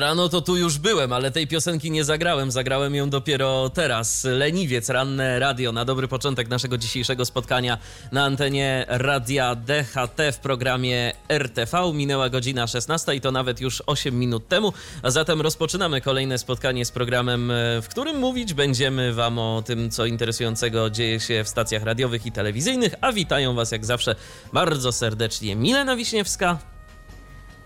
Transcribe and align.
Rano 0.00 0.28
to 0.28 0.40
tu 0.40 0.56
już 0.56 0.78
byłem, 0.78 1.12
ale 1.12 1.30
tej 1.30 1.46
piosenki 1.46 1.90
nie 1.90 2.04
zagrałem. 2.04 2.50
Zagrałem 2.50 2.94
ją 2.94 3.10
dopiero 3.10 3.70
teraz. 3.70 4.24
Leniwiec, 4.24 4.88
ranne 4.88 5.38
radio. 5.38 5.72
Na 5.72 5.84
dobry 5.84 6.08
początek 6.08 6.48
naszego 6.48 6.78
dzisiejszego 6.78 7.24
spotkania 7.24 7.78
na 8.12 8.24
antenie 8.24 8.84
radia 8.88 9.54
DHT 9.54 10.32
w 10.32 10.38
programie 10.38 11.12
RTV. 11.28 11.92
Minęła 11.94 12.28
godzina 12.28 12.66
16 12.66 13.14
i 13.14 13.20
to 13.20 13.32
nawet 13.32 13.60
już 13.60 13.82
8 13.86 14.18
minut 14.18 14.48
temu. 14.48 14.72
A 15.02 15.10
zatem 15.10 15.40
rozpoczynamy 15.40 16.00
kolejne 16.00 16.38
spotkanie 16.38 16.84
z 16.84 16.90
programem, 16.90 17.50
e, 17.50 17.54
w 17.82 17.88
którym 17.88 18.16
mówić 18.16 18.54
będziemy 18.54 19.12
Wam 19.12 19.38
o 19.38 19.62
tym, 19.66 19.90
co 19.90 20.06
interesującego 20.06 20.90
dzieje 20.90 21.20
się 21.20 21.44
w 21.44 21.48
stacjach 21.48 21.82
radiowych 21.82 22.26
i 22.26 22.32
telewizyjnych. 22.32 22.94
A 23.00 23.12
witają 23.12 23.54
Was 23.54 23.72
jak 23.72 23.84
zawsze 23.84 24.14
bardzo 24.52 24.92
serdecznie 24.92 25.56
Milena 25.56 25.96
Wiśniewska. 25.96 26.75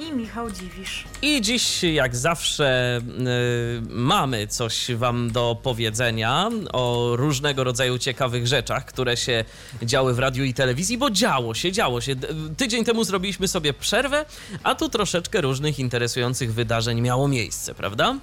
I 0.01 0.13
Michał 0.13 0.51
Dziwisz. 0.51 1.05
I 1.23 1.41
dziś, 1.41 1.83
jak 1.83 2.17
zawsze, 2.17 2.99
y, 2.99 3.83
mamy 3.89 4.47
coś 4.47 4.95
Wam 4.95 5.31
do 5.33 5.57
powiedzenia 5.63 6.49
o 6.73 7.13
różnego 7.17 7.65
rodzaju 7.65 7.99
ciekawych 7.99 8.47
rzeczach, 8.47 8.85
które 8.85 9.17
się 9.17 9.45
działy 9.83 10.15
w 10.15 10.19
radiu 10.19 10.45
i 10.45 10.55
telewizji, 10.55 10.99
bo 10.99 11.11
działo 11.11 11.55
się, 11.55 11.73
działo 11.73 12.01
się. 12.01 12.15
Tydzień 12.57 12.85
temu 12.85 13.05
zrobiliśmy 13.05 13.49
sobie 13.49 13.73
przerwę, 13.73 14.25
a 14.63 14.75
tu 14.75 14.89
troszeczkę 14.89 15.41
różnych 15.41 15.79
interesujących 15.79 16.55
wydarzeń 16.55 17.01
miało 17.01 17.29
miejsce, 17.29 17.75
prawda? 17.75 18.17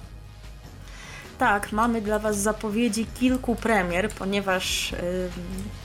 Tak, 1.38 1.72
mamy 1.72 2.00
dla 2.02 2.18
Was 2.18 2.38
zapowiedzi 2.38 3.06
kilku 3.20 3.54
premier, 3.54 4.10
ponieważ 4.10 4.92
y, 4.92 5.30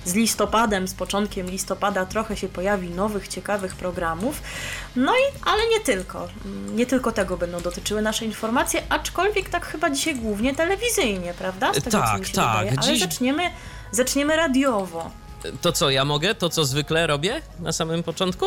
z 0.05 0.13
listopadem, 0.13 0.87
z 0.87 0.93
początkiem 0.93 1.49
listopada 1.49 2.05
trochę 2.05 2.37
się 2.37 2.49
pojawi 2.49 2.89
nowych, 2.89 3.27
ciekawych 3.27 3.75
programów. 3.75 4.41
No 4.95 5.11
i, 5.13 5.47
ale 5.47 5.61
nie 5.71 5.79
tylko. 5.79 6.27
Mm, 6.45 6.75
Nie 6.75 6.85
tylko 6.85 7.11
tego 7.11 7.37
będą 7.37 7.61
dotyczyły 7.61 8.01
nasze 8.01 8.25
informacje, 8.25 8.83
aczkolwiek 8.89 9.49
tak 9.49 9.65
chyba 9.65 9.89
dzisiaj 9.89 10.15
głównie 10.15 10.55
telewizyjnie, 10.55 11.33
prawda? 11.33 11.71
Z 11.73 11.75
tego, 11.75 11.91
co 11.91 11.97
Tak, 11.97 12.09
tak. 12.19 12.27
Wydaje. 12.27 12.71
Ale 12.77 12.87
Dziś- 12.93 12.99
zaczniemy, 12.99 13.43
zaczniemy 13.91 14.35
radiowo. 14.35 15.11
To 15.61 15.71
co, 15.71 15.89
ja 15.89 16.05
mogę? 16.05 16.35
To, 16.35 16.49
co 16.49 16.65
zwykle 16.65 17.07
robię 17.07 17.41
na 17.59 17.71
samym 17.71 18.03
początku? 18.03 18.45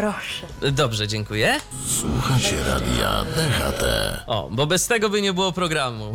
Proszę. 0.00 0.46
Dobrze, 0.72 1.08
dziękuję. 1.08 1.60
Słuchacie 2.00 2.56
radia 2.68 3.24
DHT. 3.24 3.84
O, 4.26 4.48
bo 4.52 4.66
bez 4.66 4.86
tego 4.86 5.08
by 5.08 5.22
nie 5.22 5.32
było 5.32 5.52
programu. 5.52 6.12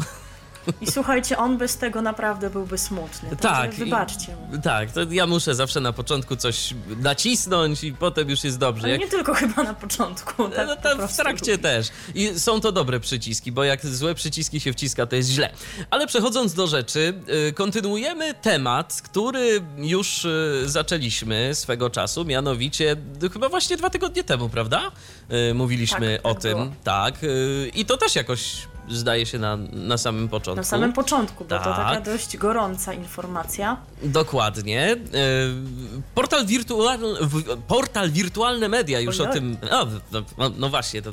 I 0.82 0.92
słuchajcie, 0.92 1.38
on 1.38 1.58
bez 1.58 1.78
tego 1.78 2.02
naprawdę 2.02 2.50
byłby 2.50 2.78
smutny. 2.78 3.36
Tak, 3.36 3.74
i- 3.74 3.78
Wybaczcie 3.78 4.36
mu. 4.36 4.58
Tak, 4.62 4.92
to 4.92 5.00
ja 5.10 5.28
muszę 5.28 5.56
zawsze 5.56 5.80
na 5.80 5.94
początku 5.94 6.36
coś 6.36 6.74
nacisnąć 7.00 7.84
i 7.84 7.94
potem 7.94 8.30
już 8.30 8.44
jest 8.44 8.58
dobrze. 8.58 8.90
Jak 8.90 9.00
nie 9.00 9.08
tylko 9.08 9.34
chyba 9.44 9.64
na 9.64 9.74
początku. 9.74 10.48
Tak 10.50 10.68
no 10.68 10.76
po 10.76 10.82
to 11.02 11.08
w 11.08 11.16
trakcie 11.18 11.52
lubi. 11.52 11.64
też. 11.64 11.88
I 12.16 12.40
są 12.40 12.62
to 12.62 12.72
dobre 12.72 13.00
przyciski, 13.00 13.52
bo 13.52 13.64
jak 13.64 13.86
złe 13.86 14.16
przyciski 14.16 14.60
się 14.60 14.74
wciska, 14.74 15.06
to 15.06 15.16
jest 15.16 15.30
źle. 15.30 15.50
Ale 15.90 16.08
przechodząc 16.08 16.54
do 16.54 16.68
rzeczy, 16.68 17.14
y, 17.50 17.54
kontynuujemy 17.54 18.34
temat, 18.34 19.02
który 19.04 19.62
już 19.78 20.26
y, 20.26 20.64
zaczęliśmy 20.66 21.56
swego 21.56 21.90
czasu, 21.90 22.26
mianowicie 22.26 22.96
y, 23.24 23.30
chyba 23.30 23.50
właśnie 23.50 23.78
dwa 23.78 23.90
tygodnie 23.90 24.24
temu, 24.24 24.50
prawda? 24.50 24.92
Mówiliśmy 25.54 26.18
Tak, 26.18 26.26
o 26.26 26.34
tak 26.34 26.42
tym. 26.44 26.52
było. 26.58 26.72
Tak. 26.84 27.16
I 27.76 27.86
to 27.86 27.98
też 27.98 28.16
jakoś 28.16 28.68
zdaje 28.90 29.26
się 29.26 29.40
na, 29.40 29.58
na 29.74 29.98
samym 29.98 30.28
początku. 30.30 30.58
Na 30.58 30.64
samym 30.64 30.94
początku, 30.94 31.44
bo 31.46 31.50
to 31.50 31.64
Tak. 31.64 31.76
taka 31.76 32.02
dość 32.02 32.38
gorąca 32.38 32.94
informacja. 32.94 33.78
Dokładnie. 34.04 34.92
E, 34.92 34.98
Portal, 36.16 36.46
wirtual, 36.46 37.00
w- 37.22 37.58
portal 37.68 38.12
Wirtualne 38.12 38.70
Media 38.70 39.00
już 39.00 39.20
Ojoj. 39.20 39.30
o 39.30 39.34
tym. 39.34 39.58
O, 39.72 39.86
no, 40.38 40.50
no 40.58 40.70
właśnie, 40.70 41.02
to 41.02 41.12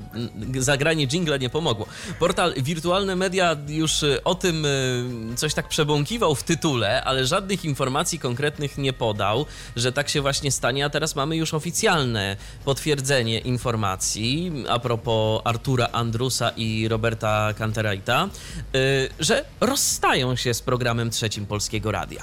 zagranie 0.58 1.06
jingla 1.06 1.36
nie 1.36 1.50
pomogło. 1.50 1.86
Portal 2.18 2.54
Wirtualne 2.56 3.16
Media 3.16 3.56
już 3.68 4.02
e, 4.02 4.24
o 4.24 4.34
tym 4.34 4.66
e, 4.66 5.36
coś 5.36 5.54
tak 5.54 5.68
przebąkiwał 5.68 6.34
w 6.34 6.42
tytule, 6.42 7.04
ale 7.04 7.26
żadnych 7.26 7.64
informacji 7.64 8.18
konkretnych 8.18 8.78
nie 8.78 8.92
podał, 8.92 9.46
że 9.76 9.92
tak 9.92 10.08
się 10.08 10.20
właśnie 10.20 10.50
stanie. 10.50 10.84
A 10.84 10.90
teraz 10.90 11.16
mamy 11.16 11.36
już 11.36 11.54
oficjalne 11.54 12.36
potwierdzenie 12.64 13.38
informacji 13.38 14.52
a 14.68 14.78
propos 14.78 15.40
Artura 15.44 15.88
Andrusa 15.92 16.50
i 16.56 16.88
Roberta 16.88 17.54
Canterajta, 17.62 18.28
e, 18.74 18.78
że 19.20 19.44
rozstają 19.60 20.36
się 20.36 20.54
z 20.54 20.62
programem 20.62 21.10
trzecim 21.10 21.46
Polskiego 21.46 21.92
Radia. 21.92 22.22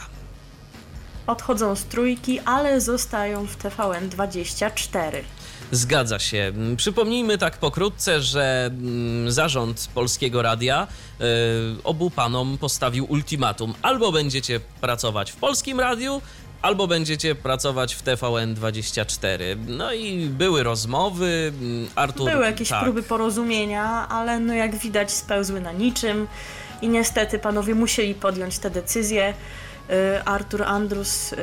Odchodzą 1.27 1.75
z 1.75 1.83
trójki, 1.83 2.39
ale 2.39 2.81
zostają 2.81 3.47
w 3.47 3.55
TVN 3.55 4.09
24. 4.09 5.23
Zgadza 5.71 6.19
się. 6.19 6.37
Mm, 6.37 6.77
Przypomnijmy 6.77 7.37
tak 7.37 7.57
pokrótce, 7.57 8.21
że 8.21 8.65
mm, 8.65 9.31
zarząd 9.31 9.89
Polskiego 9.93 10.41
Radia 10.41 10.87
y, 11.21 11.25
obu 11.83 12.09
panom 12.09 12.57
postawił 12.57 13.05
ultimatum. 13.09 13.73
Albo 13.81 14.11
będziecie 14.11 14.59
pracować 14.81 15.31
w 15.31 15.35
Polskim 15.35 15.79
Radiu, 15.79 16.21
albo 16.61 16.87
będziecie 16.87 17.35
pracować 17.35 17.95
w 17.95 18.03
TVN24. 18.03 19.39
No 19.67 19.93
i 19.93 20.25
były 20.25 20.63
rozmowy. 20.63 21.53
mm, 21.61 21.87
Artur... 21.95 22.31
Były 22.31 22.45
jakieś 22.45 22.69
tak. 22.69 22.83
próby 22.83 23.03
porozumienia, 23.03 24.07
ale 24.09 24.39
no 24.39 24.53
jak 24.53 24.75
widać 24.75 25.11
spełzły 25.11 25.61
na 25.61 25.71
niczym 25.71 26.27
i 26.81 26.89
niestety 26.89 27.39
panowie 27.39 27.75
musieli 27.75 28.15
podjąć 28.15 28.59
tę 28.59 28.69
decyzję. 28.69 29.33
Y, 29.89 30.23
Artur 30.23 30.63
Andrus 30.63 31.33
y, 31.33 31.37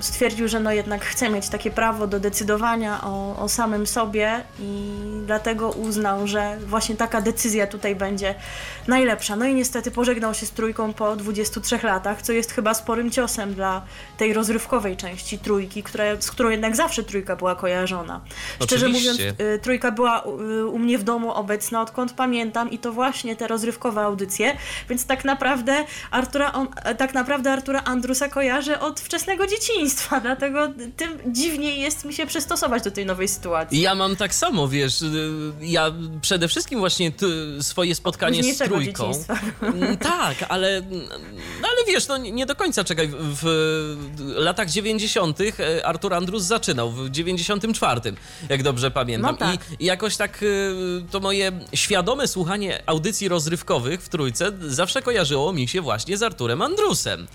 stwierdził, 0.00 0.48
że 0.48 0.60
no 0.60 0.72
jednak 0.72 1.04
chce 1.04 1.30
mieć 1.30 1.48
takie 1.48 1.70
prawo 1.70 2.06
do 2.06 2.20
decydowania 2.20 3.00
o, 3.04 3.36
o 3.36 3.48
samym 3.48 3.86
sobie 3.86 4.44
i 4.60 4.92
dlatego 5.26 5.70
uznał, 5.70 6.26
że 6.26 6.58
właśnie 6.66 6.96
taka 6.96 7.20
decyzja 7.20 7.66
tutaj 7.66 7.96
będzie 7.96 8.34
najlepsza. 8.86 9.36
No 9.36 9.44
i 9.44 9.54
niestety 9.54 9.90
pożegnał 9.90 10.34
się 10.34 10.46
z 10.46 10.50
trójką 10.50 10.92
po 10.92 11.16
23 11.16 11.78
latach, 11.82 12.22
co 12.22 12.32
jest 12.32 12.52
chyba 12.52 12.74
sporym 12.74 13.10
ciosem 13.10 13.54
dla 13.54 13.82
tej 14.18 14.32
rozrywkowej 14.32 14.96
części 14.96 15.38
trójki, 15.38 15.82
która, 15.82 16.04
z 16.20 16.30
którą 16.30 16.50
jednak 16.50 16.76
zawsze 16.76 17.02
trójka 17.02 17.36
była 17.36 17.54
kojarzona. 17.54 18.20
Szczerze 18.62 18.86
Oczywiście. 18.86 19.12
mówiąc, 19.12 19.40
y, 19.40 19.58
trójka 19.62 19.90
była 19.90 20.20
u 20.72 20.78
mnie 20.78 20.98
w 20.98 21.02
domu 21.02 21.32
obecna 21.32 21.82
odkąd 21.82 22.12
pamiętam 22.12 22.70
i 22.70 22.78
to 22.78 22.92
właśnie 22.92 23.36
te 23.36 23.48
rozrywkowe 23.48 24.00
audycje, 24.00 24.56
więc 24.88 25.06
tak 25.06 25.24
naprawdę 25.24 25.84
Artura, 26.10 26.52
on, 26.52 26.68
tak 26.98 27.14
naprawdę 27.14 27.52
Artura 27.52 27.84
Andrusa 27.92 28.28
kojarzę 28.28 28.80
od 28.80 29.00
wczesnego 29.00 29.46
dzieciństwa, 29.46 30.20
dlatego 30.20 30.68
tym 30.96 31.18
dziwniej 31.26 31.80
jest 31.80 32.04
mi 32.04 32.14
się 32.14 32.26
przystosować 32.26 32.82
do 32.82 32.90
tej 32.90 33.06
nowej 33.06 33.28
sytuacji. 33.28 33.80
Ja 33.80 33.94
mam 33.94 34.16
tak 34.16 34.34
samo, 34.34 34.68
wiesz, 34.68 35.02
y, 35.02 35.52
ja 35.60 35.92
przede 36.20 36.48
wszystkim 36.48 36.78
właśnie 36.78 37.12
swoje 37.60 37.94
spotkanie 37.94 38.54
z 38.54 38.58
trójką. 38.58 38.84
dzieciństwa. 39.12 39.38
Mm, 39.62 39.96
Tak, 39.96 40.36
ale, 40.48 40.80
no 41.62 41.68
ale 41.68 41.86
wiesz, 41.94 42.08
no 42.08 42.16
nie 42.16 42.46
do 42.46 42.56
końca 42.56 42.84
czekaj. 42.84 43.10
W, 43.12 43.46
latach 44.36 44.70
90. 44.70 45.38
Artur 45.84 46.14
Andrus 46.14 46.42
zaczynał, 46.42 46.90
w 46.92 47.10
94, 47.10 48.00
jak 48.48 48.62
dobrze 48.62 48.90
pamiętam. 48.90 49.30
No 49.32 49.36
tak. 49.38 49.60
I 49.80 49.84
jakoś 49.84 50.16
tak 50.16 50.42
y, 50.42 50.74
to 51.10 51.20
moje 51.20 51.52
świadome 51.74 52.28
słuchanie 52.28 52.82
audycji 52.86 53.28
rozrywkowych 53.28 54.02
w 54.02 54.08
trójce 54.08 54.52
zawsze 54.60 55.02
kojarzyło 55.02 55.52
mi 55.52 55.68
się 55.68 55.80
właśnie 55.80 56.16
z 56.16 56.22
Arturem 56.22 56.62
Andrusem. 56.62 57.26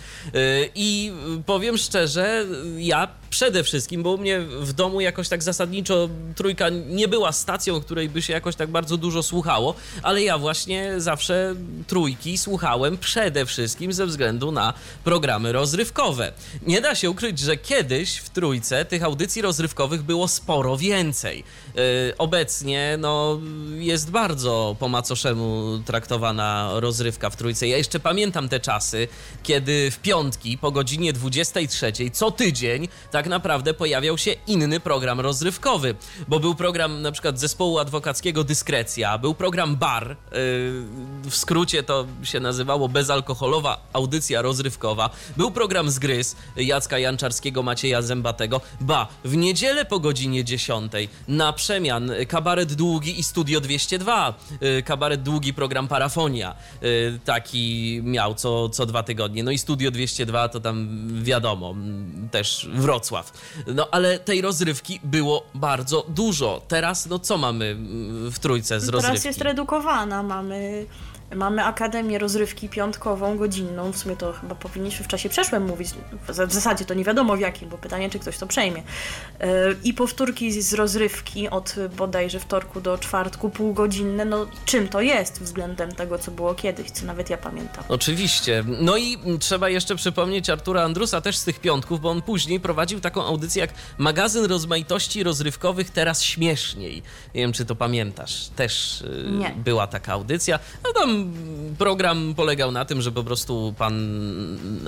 Y, 0.47 0.71
I 0.75 1.11
powiem 1.45 1.77
szczerze, 1.77 2.45
ja 2.77 3.07
przede 3.29 3.63
wszystkim, 3.63 4.03
bo 4.03 4.11
u 4.13 4.17
mnie 4.17 4.39
w 4.39 4.73
domu 4.73 5.01
jakoś 5.01 5.29
tak 5.29 5.43
zasadniczo 5.43 6.09
trójka 6.35 6.69
nie 6.69 7.07
była 7.07 7.31
stacją, 7.31 7.81
której 7.81 8.09
by 8.09 8.21
się 8.21 8.33
jakoś 8.33 8.55
tak 8.55 8.69
bardzo 8.69 8.97
dużo 8.97 9.23
słuchało, 9.23 9.75
ale 10.03 10.23
ja 10.23 10.37
właśnie 10.37 10.93
zawsze 10.97 11.55
trójki 11.87 12.37
słuchałem 12.37 12.97
przede 12.97 13.45
wszystkim 13.45 13.93
ze 13.93 14.05
względu 14.05 14.51
na 14.51 14.73
programy 15.03 15.51
rozrywkowe. 15.51 16.31
Nie 16.67 16.81
da 16.81 16.95
się 16.95 17.09
ukryć, 17.09 17.39
że 17.39 17.57
kiedyś 17.57 18.17
w 18.17 18.29
trójce 18.29 18.85
tych 18.85 19.03
audycji 19.03 19.41
rozrywkowych 19.41 20.03
było 20.03 20.27
sporo 20.27 20.77
więcej. 20.77 21.43
Yy, 21.75 21.83
obecnie 22.17 22.95
no, 22.99 23.39
jest 23.77 24.11
bardzo 24.11 24.75
po 24.79 24.89
macoszemu 24.89 25.79
traktowana 25.85 26.71
rozrywka 26.73 27.29
w 27.29 27.35
trójce. 27.35 27.67
Ja 27.67 27.77
jeszcze 27.77 27.99
pamiętam 27.99 28.49
te 28.49 28.59
czasy, 28.59 29.07
kiedy 29.43 29.91
w 29.91 29.99
piątki 29.99 30.57
po 30.57 30.71
godzinie 30.71 31.13
23 31.13 31.93
co 32.13 32.31
tydzień 32.31 32.87
tak 33.17 33.27
naprawdę 33.27 33.73
pojawiał 33.73 34.17
się 34.17 34.35
inny 34.47 34.79
program 34.79 35.19
rozrywkowy, 35.19 35.95
bo 36.27 36.39
był 36.39 36.55
program 36.55 37.01
na 37.01 37.11
przykład 37.11 37.39
zespołu 37.39 37.79
adwokackiego 37.79 38.43
Dyskrecja, 38.43 39.17
był 39.17 39.33
program 39.33 39.75
Bar, 39.75 40.09
yy, 40.09 40.15
w 41.29 41.35
skrócie 41.35 41.83
to 41.83 42.05
się 42.23 42.39
nazywało 42.39 42.89
bezalkoholowa 42.89 43.87
audycja 43.93 44.41
rozrywkowa, 44.41 45.09
był 45.37 45.51
program 45.51 45.89
Zgryz 45.89 46.35
Jacka 46.55 46.99
Janczarskiego, 46.99 47.63
Macieja 47.63 48.01
Zębatego, 48.01 48.61
ba, 48.81 49.07
w 49.25 49.35
niedzielę 49.35 49.85
po 49.85 49.99
godzinie 49.99 50.43
10 50.43 50.91
na 51.27 51.53
przemian 51.53 52.11
Kabaret 52.27 52.73
Długi 52.73 53.19
i 53.19 53.23
Studio 53.23 53.61
202, 53.61 54.33
yy, 54.61 54.83
Kabaret 54.83 55.23
Długi 55.23 55.53
program 55.53 55.87
Parafonia, 55.87 56.55
yy, 56.81 57.19
taki 57.25 57.99
miał 58.03 58.35
co, 58.35 58.69
co 58.69 58.85
dwa 58.85 59.03
tygodnie, 59.03 59.43
no 59.43 59.51
i 59.51 59.57
Studio 59.57 59.91
202 59.91 60.49
to 60.49 60.59
tam 60.59 61.07
wiadomo, 61.23 61.75
też 62.31 62.69
Wrocław. 62.73 63.06
No 63.67 63.87
ale 63.91 64.19
tej 64.19 64.41
rozrywki 64.41 64.99
było 65.03 65.43
bardzo 65.55 66.05
dużo. 66.09 66.61
Teraz 66.67 67.05
no 67.05 67.19
co 67.19 67.37
mamy 67.37 67.65
mm, 67.65 68.31
w 68.31 68.39
trójce 68.39 68.79
z 68.79 68.89
rozrywki? 68.89 69.07
Teraz 69.07 69.25
jest 69.25 69.41
redukowana. 69.41 70.23
Mamy, 70.23 70.85
mamy 71.35 71.63
Akademię 71.65 72.19
Rozrywki 72.19 72.69
piątkową, 72.69 73.37
godzinną. 73.37 73.91
W 73.91 73.97
sumie 73.97 74.15
to 74.15 74.33
chyba 74.33 74.55
powinniśmy 74.55 75.05
w 75.05 75.07
czasie 75.07 75.29
przeszłym 75.29 75.65
mówić. 75.65 75.89
W 76.27 76.33
zasadzie 76.53 76.85
to 76.85 76.93
nie 76.93 77.03
wiadomo 77.03 77.37
w 77.37 77.39
jakim, 77.39 77.69
bo 77.69 77.77
pytanie, 77.77 78.09
czy 78.09 78.19
ktoś 78.19 78.37
to 78.37 78.47
przejmie. 78.47 78.83
Yy, 79.39 79.47
I 79.83 79.93
powtórki 79.93 80.61
z- 80.61 80.73
rozrywki 80.73 81.49
od 81.49 81.75
bodajże 81.97 82.39
wtorku 82.39 82.81
do 82.81 82.97
czwartku, 82.97 83.49
półgodzinne. 83.49 84.25
No 84.25 84.47
czym 84.65 84.87
to 84.87 85.01
jest 85.01 85.41
względem 85.41 85.91
tego, 85.91 86.17
co 86.19 86.31
było 86.31 86.55
kiedyś, 86.55 86.91
co 86.91 87.05
nawet 87.05 87.29
ja 87.29 87.37
pamiętam. 87.37 87.83
Oczywiście. 87.89 88.63
No 88.67 88.97
i 88.97 89.17
trzeba 89.39 89.69
jeszcze 89.69 89.95
przypomnieć 89.95 90.49
Artura 90.49 90.81
Andrusa 90.83 91.21
też 91.21 91.37
z 91.37 91.43
tych 91.43 91.59
piątków, 91.59 92.01
bo 92.01 92.09
on 92.09 92.21
później 92.21 92.59
prowadził 92.59 92.99
taką 92.99 93.23
audycję 93.25 93.61
jak 93.61 93.69
magazyn 93.97 94.45
rozmaitości 94.45 95.23
rozrywkowych 95.23 95.89
teraz 95.89 96.23
śmieszniej. 96.23 96.95
Nie 97.35 97.41
wiem, 97.41 97.53
czy 97.53 97.65
to 97.65 97.75
pamiętasz. 97.75 98.47
Też 98.55 99.01
y, 99.01 99.25
Nie. 99.31 99.49
była 99.57 99.87
taka 99.87 100.13
audycja. 100.13 100.59
No 100.83 100.93
tam 100.93 101.16
program 101.77 102.33
polegał 102.35 102.71
na 102.71 102.85
tym, 102.85 103.01
że 103.01 103.11
po 103.11 103.23
prostu 103.23 103.73
pan 103.77 103.95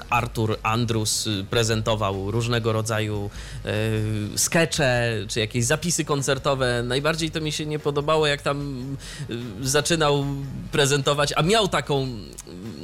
Artur 0.09 0.57
Andrus 0.63 1.29
prezentował 1.49 2.31
różnego 2.31 2.73
rodzaju 2.73 3.29
y, 3.65 4.37
skecze, 4.37 5.13
czy 5.27 5.39
jakieś 5.39 5.65
zapisy 5.65 6.05
koncertowe. 6.05 6.83
Najbardziej 6.83 7.31
to 7.31 7.41
mi 7.41 7.51
się 7.51 7.65
nie 7.65 7.79
podobało, 7.79 8.27
jak 8.27 8.41
tam 8.41 8.85
y, 9.29 9.37
zaczynał 9.61 10.25
prezentować, 10.71 11.33
a 11.35 11.41
miał 11.41 11.67
taką 11.67 12.07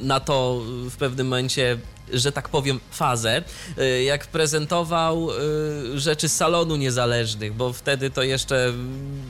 na 0.02 0.20
to 0.20 0.62
w 0.90 0.96
pewnym 0.96 1.26
momencie 1.26 1.78
że 2.12 2.32
tak 2.32 2.48
powiem, 2.48 2.80
fazę, 2.90 3.42
y, 3.78 4.02
jak 4.02 4.26
prezentował 4.26 5.30
y, 5.30 6.00
rzeczy 6.00 6.28
z 6.28 6.36
salonu 6.36 6.76
niezależnych, 6.76 7.54
bo 7.54 7.72
wtedy 7.72 8.10
to 8.10 8.22
jeszcze 8.22 8.72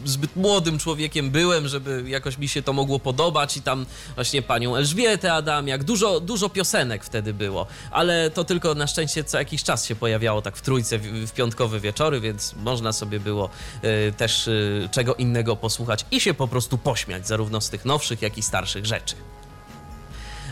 zbyt 0.04 0.36
młodym 0.36 0.78
człowiekiem 0.78 1.30
byłem, 1.30 1.68
żeby 1.68 2.04
jakoś 2.06 2.38
mi 2.38 2.48
się 2.48 2.62
to 2.62 2.72
mogło 2.72 2.98
podobać 2.98 3.56
i 3.56 3.62
tam 3.62 3.86
właśnie 4.14 4.42
panią 4.42 4.76
Elżbietę 4.76 5.32
Adamiak, 5.32 5.84
dużo, 5.84 6.20
dużo 6.20 6.48
piosenek 6.48 7.04
wtedy 7.04 7.34
było, 7.34 7.66
ale 7.90 8.30
to 8.30 8.44
tylko 8.44 8.74
na 8.74 8.86
szczęście 8.86 9.24
co 9.24 9.38
jakiś 9.38 9.62
czas 9.62 9.86
się 9.86 9.96
pojawiało 9.96 10.42
tak 10.42 10.56
w 10.56 10.62
trójce, 10.62 10.98
w, 10.98 11.32
piątkowe 11.32 11.80
wieczory, 11.80 12.20
więc 12.20 12.54
można 12.54 12.92
sobie 12.92 13.20
było 13.20 13.50
y, 13.84 14.12
też 14.16 14.50
czego 14.90 15.14
innego 15.14 15.56
posłuchać 15.56 16.06
i 16.10 16.20
się 16.20 16.34
po 16.34 16.48
prostu 16.48 16.78
pośmiać, 16.78 17.26
zarówno 17.28 17.60
z 17.60 17.70
tych 17.70 17.84
nowszych, 17.84 18.22
jak 18.22 18.38
i 18.38 18.42
starszych 18.42 18.86
rzeczy. 18.86 19.16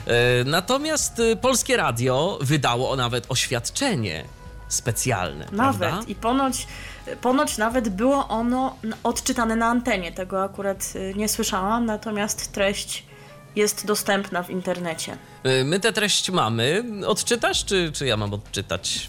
E, 0.07 0.45
Natomiast 0.45 1.19
y, 1.19 1.37
Polskie 1.37 1.77
Radio 1.77 2.39
wydało 2.41 2.97
nawet 2.97 3.27
oświadczenie 3.29 4.25
specjalne, 4.69 5.47
Nawet. 5.53 5.81
prawda? 5.81 6.01
I 6.09 6.15
ponoć, 6.15 6.67
ponoć 7.21 7.59
nawet 7.59 7.89
było 7.89 8.29
ono 8.29 8.77
odczytane 9.03 9.57
na 9.57 9.67
antenie. 9.67 10.13
Tego 10.13 10.43
akurat 10.45 10.93
y, 10.97 11.15
nie 11.17 11.29
słyszałam, 11.29 11.87
natomiast 11.87 12.53
treść 12.53 13.05
jest 13.57 13.87
dostępna 13.87 14.43
w 14.43 14.51
internecie. 14.51 15.17
My 15.65 15.81
tę 15.81 15.93
treść 15.93 16.31
mamy. 16.31 16.85
Odczytasz, 17.07 17.65
czy, 17.65 17.93
czy 17.93 18.07
ja 18.07 18.17
mam 18.17 18.35
odczytać? 18.35 19.07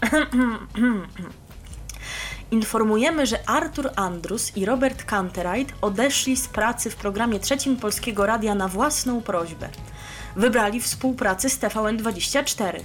Informujemy, 2.50 3.26
że 3.26 3.48
Artur 3.48 3.90
Andrus 3.96 4.56
i 4.56 4.64
Robert 4.64 5.04
Canterite 5.04 5.74
odeszli 5.80 6.36
z 6.36 6.48
pracy 6.48 6.90
w 6.90 6.96
programie 6.96 7.40
trzecim 7.40 7.76
Polskiego 7.76 8.26
Radia 8.26 8.54
na 8.54 8.68
własną 8.68 9.22
prośbę. 9.22 9.68
Wybrali 10.36 10.80
współpracę 10.80 11.50
z 11.50 11.58
TVN24. 11.58 12.80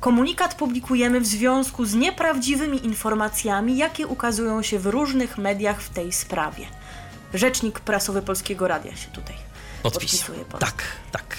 Komunikat 0.00 0.54
publikujemy 0.54 1.20
w 1.20 1.26
związku 1.26 1.84
z 1.84 1.94
nieprawdziwymi 1.94 2.86
informacjami, 2.86 3.76
jakie 3.76 4.06
ukazują 4.06 4.62
się 4.62 4.78
w 4.78 4.86
różnych 4.86 5.38
mediach 5.38 5.82
w 5.82 5.88
tej 5.88 6.12
sprawie. 6.12 6.66
Rzecznik 7.34 7.80
prasowy 7.80 8.22
Polskiego 8.22 8.68
Radia 8.68 8.96
się 8.96 9.08
tutaj 9.08 9.34
podpisuje 9.82 10.44
pod. 10.44 10.60
Tak, 10.60 10.82
tak. 11.12 11.36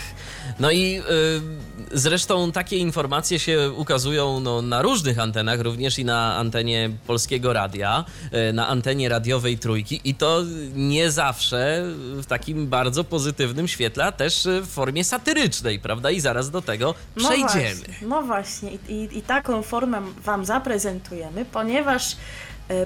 No 0.59 0.71
i 0.71 0.99
y, 0.99 1.99
zresztą 1.99 2.51
takie 2.51 2.77
informacje 2.77 3.39
się 3.39 3.71
ukazują 3.71 4.39
no, 4.39 4.61
na 4.61 4.81
różnych 4.81 5.19
antenach, 5.19 5.61
również 5.61 5.99
i 5.99 6.05
na 6.05 6.35
antenie 6.35 6.89
Polskiego 7.07 7.53
Radia, 7.53 8.05
y, 8.49 8.53
na 8.53 8.67
antenie 8.67 9.09
radiowej 9.09 9.57
Trójki 9.57 10.01
i 10.03 10.15
to 10.15 10.43
nie 10.75 11.11
zawsze 11.11 11.83
w 11.95 12.25
takim 12.25 12.67
bardzo 12.67 13.03
pozytywnym 13.03 13.67
świetle, 13.67 14.05
a 14.05 14.11
też 14.11 14.47
w 14.61 14.67
formie 14.67 15.03
satyrycznej, 15.03 15.79
prawda? 15.79 16.11
I 16.11 16.19
zaraz 16.19 16.49
do 16.49 16.61
tego 16.61 16.95
No 17.15 17.29
przejdziemy. 17.29 17.75
Właśnie, 17.75 18.07
no 18.07 18.23
właśnie, 18.23 18.71
I, 18.71 18.93
i, 18.93 19.17
i 19.17 19.21
taką 19.21 19.63
formę 19.63 20.01
Wam 20.23 20.45
zaprezentujemy, 20.45 21.45
ponieważ 21.45 22.15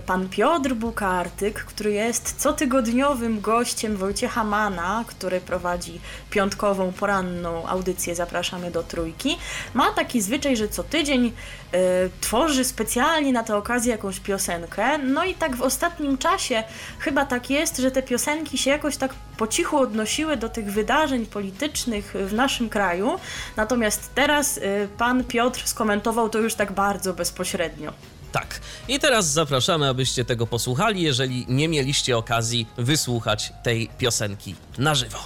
pan 0.06 0.30
Piotr 0.30 0.74
Bukartyk, 0.74 1.66
który 1.66 1.92
jest 1.92 2.36
cotygodniowym 2.42 3.42
gościem 3.42 3.98
Wojciecha 3.98 4.44
Mana, 4.44 5.06
który 5.08 5.42
prowadzi 5.42 6.02
piątkową, 6.30 6.92
poranną 6.94 7.68
audycję 7.68 8.16
Zapraszamy 8.16 8.72
do 8.72 8.84
Trójki, 8.84 9.38
ma 9.74 9.92
taki 9.92 10.22
zwyczaj, 10.22 10.58
że 10.58 10.68
co 10.68 10.84
tydzień 10.84 11.26
e, 11.72 11.80
tworzy 12.22 12.64
specjalnie 12.64 13.34
na 13.34 13.44
tę 13.44 13.58
okazję 13.58 13.92
jakąś 13.92 14.20
piosenkę. 14.20 14.98
No 14.98 15.24
i 15.26 15.34
tak 15.34 15.56
w 15.56 15.62
ostatnim 15.62 16.18
czasie 16.18 16.64
chyba 17.00 17.26
tak 17.26 17.50
jest, 17.50 17.78
że 17.78 17.92
te 17.92 18.04
piosenki 18.04 18.58
się 18.58 18.70
jakoś 18.70 18.98
tak 18.98 19.14
po 19.38 19.48
cichu 19.48 19.78
odnosiły 19.78 20.38
do 20.38 20.50
tych 20.50 20.72
wydarzeń 20.72 21.26
politycznych 21.26 22.14
w 22.16 22.34
naszym 22.34 22.70
kraju. 22.70 23.20
Natomiast 23.58 24.16
teraz 24.16 24.58
y, 24.58 24.88
pan 24.98 25.24
Piotr 25.24 25.68
skomentował 25.68 26.30
to 26.30 26.40
już 26.40 26.56
tak 26.56 26.72
bardzo 26.72 27.14
bezpośrednio. 27.14 27.94
Tak. 28.32 28.60
I 28.88 29.00
teraz 29.00 29.32
zapraszamy, 29.32 29.88
abyście 29.88 30.26
tego 30.26 30.48
posłuchali, 30.48 31.02
jeżeli 31.02 31.46
nie 31.50 31.68
mieliście 31.68 32.18
okazji 32.18 32.68
wysłuchać 32.78 33.54
tej 33.64 33.90
piosenki 33.98 34.56
na 34.78 34.96
żywo. 34.96 35.18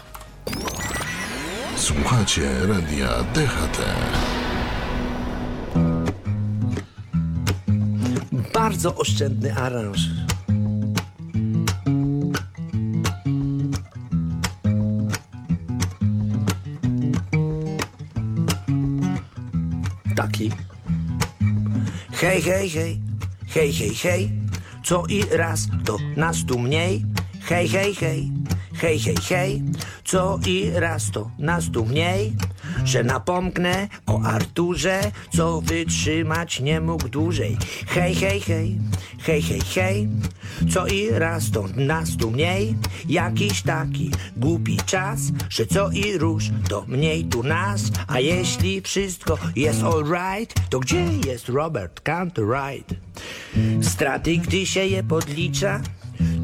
Słuchacie 1.77 2.49
radia 2.67 3.23
DHT. 3.23 3.85
Bardzo 8.53 8.95
oszczędny 8.95 9.55
aranż. 9.55 9.99
Taki. 20.15 20.51
Hej, 22.15 22.41
hej, 22.41 22.69
hej, 22.69 23.01
hej, 23.55 23.71
hej, 23.73 23.93
hej, 24.03 24.31
co 24.83 25.03
i 25.09 25.23
raz 25.31 25.67
to 25.85 25.97
nas 26.15 26.45
tu 26.45 26.59
mniej. 26.59 27.03
Hej, 27.49 27.67
hej, 27.67 27.93
hej, 27.93 28.31
hej, 28.81 28.99
hej, 28.99 29.15
hej, 29.29 29.63
co 30.03 30.39
i 30.47 30.71
raz 30.79 31.11
to 31.11 31.31
nas 31.37 31.71
tu 31.71 31.85
mniej. 31.85 32.31
Że 32.85 33.03
napomknę 33.03 33.87
o 34.05 34.21
Arturze, 34.21 35.11
co 35.35 35.61
wytrzymać 35.61 36.59
nie 36.59 36.81
mógł 36.81 37.09
dłużej. 37.09 37.57
Hej, 37.87 38.15
hej, 38.15 38.41
hej, 38.41 38.77
hej, 39.19 39.41
hej, 39.41 39.61
hej, 39.61 40.07
co 40.73 40.87
i 40.87 41.09
raz 41.09 41.51
to 41.51 41.65
nas 41.75 42.17
tu 42.17 42.31
mniej. 42.31 42.75
Jakiś 43.09 43.61
taki 43.61 44.11
głupi 44.37 44.77
czas, 44.85 45.19
że 45.49 45.65
co 45.65 45.89
i 45.91 46.17
róż 46.17 46.43
to 46.69 46.85
mniej 46.87 47.25
tu 47.25 47.43
nas. 47.43 47.81
A 48.07 48.19
jeśli 48.19 48.81
wszystko 48.81 49.37
jest 49.55 49.83
alright, 49.83 50.69
to 50.69 50.79
gdzie 50.79 51.05
jest 51.27 51.49
Robert 51.49 52.01
Canterite? 52.01 52.95
Straty, 53.81 54.37
gdy 54.37 54.65
się 54.65 54.85
je 54.85 55.03
podlicza, 55.03 55.81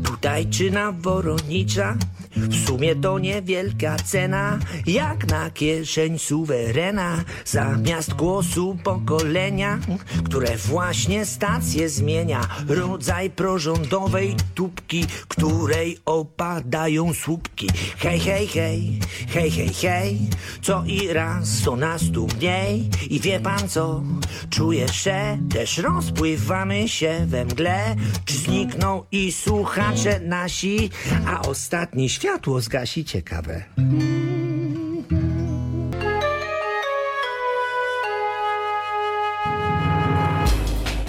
tutaj 0.04 0.46
czy 0.46 0.72
na 0.72 0.92
Woronicza, 0.92 1.98
w 2.36 2.68
sumie 2.68 2.96
to 2.96 3.20
niewielka 3.20 3.96
cena, 3.96 4.60
jak 4.86 5.28
na 5.28 5.52
kieszeń 5.52 6.20
suwerena, 6.20 7.24
zamiast 7.46 8.14
głosu 8.14 8.78
pokolenia, 8.84 9.80
które 10.24 10.58
właśnie 10.58 11.26
stację 11.26 11.90
zmienia, 11.90 12.48
rodzaj 12.68 13.30
prorządowej 13.30 14.36
tubki, 14.56 15.06
której 15.28 15.98
opadają 16.06 17.14
słupki. 17.14 17.68
Hej, 17.98 18.20
hej, 18.20 18.48
hej, 18.48 19.00
hej, 19.34 19.52
hej, 19.52 19.74
hej, 19.74 20.20
co 20.62 20.84
i 20.88 21.14
raz 21.14 21.62
to 21.66 21.76
nas 21.76 22.02
mniej. 22.38 22.90
I 23.10 23.20
wie 23.20 23.40
pan 23.40 23.70
co, 23.70 24.04
czuję, 24.50 24.88
że 24.88 25.38
też 25.54 25.78
rozpływamy 25.78 26.88
się 26.88 27.26
we 27.28 27.46
mgle, 27.46 27.96
czy 28.26 28.34
znikną 28.34 29.04
i 29.12 29.32
słuchacze 29.32 30.20
nasi, 30.20 30.90
a 31.28 31.42
ostatni 31.42 32.10
światło 32.32 32.62
zgasi 32.62 33.06
ciekawe. 33.06 33.64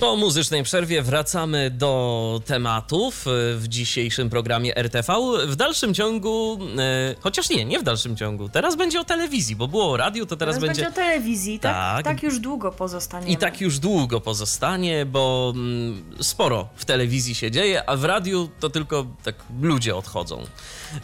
Po 0.02 0.16
muzycznej 0.16 0.62
przerwie 0.62 1.02
wracamy 1.02 1.70
do 1.70 2.40
tematów 2.46 3.26
e, 3.26 3.30
w 3.56 3.68
dzisiejszym 3.68 4.30
programie 4.30 4.76
RTV. 4.76 5.14
W 5.46 5.56
dalszym 5.56 5.94
ciągu, 5.94 6.58
e, 6.78 7.14
chociaż 7.20 7.50
nie, 7.50 7.64
nie 7.64 7.78
w 7.78 7.82
dalszym 7.82 8.16
ciągu, 8.16 8.48
teraz 8.48 8.76
będzie 8.76 9.00
o 9.00 9.04
telewizji, 9.04 9.56
bo 9.56 9.68
było 9.68 9.92
o 9.92 9.96
radiu, 9.96 10.26
to 10.26 10.36
teraz, 10.36 10.54
Teraz 10.56 10.68
będzie... 10.68 10.82
będzie 10.84 11.00
o 11.00 11.04
telewizji, 11.04 11.58
tak? 11.58 11.74
Tak. 11.74 12.04
Tak, 12.04 12.22
już 12.22 12.38
długo 12.38 12.72
pozostaniemy. 12.72 13.32
I 13.32 13.36
tak 13.36 13.60
już 13.60 13.78
długo 13.78 14.20
pozostanie, 14.20 15.06
bo 15.06 15.52
mm, 15.54 16.04
sporo 16.20 16.68
w 16.76 16.84
telewizji 16.84 17.34
się 17.34 17.50
dzieje, 17.50 17.88
a 17.88 17.96
w 17.96 18.04
radiu 18.04 18.48
to 18.60 18.70
tylko 18.70 19.06
tak 19.24 19.34
ludzie 19.60 19.96
odchodzą. 19.96 20.46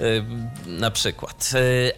Yy, 0.00 0.24
na 0.66 0.90
przykład. 0.90 1.52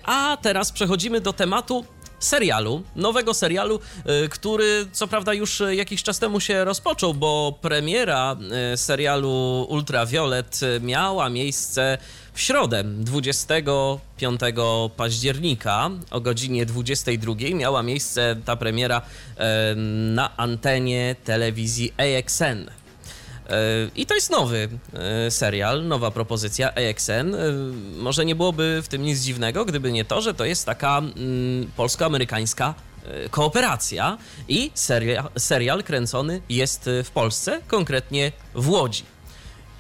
A 0.04 0.38
teraz 0.42 0.72
przechodzimy 0.72 1.20
do 1.20 1.32
tematu 1.32 1.84
serialu, 2.20 2.82
nowego 2.96 3.34
serialu, 3.34 3.80
yy, 4.06 4.28
który 4.28 4.86
co 4.92 5.06
prawda 5.06 5.34
już 5.34 5.60
y, 5.60 5.74
jakiś 5.74 6.02
czas 6.02 6.18
temu 6.18 6.40
się 6.40 6.64
rozpoczął, 6.64 7.14
bo 7.14 7.58
premiera 7.60 8.36
y, 8.72 8.76
serialu 8.76 9.66
Ultraviolet 9.68 10.60
y, 10.62 10.80
miała 10.80 11.30
miejsce 11.30 11.98
w 12.34 12.40
środę 12.40 12.84
25 12.84 14.40
października 14.96 15.90
o 16.10 16.20
godzinie 16.20 16.66
22 16.66 17.34
miała 17.54 17.82
miejsce 17.82 18.36
ta 18.44 18.56
premiera 18.56 19.02
na 20.14 20.36
antenie 20.36 21.16
telewizji 21.24 21.92
AXN. 21.96 22.79
E, 23.50 23.90
I 23.96 24.06
to 24.06 24.14
jest 24.14 24.30
nowy 24.30 24.68
e, 25.26 25.30
serial, 25.30 25.86
nowa 25.86 26.10
propozycja 26.10 26.74
AXN. 26.74 27.34
E, 27.34 27.38
Może 27.96 28.24
nie 28.24 28.34
byłoby 28.34 28.80
w 28.82 28.88
tym 28.88 29.02
nic 29.02 29.20
dziwnego, 29.20 29.64
gdyby 29.64 29.92
nie 29.92 30.04
to, 30.04 30.20
że 30.20 30.34
to 30.34 30.44
jest 30.44 30.66
taka 30.66 30.98
mm, 30.98 31.70
polsko-amerykańska 31.76 32.74
kooperacja 33.30 34.18
i 34.48 34.70
serial, 34.74 35.28
serial 35.38 35.82
kręcony 35.84 36.42
jest 36.48 36.90
w 37.04 37.10
Polsce, 37.10 37.60
konkretnie 37.66 38.32
w 38.54 38.68
Łodzi. 38.68 39.04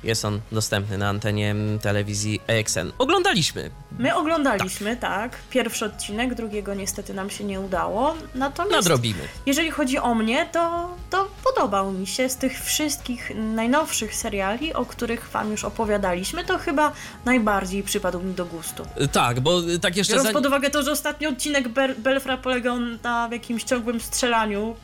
Jest 0.04 0.24
on 0.24 0.40
dostępny 0.52 0.98
na 0.98 1.08
antenie 1.08 1.50
mm, 1.50 1.78
telewizji 1.78 2.40
AXN. 2.48 2.92
Oglądaliśmy. 2.98 3.70
My 3.98 4.14
oglądaliśmy, 4.16 4.96
tak. 4.96 5.36
Pierwszy 5.50 5.84
odcinek, 5.84 6.34
drugiego 6.34 6.74
niestety 6.74 7.14
nam 7.14 7.30
się 7.30 7.44
nie 7.44 7.60
udało. 7.60 8.14
Natomiast 8.34 8.72
Nadrobimy. 8.76 9.18
jeżeli 9.46 9.70
chodzi 9.70 9.98
o 9.98 10.14
mnie, 10.14 10.48
to, 10.52 10.88
to 11.10 11.28
podobał 11.44 11.92
mi 11.92 12.06
się 12.06 12.28
z 12.28 12.36
tych 12.36 12.64
wszystkich 12.64 13.30
najnowszych 13.36 14.14
seriali, 14.14 14.74
o 14.74 14.86
których 14.86 15.28
wam 15.28 15.50
już 15.50 15.64
opowiadaliśmy, 15.64 16.44
to 16.44 16.58
chyba 16.58 16.92
najbardziej 17.24 17.82
przypadł 17.82 18.20
mi 18.20 18.34
do 18.34 18.44
gustu. 18.46 18.82
E, 18.96 19.08
Tak, 19.08 19.40
bo 19.40 19.60
e, 19.74 19.78
tak 19.78 19.96
jeszcze... 19.96 20.12
Biorąc 20.12 20.28
za- 20.28 20.32
pod 20.32 20.46
uwagę 20.46 20.70
to, 20.70 20.82
że 20.82 20.92
ostatni 20.92 21.26
odcinek 21.26 21.68
Ber- 21.68 21.96
Belfra 21.98 22.36
polegał 22.36 22.76
na 23.02 23.28
jakimś 23.32 23.64
ciągłym 23.64 24.00
strzelaniu. 24.00 24.76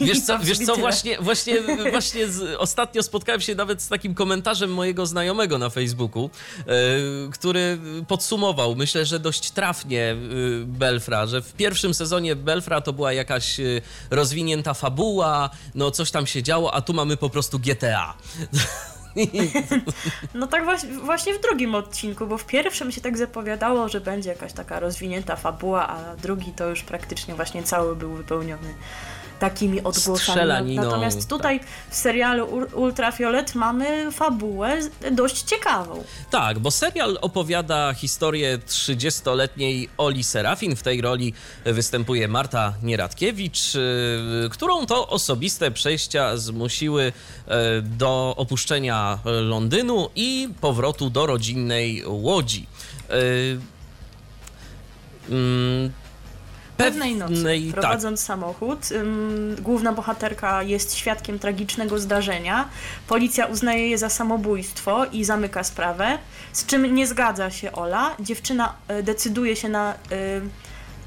Wiesz 0.00 0.20
co, 0.20 0.38
wiesz 0.48 0.58
co 0.58 0.76
właśnie, 0.76 1.18
właśnie, 1.20 1.56
właśnie 1.90 2.28
z, 2.28 2.56
ostatnio 2.58 3.02
spotkałem 3.02 3.40
się 3.40 3.54
nawet 3.54 3.82
z 3.82 3.88
takim 3.88 4.14
komentarzem 4.14 4.74
mojego 4.74 5.06
znajomego 5.06 5.58
na 5.58 5.70
Facebooku, 5.70 6.30
e, 6.58 6.72
który 7.32 7.78
podsumował, 8.08 8.53
myślę, 8.76 9.06
że 9.06 9.20
dość 9.20 9.50
trafnie 9.50 10.02
e, 10.02 10.16
Belfra, 10.64 11.26
że 11.26 11.42
w 11.42 11.52
pierwszym 11.52 11.94
sezonie 11.94 12.36
Belfra 12.36 12.80
to 12.80 12.92
była 12.92 13.12
jakaś 13.12 13.60
e, 13.60 13.64
rozwinięta 14.10 14.74
fabuła, 14.74 15.50
no 15.74 15.90
coś 15.90 16.10
tam 16.10 16.26
się 16.26 16.42
działo, 16.42 16.74
a 16.74 16.80
tu 16.80 16.92
mamy 16.94 17.16
po 17.16 17.30
prostu 17.30 17.58
GTA. 17.58 18.14
No 20.34 20.46
tak 20.46 20.64
właśnie 21.02 21.34
w 21.34 21.40
drugim 21.40 21.74
odcinku, 21.74 22.26
bo 22.26 22.38
w 22.38 22.46
pierwszym 22.46 22.92
się 22.92 23.00
tak 23.00 23.18
zapowiadało, 23.18 23.88
że 23.88 24.00
będzie 24.00 24.30
jakaś 24.30 24.52
taka 24.52 24.80
rozwinięta 24.80 25.36
fabuła, 25.36 25.88
a 25.88 26.16
drugi 26.16 26.52
to 26.52 26.68
już 26.68 26.82
praktycznie 26.82 27.34
właśnie 27.34 27.62
cały 27.62 27.96
był 27.96 28.14
wypełniony 28.14 28.74
takimi 29.38 29.78
odgłosami. 29.78 30.18
Strzelaniną, 30.18 30.82
Natomiast 30.84 31.28
tutaj 31.28 31.60
w 31.90 31.96
serialu 31.96 32.46
Ul- 32.46 32.74
Ultrafiolet 32.74 33.54
mamy 33.54 34.12
fabułę 34.12 34.78
dość 35.12 35.42
ciekawą. 35.42 36.04
Tak, 36.30 36.58
bo 36.58 36.70
serial 36.70 37.18
opowiada 37.20 37.94
historię 37.94 38.58
30-letniej 38.68 39.88
Oli 39.98 40.24
Serafin. 40.24 40.76
W 40.76 40.82
tej 40.82 41.00
roli 41.00 41.34
występuje 41.64 42.28
Marta 42.28 42.74
Nieradkiewicz, 42.82 43.74
y, 43.74 44.48
którą 44.50 44.86
to 44.86 45.08
osobiste 45.08 45.70
przejścia 45.70 46.36
zmusiły 46.36 47.02
y, 47.04 47.12
do 47.82 48.34
opuszczenia 48.36 49.18
Londynu 49.24 50.10
i 50.16 50.48
powrotu 50.60 51.10
do 51.10 51.26
rodzinnej 51.26 52.02
Łodzi. 52.06 52.66
Y, 53.10 53.58
mm, 55.30 55.92
Pewnej 56.76 57.16
nocy, 57.16 57.44
tak, 57.44 57.80
prowadząc 57.80 58.20
samochód, 58.20 58.92
ym, 58.92 59.56
główna 59.60 59.92
bohaterka 59.92 60.62
jest 60.62 60.94
świadkiem 60.94 61.38
tragicznego 61.38 61.98
zdarzenia. 61.98 62.68
Policja 63.06 63.46
uznaje 63.46 63.88
je 63.88 63.98
za 63.98 64.08
samobójstwo 64.08 65.04
i 65.04 65.24
zamyka 65.24 65.64
sprawę, 65.64 66.18
z 66.52 66.66
czym 66.66 66.94
nie 66.94 67.06
zgadza 67.06 67.50
się 67.50 67.72
Ola. 67.72 68.16
Dziewczyna 68.20 68.74
y, 68.90 69.02
decyduje 69.02 69.56
się 69.56 69.68
na... 69.68 69.94
Y, 70.12 70.40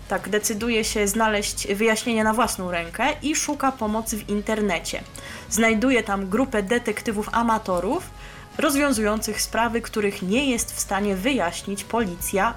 tak, 0.07 0.29
decyduje 0.29 0.83
się 0.83 1.07
znaleźć 1.07 1.67
wyjaśnienie 1.67 2.23
na 2.23 2.33
własną 2.33 2.71
rękę 2.71 3.07
i 3.21 3.35
szuka 3.35 3.71
pomocy 3.71 4.17
w 4.17 4.29
internecie. 4.29 5.03
Znajduje 5.49 6.03
tam 6.03 6.29
grupę 6.29 6.63
detektywów 6.63 7.29
amatorów 7.31 8.09
rozwiązujących 8.57 9.41
sprawy, 9.41 9.81
których 9.81 10.21
nie 10.21 10.51
jest 10.51 10.75
w 10.75 10.79
stanie 10.79 11.15
wyjaśnić 11.15 11.83
policja 11.83 12.53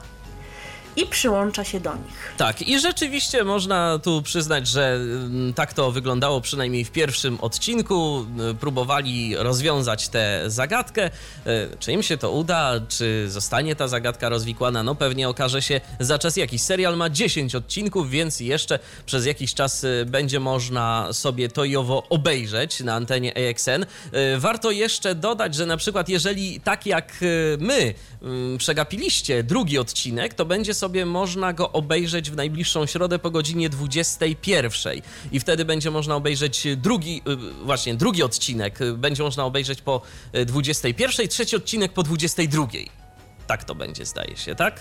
i 0.97 1.07
przyłącza 1.07 1.65
się 1.65 1.81
do 1.81 1.95
nich. 1.95 2.35
Tak, 2.37 2.63
i 2.63 2.81
rzeczywiście 2.81 3.45
można 3.45 3.99
tu 3.99 4.23
przyznać, 4.23 4.69
że 4.69 4.95
mm, 4.95 5.55
tak 5.55 5.75
to 5.75 5.93
wyglądało 5.93 6.41
przynajmniej 6.41 6.85
w 6.85 6.91
pierwszym 6.91 7.39
odcinku. 7.41 8.27
Y, 8.51 8.55
Próbowali 8.55 9.37
rozwiązać 9.37 10.09
tę 10.09 10.43
zagadkę. 10.47 11.07
Y, 11.07 11.11
Czy 11.79 11.93
im 11.93 12.03
się 12.03 12.17
to 12.17 12.31
uda, 12.31 12.73
czy 12.89 13.31
zostanie 13.31 13.77
ta 13.77 13.89
zagadka 13.89 14.29
rozwikłana? 14.29 14.83
No 14.83 14.95
pewnie 14.95 15.29
okaże 15.29 15.63
się 15.63 15.81
za 16.01 16.19
czas 16.19 16.37
jakiś. 16.37 16.63
Serial 16.63 16.97
ma 16.97 17.11
10 17.11 17.55
odcinków, 17.55 18.11
więc 18.11 18.41
jeszcze 18.41 18.79
przez 19.07 19.27
jakiś 19.27 19.55
czas 19.55 19.85
y, 19.85 20.05
będzie 20.07 20.41
można 20.41 21.09
sobie 21.13 21.49
to 21.49 21.65
i 21.65 21.77
owo 21.77 22.03
obejrzeć 22.09 22.81
na 22.81 22.95
antenie 22.95 23.49
AXN. 23.49 23.85
Warto 24.39 24.71
jeszcze 24.71 25.15
dodać, 25.15 25.55
że 25.55 25.67
na 25.67 25.77
przykład 25.77 26.09
jeżeli 26.09 26.61
tak 26.61 26.87
jak 26.87 27.13
my 27.59 27.95
mm, 28.23 28.59
przegapiliście 28.59 29.43
drugi 29.43 29.79
odcinek, 29.79 30.35
to 30.35 30.45
będzie 30.45 30.75
sobie 30.81 31.07
można 31.07 31.53
go 31.53 31.73
obejrzeć 31.73 32.31
w 32.31 32.37
najbliższą 32.37 32.87
środę 32.87 33.19
po 33.19 33.31
godzinie 33.31 33.69
21. 33.69 35.01
I 35.33 35.41
wtedy 35.41 35.65
będzie 35.65 35.91
można 35.91 36.15
obejrzeć 36.17 36.67
drugi, 36.77 37.23
y, 37.29 37.65
właśnie 37.65 37.95
drugi 37.95 38.23
odcinek, 38.23 38.81
y, 38.81 38.93
będzie 38.93 39.23
można 39.23 39.45
obejrzeć 39.45 39.83
po 39.83 40.03
y, 40.35 40.47
21, 40.47 41.29
trzeci 41.29 41.57
odcinek 41.57 41.93
po 41.93 42.03
22. 42.03 42.67
Tak 43.47 43.65
to 43.65 43.75
będzie, 43.75 44.05
zdaje 44.07 44.37
się, 44.37 44.55
tak? 44.55 44.81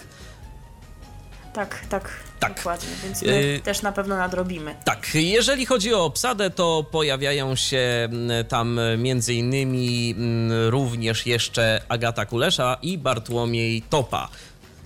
Tak, 1.54 1.86
tak, 1.90 2.10
Tak. 2.40 2.54
dokładnie, 2.58 2.90
więc 3.04 3.22
my 3.22 3.42
Yy, 3.44 3.60
też 3.60 3.82
na 3.82 3.92
pewno 3.92 4.18
nadrobimy. 4.18 4.76
Tak, 4.86 5.08
jeżeli 5.14 5.66
chodzi 5.66 5.94
o 5.94 6.06
obsadę, 6.06 6.50
to 6.50 6.86
pojawiają 6.92 7.56
się 7.56 8.10
tam 8.48 8.80
między 8.98 9.34
innymi 9.34 10.16
również 10.70 11.26
jeszcze 11.26 11.82
Agata 11.90 12.26
Kulesza 12.26 12.78
i 12.82 12.98
Bartłomiej 12.98 13.82
Topa. 13.82 14.30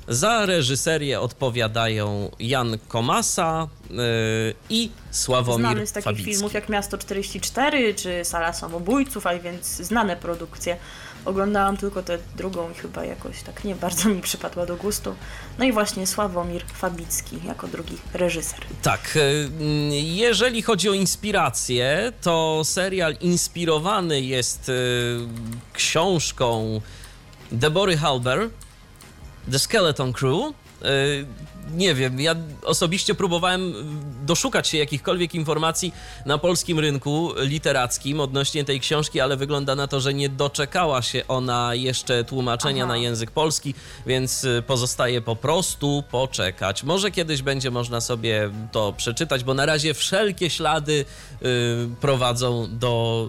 Za 0.07 0.45
reżyserię 0.45 1.19
odpowiadają 1.19 2.31
Jan 2.39 2.77
Komasa 2.87 3.67
yy, 3.89 3.97
i 4.69 4.89
Sławomir 5.11 5.59
Znany 5.67 5.87
z 5.87 5.91
takich 5.91 6.05
Fabicki. 6.05 6.31
filmów 6.33 6.53
jak 6.53 6.69
Miasto 6.69 6.97
44 6.97 7.93
czy 7.93 8.25
Sala 8.25 8.53
Samobójców, 8.53 9.27
a 9.27 9.39
więc 9.39 9.65
znane 9.65 10.15
produkcje. 10.15 10.77
Oglądałam 11.25 11.77
tylko 11.77 12.03
tę 12.03 12.17
drugą 12.37 12.71
i 12.71 12.73
chyba 12.73 13.05
jakoś 13.05 13.41
tak 13.43 13.63
nie 13.63 13.75
bardzo 13.75 14.09
mi 14.09 14.21
przypadła 14.21 14.65
do 14.65 14.75
gustu. 14.75 15.15
No 15.59 15.65
i 15.65 15.71
właśnie 15.71 16.07
Sławomir 16.07 16.63
Fabicki 16.65 17.39
jako 17.45 17.67
drugi 17.67 17.97
reżyser. 18.13 18.59
Tak, 18.81 19.15
y, 19.15 19.49
jeżeli 20.01 20.61
chodzi 20.61 20.89
o 20.89 20.93
inspirację, 20.93 22.13
to 22.21 22.61
serial 22.63 23.15
inspirowany 23.21 24.21
jest 24.21 24.69
y, 24.69 24.73
książką 25.73 26.81
Debory 27.51 27.97
Halber, 27.97 28.49
The 29.47 29.59
Skeleton 29.59 30.13
Crew. 30.13 30.55
Nie 31.71 31.95
wiem, 31.95 32.19
ja 32.19 32.35
osobiście 32.63 33.15
próbowałem 33.15 33.73
doszukać 34.25 34.67
się 34.67 34.77
jakichkolwiek 34.77 35.35
informacji 35.35 35.93
na 36.25 36.37
polskim 36.37 36.79
rynku 36.79 37.31
literackim 37.37 38.19
odnośnie 38.19 38.63
tej 38.63 38.79
książki, 38.79 39.19
ale 39.19 39.37
wygląda 39.37 39.75
na 39.75 39.87
to, 39.87 39.99
że 39.99 40.13
nie 40.13 40.29
doczekała 40.29 41.01
się 41.01 41.27
ona 41.27 41.75
jeszcze 41.75 42.23
tłumaczenia 42.23 42.83
Aha. 42.83 42.93
na 42.93 42.97
język 42.97 43.31
polski, 43.31 43.73
więc 44.05 44.43
y, 44.43 44.63
pozostaje 44.67 45.21
po 45.21 45.35
prostu 45.35 46.03
poczekać. 46.11 46.83
Może 46.83 47.11
kiedyś 47.11 47.41
będzie 47.41 47.71
można 47.71 48.01
sobie 48.01 48.49
to 48.71 48.93
przeczytać, 48.93 49.43
bo 49.43 49.53
na 49.53 49.65
razie 49.65 49.93
wszelkie 49.93 50.49
ślady 50.49 51.05
y, 51.41 51.45
prowadzą 52.01 52.67
do 52.71 53.27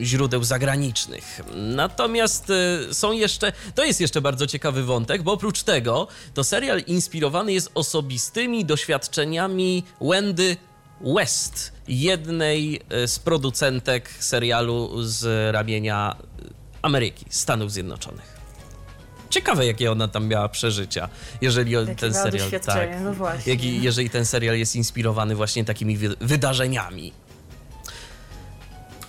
y, 0.00 0.04
źródeł 0.04 0.44
zagranicznych. 0.44 1.40
Natomiast 1.54 2.50
y, 2.50 2.94
są 2.94 3.12
jeszcze, 3.12 3.52
to 3.74 3.84
jest 3.84 4.00
jeszcze 4.00 4.20
bardzo 4.20 4.46
ciekawy 4.46 4.82
wątek, 4.82 5.22
bo 5.22 5.32
oprócz 5.32 5.62
tego 5.62 6.08
to 6.34 6.44
serial 6.44 6.80
inspirowany 6.86 7.52
jest 7.52 7.70
osobistymi 7.74 8.64
doświadczeniami 8.64 9.84
Wendy 10.00 10.56
West, 11.16 11.72
jednej 11.88 12.80
y, 13.04 13.08
z 13.08 13.18
producentek 13.18 14.08
serialu 14.20 15.02
z 15.02 15.52
ramienia 15.54 16.16
Ameryki, 16.82 17.24
Stanów 17.28 17.72
Zjednoczonych. 17.72 18.32
Ciekawe, 19.30 19.66
jakie 19.66 19.92
ona 19.92 20.08
tam 20.08 20.26
miała 20.28 20.48
przeżycia, 20.48 21.08
jeżeli 21.40 21.72
Jakie 21.72 21.94
ten 21.94 22.14
serial. 22.14 22.50
doświadczenie, 22.50 23.00
no 23.00 23.12
właśnie. 23.14 23.52
jak, 23.52 23.64
jeżeli 23.64 24.10
ten 24.10 24.24
serial 24.26 24.56
jest 24.58 24.76
inspirowany 24.76 25.34
właśnie 25.34 25.64
takimi 25.64 25.96
wy- 25.96 26.16
wydarzeniami. 26.20 27.12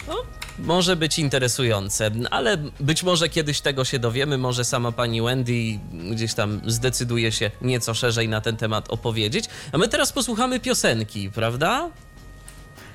No, 0.08 0.16
może 0.60 0.96
być 0.96 1.20
interesujące, 1.20 2.12
ale 2.32 2.58
być 2.80 3.04
może 3.04 3.30
kiedyś 3.30 3.62
tego 3.62 3.86
się 3.86 4.00
dowiemy. 4.00 4.38
Może 4.38 4.66
sama 4.66 4.92
pani 4.92 5.22
Wendy 5.22 5.80
gdzieś 6.12 6.34
tam 6.34 6.62
zdecyduje 6.66 7.32
się 7.32 7.52
nieco 7.62 7.94
szerzej 7.94 8.30
na 8.30 8.42
ten 8.42 8.58
temat 8.58 8.90
opowiedzieć. 8.90 9.46
A 9.72 9.78
my 9.78 9.88
teraz 9.88 10.12
posłuchamy 10.12 10.60
piosenki, 10.60 11.32
prawda? 11.32 11.90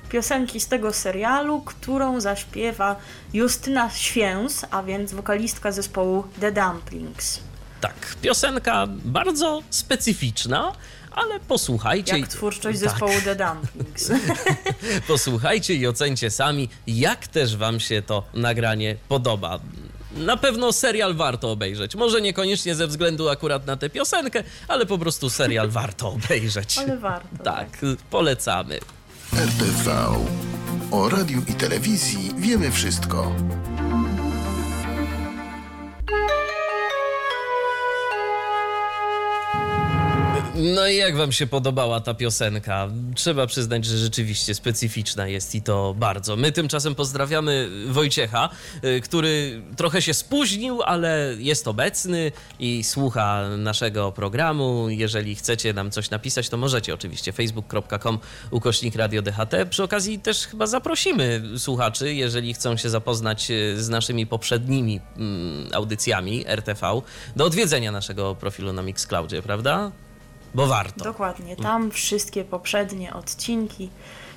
Piosenki 0.09 0.59
z 0.59 0.67
tego 0.67 0.93
serialu, 0.93 1.61
którą 1.61 2.21
zaśpiewa 2.21 2.95
Justyna 3.33 3.89
Święs, 3.89 4.65
a 4.71 4.83
więc 4.83 5.13
wokalistka 5.13 5.71
zespołu 5.71 6.23
The 6.39 6.51
Dumplings. 6.51 7.39
Tak, 7.81 8.15
piosenka 8.21 8.87
bardzo 8.87 9.61
specyficzna, 9.69 10.73
ale 11.11 11.39
posłuchajcie. 11.39 12.19
Jak 12.19 12.27
twórczość 12.27 12.79
Tak. 12.79 12.89
zespołu 12.89 13.13
The 13.23 13.35
Dumplings. 13.35 14.11
Posłuchajcie 15.07 15.73
i 15.75 15.87
ocencie 15.87 16.31
sami, 16.31 16.69
jak 16.87 17.27
też 17.27 17.57
Wam 17.57 17.79
się 17.79 18.01
to 18.01 18.23
nagranie 18.33 18.95
podoba. 19.07 19.59
Na 20.11 20.37
pewno 20.37 20.73
serial 20.73 21.15
warto 21.15 21.51
obejrzeć. 21.51 21.95
Może 21.95 22.21
niekoniecznie 22.21 22.75
ze 22.75 22.87
względu 22.87 23.29
akurat 23.29 23.65
na 23.67 23.77
tę 23.77 23.89
piosenkę, 23.89 24.43
ale 24.67 24.85
po 24.85 24.97
prostu 24.97 25.29
serial 25.29 25.69
warto 25.79 26.09
obejrzeć. 26.09 26.77
Ale 26.77 26.97
warto. 26.97 27.43
Tak, 27.43 27.77
polecamy. 28.09 28.79
RTV. 29.33 30.05
O 30.91 31.09
radiu 31.09 31.41
i 31.47 31.53
telewizji 31.53 32.31
wiemy 32.37 32.71
wszystko. 32.71 33.35
No 40.61 40.87
i 40.87 40.95
jak 40.95 41.15
wam 41.15 41.31
się 41.31 41.47
podobała 41.47 41.99
ta 41.99 42.13
piosenka? 42.13 42.87
Trzeba 43.15 43.47
przyznać, 43.47 43.85
że 43.85 43.97
rzeczywiście 43.97 44.55
specyficzna 44.55 45.27
jest 45.27 45.55
i 45.55 45.61
to 45.61 45.95
bardzo. 45.97 46.35
My 46.35 46.51
tymczasem 46.51 46.95
pozdrawiamy 46.95 47.69
Wojciecha, 47.87 48.49
y, 48.83 49.01
który 49.01 49.61
trochę 49.77 50.01
się 50.01 50.13
spóźnił, 50.13 50.81
ale 50.81 51.35
jest 51.37 51.67
obecny 51.67 52.31
i 52.59 52.83
słucha 52.83 53.49
naszego 53.57 54.11
programu. 54.11 54.89
Jeżeli 54.89 55.35
chcecie 55.35 55.73
nam 55.73 55.91
coś 55.91 56.09
napisać, 56.09 56.49
to 56.49 56.57
możecie 56.57 56.93
oczywiście 56.93 57.31
facebook.com 57.31 58.19
ukośnik 58.51 58.95
radio 58.95 59.21
DHT. 59.21 59.65
Przy 59.69 59.83
okazji 59.83 60.19
też 60.19 60.47
chyba 60.47 60.67
zaprosimy 60.67 61.41
słuchaczy, 61.57 62.13
jeżeli 62.13 62.53
chcą 62.53 62.77
się 62.77 62.89
zapoznać 62.89 63.51
y, 63.51 63.83
z 63.83 63.89
naszymi 63.89 64.27
poprzednimi 64.27 65.01
mm, 65.17 65.67
audycjami 65.73 66.47
RTV, 66.47 67.01
do 67.35 67.45
odwiedzenia 67.45 67.91
naszego 67.91 68.35
profilu 68.35 68.73
na 68.73 68.81
Mixcloudzie, 68.81 69.41
prawda? 69.41 69.91
Bo 70.53 70.67
warto. 70.67 71.03
Dokładnie. 71.03 71.55
Tam 71.55 71.91
wszystkie 71.91 72.43
poprzednie 72.43 73.13
odcinki 73.13 73.89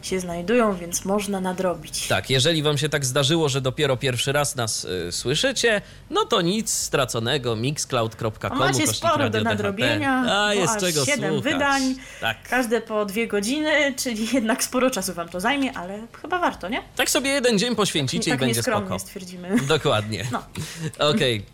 się 0.03 0.21
znajdują, 0.21 0.77
więc 0.77 1.05
można 1.05 1.41
nadrobić. 1.41 2.09
Tak, 2.09 2.31
jeżeli 2.31 2.63
wam 2.63 2.79
się 2.79 2.89
tak 2.89 3.05
zdarzyło, 3.05 3.49
że 3.49 3.61
dopiero 3.61 3.97
pierwszy 3.97 4.33
raz 4.33 4.57
nas 4.57 4.85
y, 4.85 5.13
słyszycie, 5.13 5.83
no 6.11 6.25
to 6.25 6.41
nic 6.41 6.73
straconego, 6.73 7.57
mixcloud.com. 7.57 8.59
Macie 8.59 8.87
sporo 8.87 9.31
do 9.31 9.41
nadrobienia. 9.41 10.25
A, 10.47 10.55
jest 10.55 10.79
czego 10.79 11.05
7 11.05 11.33
słuchać. 11.35 11.53
wydań, 11.53 11.95
Tak. 12.21 12.49
każde 12.49 12.81
po 12.81 13.05
dwie 13.05 13.27
godziny, 13.29 13.95
czyli 13.97 14.29
jednak 14.33 14.65
sporo 14.65 14.91
czasu 14.91 15.15
wam 15.15 15.29
to 15.29 15.41
zajmie, 15.41 15.73
ale 15.77 16.07
chyba 16.23 16.39
warto, 16.39 16.69
nie? 16.69 16.83
tak 16.97 17.11
sobie 17.11 17.31
jeden 17.31 17.59
dzień 17.59 17.77
poświęcicie 17.77 18.31
tak 18.31 18.41
i 18.41 18.41
będzie 18.41 18.57
nieskromnie 18.59 18.87
spoko. 18.87 18.99
stwierdzimy. 18.99 19.57
Dokładnie. 19.69 20.25
No. 20.33 20.43
Okej. 21.09 21.45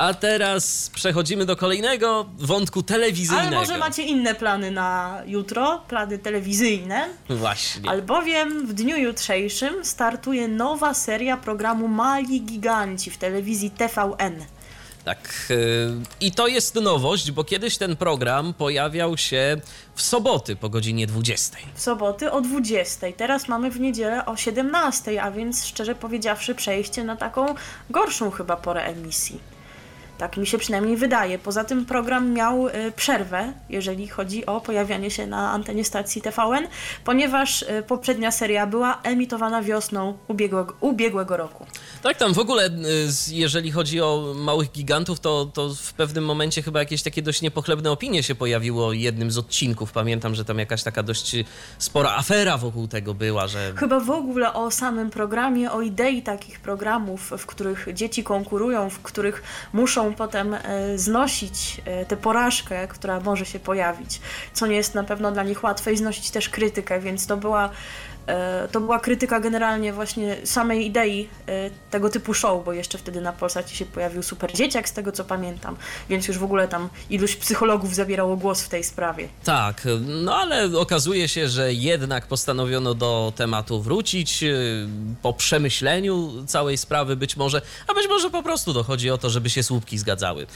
A 0.00 0.14
teraz 0.14 0.90
przechodzimy 0.94 1.46
do 1.46 1.56
kolejnego 1.56 2.26
wątku 2.38 2.82
telewizyjnego. 2.82 3.48
Ale 3.48 3.56
może 3.56 3.78
macie 3.78 4.02
inne 4.02 4.34
plany 4.34 4.70
na 4.70 5.18
jutro, 5.26 5.82
plany 5.88 6.18
telewizyjne, 6.18 7.08
Właśnie. 7.28 7.90
albowiem 7.90 8.66
w 8.66 8.72
dniu 8.74 8.96
jutrzejszym 8.96 9.84
startuje 9.84 10.48
nowa 10.48 10.94
seria 10.94 11.36
programu 11.36 11.88
Mali 11.88 12.42
Giganci 12.42 13.10
w 13.10 13.18
telewizji 13.18 13.70
TVN. 13.70 14.44
Tak. 15.04 15.46
y, 15.50 15.90
I 16.20 16.32
to 16.32 16.46
jest 16.46 16.74
nowość, 16.74 17.30
bo 17.30 17.44
kiedyś 17.44 17.76
ten 17.76 17.96
program 17.96 18.54
pojawiał 18.54 19.16
się 19.16 19.60
w 19.94 20.02
soboty 20.02 20.56
po 20.56 20.68
godzinie 20.68 21.06
20. 21.06 21.56
W 21.74 21.80
soboty 21.80 22.32
o 22.32 22.40
20. 22.40 23.06
Teraz 23.16 23.48
mamy 23.48 23.70
w 23.70 23.80
niedzielę 23.80 24.26
o 24.26 24.36
17, 24.36 25.22
a 25.22 25.30
więc 25.30 25.66
szczerze 25.66 25.94
powiedziawszy 25.94 26.54
przejście 26.54 27.04
na 27.04 27.16
taką 27.16 27.54
gorszą 27.90 28.30
chyba 28.30 28.56
porę 28.56 28.84
emisji. 28.84 29.59
Tak 30.20 30.36
mi 30.36 30.46
się 30.46 30.58
przynajmniej 30.58 30.96
wydaje. 30.96 31.38
Poza 31.38 31.64
tym 31.64 31.86
program 31.86 32.30
miał 32.30 32.68
y, 32.68 32.72
przerwę, 32.96 33.52
jeżeli 33.70 34.08
chodzi 34.08 34.46
o 34.46 34.60
pojawianie 34.60 35.10
się 35.10 35.26
na 35.26 35.50
antenie 35.50 35.84
stacji 35.84 36.22
TVN, 36.22 36.66
ponieważ 37.04 37.62
y, 37.62 37.82
poprzednia 37.86 38.30
seria 38.30 38.66
była 38.66 39.00
emitowana 39.02 39.62
wiosną 39.62 40.18
ubiegłego, 40.28 40.74
ubiegłego 40.80 41.36
roku. 41.36 41.66
Tak, 42.02 42.16
tam 42.16 42.34
w 42.34 42.38
ogóle, 42.38 42.66
y, 42.66 42.70
jeżeli 43.30 43.70
chodzi 43.70 44.00
o 44.00 44.34
małych 44.36 44.72
gigantów, 44.72 45.20
to, 45.20 45.50
to 45.54 45.74
w 45.74 45.92
pewnym 45.92 46.24
momencie 46.24 46.62
chyba 46.62 46.78
jakieś 46.78 47.02
takie 47.02 47.22
dość 47.22 47.42
niepochlebne 47.42 47.90
opinie 47.90 48.22
się 48.22 48.34
pojawiło 48.34 48.86
o 48.86 48.92
jednym 48.92 49.30
z 49.30 49.38
odcinków. 49.38 49.92
Pamiętam, 49.92 50.34
że 50.34 50.44
tam 50.44 50.58
jakaś 50.58 50.82
taka 50.82 51.02
dość 51.02 51.36
spora 51.78 52.16
afera 52.16 52.58
wokół 52.58 52.88
tego 52.88 53.14
była, 53.14 53.46
że. 53.46 53.72
Chyba 53.76 54.00
w 54.00 54.10
ogóle 54.10 54.52
o 54.52 54.70
samym 54.70 55.10
programie, 55.10 55.72
o 55.72 55.82
idei 55.82 56.22
takich 56.22 56.60
programów, 56.60 57.32
w 57.38 57.46
których 57.46 57.88
dzieci 57.94 58.24
konkurują, 58.24 58.90
w 58.90 58.98
których 58.98 59.42
muszą 59.72 60.09
potem 60.14 60.54
e, 60.54 60.98
znosić 60.98 61.80
e, 61.84 62.06
tę 62.06 62.16
porażkę, 62.16 62.88
która 62.88 63.20
może 63.20 63.46
się 63.46 63.58
pojawić, 63.58 64.20
co 64.52 64.66
nie 64.66 64.76
jest 64.76 64.94
na 64.94 65.04
pewno 65.04 65.32
dla 65.32 65.42
nich 65.42 65.64
łatwe 65.64 65.92
i 65.92 65.96
znosić 65.96 66.30
też 66.30 66.48
krytykę, 66.48 67.00
więc 67.00 67.26
to 67.26 67.36
była, 67.36 67.70
to 68.72 68.80
była 68.80 69.00
krytyka 69.00 69.40
generalnie 69.40 69.92
właśnie 69.92 70.36
samej 70.44 70.86
idei 70.86 71.28
e, 71.46 71.70
tego 71.90 72.10
typu 72.10 72.34
show, 72.34 72.64
bo 72.64 72.72
jeszcze 72.72 72.98
wtedy 72.98 73.20
na 73.20 73.32
Polsacie 73.32 73.76
się 73.76 73.86
pojawił 73.86 74.22
Super 74.22 74.52
Dzieciak, 74.52 74.88
z 74.88 74.92
tego 74.92 75.12
co 75.12 75.24
pamiętam, 75.24 75.76
więc 76.08 76.28
już 76.28 76.38
w 76.38 76.44
ogóle 76.44 76.68
tam 76.68 76.88
iluś 77.10 77.36
psychologów 77.36 77.94
zabierało 77.94 78.36
głos 78.36 78.62
w 78.62 78.68
tej 78.68 78.84
sprawie. 78.84 79.28
Tak, 79.44 79.82
no 80.06 80.34
ale 80.36 80.78
okazuje 80.78 81.28
się, 81.28 81.48
że 81.48 81.72
jednak 81.72 82.26
postanowiono 82.26 82.94
do 82.94 83.32
tematu 83.36 83.82
wrócić 83.82 84.44
po 85.22 85.32
przemyśleniu 85.32 86.44
całej 86.46 86.78
sprawy 86.78 87.16
być 87.16 87.36
może, 87.36 87.62
a 87.88 87.94
być 87.94 88.08
może 88.08 88.30
po 88.30 88.42
prostu 88.42 88.72
dochodzi 88.72 89.10
o 89.10 89.18
to, 89.18 89.30
żeby 89.30 89.50
się 89.50 89.62
słupki 89.62 89.98
zgadzały, 89.98 90.46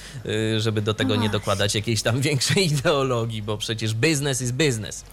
żeby 0.58 0.82
do 0.82 0.94
tego 0.94 1.14
nie 1.14 1.18
właśnie. 1.18 1.38
dokładać 1.38 1.74
jakiejś 1.74 2.02
tam 2.02 2.20
większej 2.28 2.66
ideologii, 2.66 3.42
bo 3.42 3.56
przecież 3.56 3.94
biznes 3.94 4.42
is 4.42 4.50
business, 4.50 5.04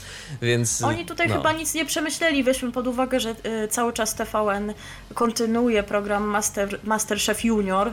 więc... 0.41 0.81
Oni 0.81 1.05
tutaj 1.05 1.27
no. 1.27 1.35
chyba 1.35 1.51
nic 1.51 1.73
nie 1.73 1.85
przemyśleli, 1.85 2.40
jeżeli 2.41 2.53
weźmy 2.53 2.71
pod 2.71 2.87
uwagę, 2.87 3.19
że 3.19 3.35
y, 3.63 3.67
cały 3.67 3.93
czas 3.93 4.15
TVN 4.15 4.73
kontynuuje 5.13 5.83
program 5.83 6.23
Master, 6.23 6.79
Masterchef 6.83 7.43
Junior, 7.43 7.87
y, 7.87 7.91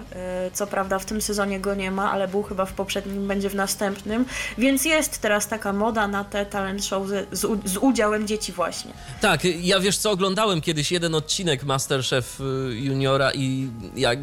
co 0.53 0.67
prawda 0.67 0.99
w 0.99 1.05
tym 1.05 1.23
sezonie 1.23 1.61
go 1.61 1.75
nie 1.75 1.91
ma, 1.91 2.13
ale 2.13 2.29
był 2.29 2.43
chyba 2.43 2.65
w 2.67 2.73
poprzednim, 2.73 3.29
będzie 3.29 3.51
w 3.51 3.55
następnym, 3.55 4.25
więc 4.59 4.85
jest 4.85 5.19
teraz 5.19 5.49
taka 5.49 5.73
moda 5.73 6.09
na 6.09 6.25
te 6.25 6.47
talent 6.47 6.85
show 6.85 7.09
z, 7.09 7.39
z, 7.39 7.71
z 7.71 7.77
udziałem 7.77 8.27
dzieci 8.27 8.53
właśnie. 8.53 8.93
Tak, 9.21 9.45
ja 9.45 9.81
wiesz 9.81 9.97
co, 9.97 10.11
oglądałem 10.11 10.61
kiedyś 10.61 10.93
jeden 10.93 11.15
odcinek 11.15 11.65
Masterchef 11.65 12.41
y, 12.41 12.45
Juniora 12.75 13.33
i 13.33 13.69
jak 13.97 14.19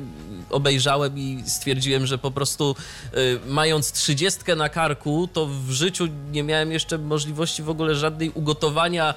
obejrzałem 0.50 1.18
i 1.18 1.44
stwierdziłem, 1.48 2.06
że 2.06 2.18
po 2.18 2.32
prostu 2.32 2.76
mając 3.48 3.92
trzydziestkę 3.92 4.56
na 4.56 4.70
karku, 4.70 5.30
to 5.34 5.46
w 5.46 5.72
życiu 5.72 6.08
nie 6.32 6.44
miałem 6.44 6.72
jeszcze 6.72 6.98
możliwości 6.98 7.64
w 7.64 7.70
ogóle 7.70 7.96
żadnej 7.96 8.30
ugotowania 8.30 9.14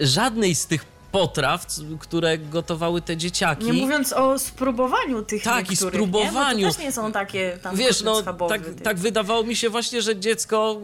żadnej 0.00 0.54
z 0.54 0.66
tych 0.66 0.95
potraw, 1.16 1.66
które 1.98 2.38
gotowały 2.38 3.02
te 3.02 3.16
dzieciaki. 3.16 3.64
Nie 3.64 3.72
mówiąc 3.72 4.12
o 4.12 4.38
spróbowaniu 4.38 5.22
tych 5.22 5.42
Tak, 5.42 5.70
i 5.70 5.76
spróbowaniu. 5.76 6.58
Nie? 6.58 6.66
To 6.66 6.74
też 6.74 6.84
nie 6.84 6.92
są 6.92 7.12
takie 7.12 7.58
tam 7.62 7.76
Wiesz, 7.76 8.02
no 8.02 8.20
schabowy, 8.20 8.58
tak, 8.58 8.62
tak 8.82 8.98
wydawało 8.98 9.42
mi 9.42 9.56
się 9.56 9.70
właśnie, 9.70 10.02
że 10.02 10.16
dziecko 10.16 10.80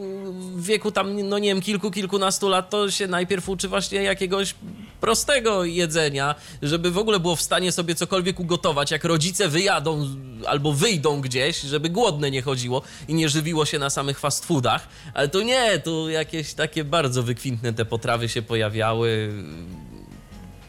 w 0.55 0.65
wieku 0.65 0.93
tam, 0.93 1.29
no 1.29 1.39
nie 1.39 1.49
wiem, 1.49 1.61
kilku, 1.61 1.91
kilkunastu 1.91 2.49
lat, 2.49 2.71
to 2.71 2.91
się 2.91 3.07
najpierw 3.07 3.49
uczy 3.49 3.69
właśnie 3.69 4.03
jakiegoś 4.03 4.55
prostego 5.01 5.65
jedzenia, 5.65 6.35
żeby 6.63 6.91
w 6.91 6.99
ogóle 6.99 7.21
było 7.21 7.37
w 7.37 7.43
stanie 7.43 7.73
sobie 7.73 7.95
cokolwiek 7.95 8.41
ugotować, 8.41 8.91
jak 8.91 9.05
rodzice 9.05 9.49
wyjadą 9.49 10.09
albo 10.47 10.73
wyjdą 10.73 11.21
gdzieś, 11.21 11.61
żeby 11.61 11.91
głodne 11.91 12.31
nie 12.31 12.43
chodziło 12.43 12.83
i 13.09 13.15
nie 13.15 13.29
żywiło 13.29 13.65
się 13.65 13.79
na 13.79 13.91
samych 13.91 14.19
fast 14.19 14.47
foodach, 14.47 14.89
ale 15.15 15.29
to 15.29 15.43
nie, 15.43 15.79
tu 15.79 16.11
jakieś 16.11 16.55
takie 16.55 16.85
bardzo 16.85 17.23
wykwintne 17.23 17.73
te 17.73 17.85
potrawy 17.85 18.29
się 18.29 18.43
pojawiały, 18.43 19.33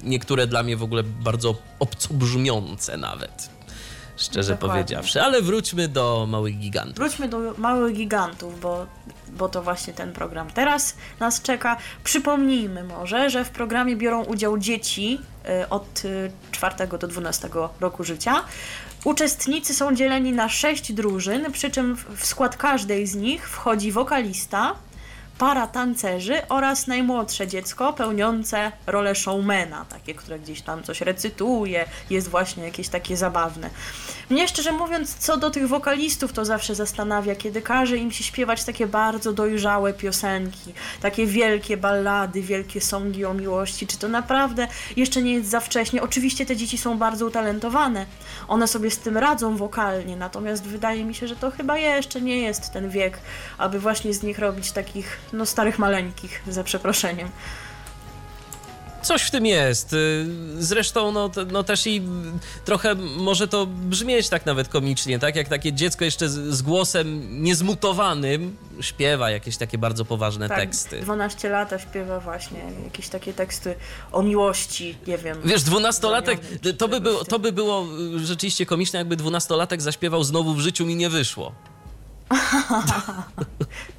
niektóre 0.03 0.47
dla 0.47 0.63
mnie 0.63 0.77
w 0.77 0.83
ogóle 0.83 1.03
bardzo 1.03 1.55
obcobrzmiące 1.79 2.97
nawet, 2.97 3.49
szczerze 4.17 4.53
Dokładnie. 4.53 4.83
powiedziawszy. 4.83 5.21
Ale 5.21 5.41
wróćmy 5.41 5.87
do 5.87 6.25
małych 6.29 6.57
gigantów. 6.57 6.95
Wróćmy 6.95 7.27
do 7.27 7.53
małych 7.57 7.95
gigantów, 7.95 8.59
bo, 8.59 8.85
bo 9.27 9.49
to 9.49 9.63
właśnie 9.63 9.93
ten 9.93 10.13
program 10.13 10.49
teraz 10.49 10.95
nas 11.19 11.41
czeka. 11.41 11.77
Przypomnijmy 12.03 12.83
może, 12.83 13.29
że 13.29 13.45
w 13.45 13.49
programie 13.49 13.95
biorą 13.95 14.23
udział 14.23 14.57
dzieci 14.57 15.19
y, 15.63 15.69
od 15.69 16.05
y, 16.05 16.31
4 16.51 16.87
do 16.99 17.07
12 17.07 17.49
roku 17.79 18.03
życia. 18.03 18.43
Uczestnicy 19.03 19.73
są 19.73 19.95
dzieleni 19.95 20.31
na 20.31 20.49
sześć 20.49 20.93
drużyn, 20.93 21.51
przy 21.51 21.71
czym 21.71 21.95
w 21.95 22.25
skład 22.25 22.57
każdej 22.57 23.07
z 23.07 23.15
nich 23.15 23.49
wchodzi 23.49 23.91
wokalista, 23.91 24.75
para 25.37 25.67
tancerzy 25.67 26.47
oraz 26.49 26.87
najmłodsze 26.87 27.47
dziecko 27.47 27.93
pełniące 27.93 28.71
rolę 28.87 29.15
showmana, 29.15 29.85
takie, 29.89 30.13
które 30.13 30.39
gdzieś 30.39 30.61
tam 30.61 30.83
coś 30.83 31.01
recytuje, 31.01 31.85
jest 32.09 32.29
właśnie 32.29 32.63
jakieś 32.63 32.89
takie 32.89 33.17
zabawne. 33.17 33.69
Mnie 34.29 34.47
szczerze 34.47 34.71
mówiąc, 34.71 35.15
co 35.15 35.37
do 35.37 35.49
tych 35.49 35.67
wokalistów, 35.67 36.33
to 36.33 36.45
zawsze 36.45 36.75
zastanawia, 36.75 37.35
kiedy 37.35 37.61
każe 37.61 37.97
im 37.97 38.11
się 38.11 38.23
śpiewać 38.23 38.63
takie 38.63 38.87
bardzo 38.87 39.33
dojrzałe 39.33 39.93
piosenki, 39.93 40.73
takie 41.01 41.25
wielkie 41.25 41.77
ballady, 41.77 42.41
wielkie 42.41 42.81
songi 42.81 43.25
o 43.25 43.33
miłości, 43.33 43.87
czy 43.87 43.97
to 43.97 44.07
naprawdę 44.07 44.67
jeszcze 44.95 45.21
nie 45.21 45.33
jest 45.33 45.49
za 45.49 45.59
wcześnie? 45.59 46.01
Oczywiście 46.01 46.45
te 46.45 46.55
dzieci 46.55 46.77
są 46.77 46.97
bardzo 46.97 47.25
utalentowane, 47.25 48.05
one 48.47 48.67
sobie 48.67 48.91
z 48.91 48.97
tym 48.97 49.17
radzą 49.17 49.57
wokalnie, 49.57 50.15
natomiast 50.15 50.63
wydaje 50.63 51.05
mi 51.05 51.15
się, 51.15 51.27
że 51.27 51.35
to 51.35 51.51
chyba 51.51 51.77
jeszcze 51.77 52.21
nie 52.21 52.41
jest 52.41 52.71
ten 52.73 52.89
wiek, 52.89 53.19
aby 53.57 53.79
właśnie 53.79 54.13
z 54.13 54.23
nich 54.23 54.39
robić 54.39 54.71
takich, 54.71 55.17
no 55.33 55.45
starych 55.45 55.79
maleńkich, 55.79 56.41
za 56.47 56.63
przeproszeniem. 56.63 57.29
Coś 59.03 59.21
w 59.21 59.31
tym 59.31 59.45
jest. 59.45 59.93
Y, 59.93 60.25
Zresztą, 60.59 61.11
no, 61.11 61.29
no 61.51 61.63
też 61.63 61.87
i 61.87 62.01
trochę 62.65 62.95
może 62.95 63.47
to 63.47 63.65
brzmieć 63.65 64.29
tak 64.29 64.45
nawet 64.45 64.67
komicznie, 64.67 65.19
tak? 65.19 65.35
Jak 65.35 65.47
takie 65.47 65.73
dziecko 65.73 66.05
jeszcze 66.05 66.29
z, 66.29 66.33
z 66.55 66.61
głosem 66.61 67.43
niezmutowanym 67.43 68.57
śpiewa 68.81 69.29
jakieś 69.31 69.57
takie 69.57 69.77
bardzo 69.77 70.05
poważne 70.05 70.49
Tak, 70.49 70.57
teksty. 70.57 71.01
12 71.01 71.49
lata 71.49 71.79
śpiewa 71.79 72.19
właśnie 72.19 72.59
jakieś 72.83 73.09
takie 73.09 73.33
teksty 73.33 73.75
o 74.11 74.23
miłości, 74.23 74.97
nie 75.07 75.17
wiem. 75.17 75.37
Wiesz, 75.45 75.63
dwunastolatek, 75.63 76.39
to 76.77 76.87
by, 76.87 77.01
było, 77.01 77.25
to 77.25 77.39
by 77.39 77.51
było 77.51 77.85
y, 78.15 78.25
rzeczywiście 78.25 78.65
komiczne, 78.65 78.99
jakby 78.99 79.15
dwunastolatek 79.15 79.81
zaśpiewał 79.81 80.23
znowu 80.23 80.53
w 80.53 80.59
życiu 80.59 80.85
mi 80.85 80.95
nie 80.95 81.09
wyszło. 81.09 81.51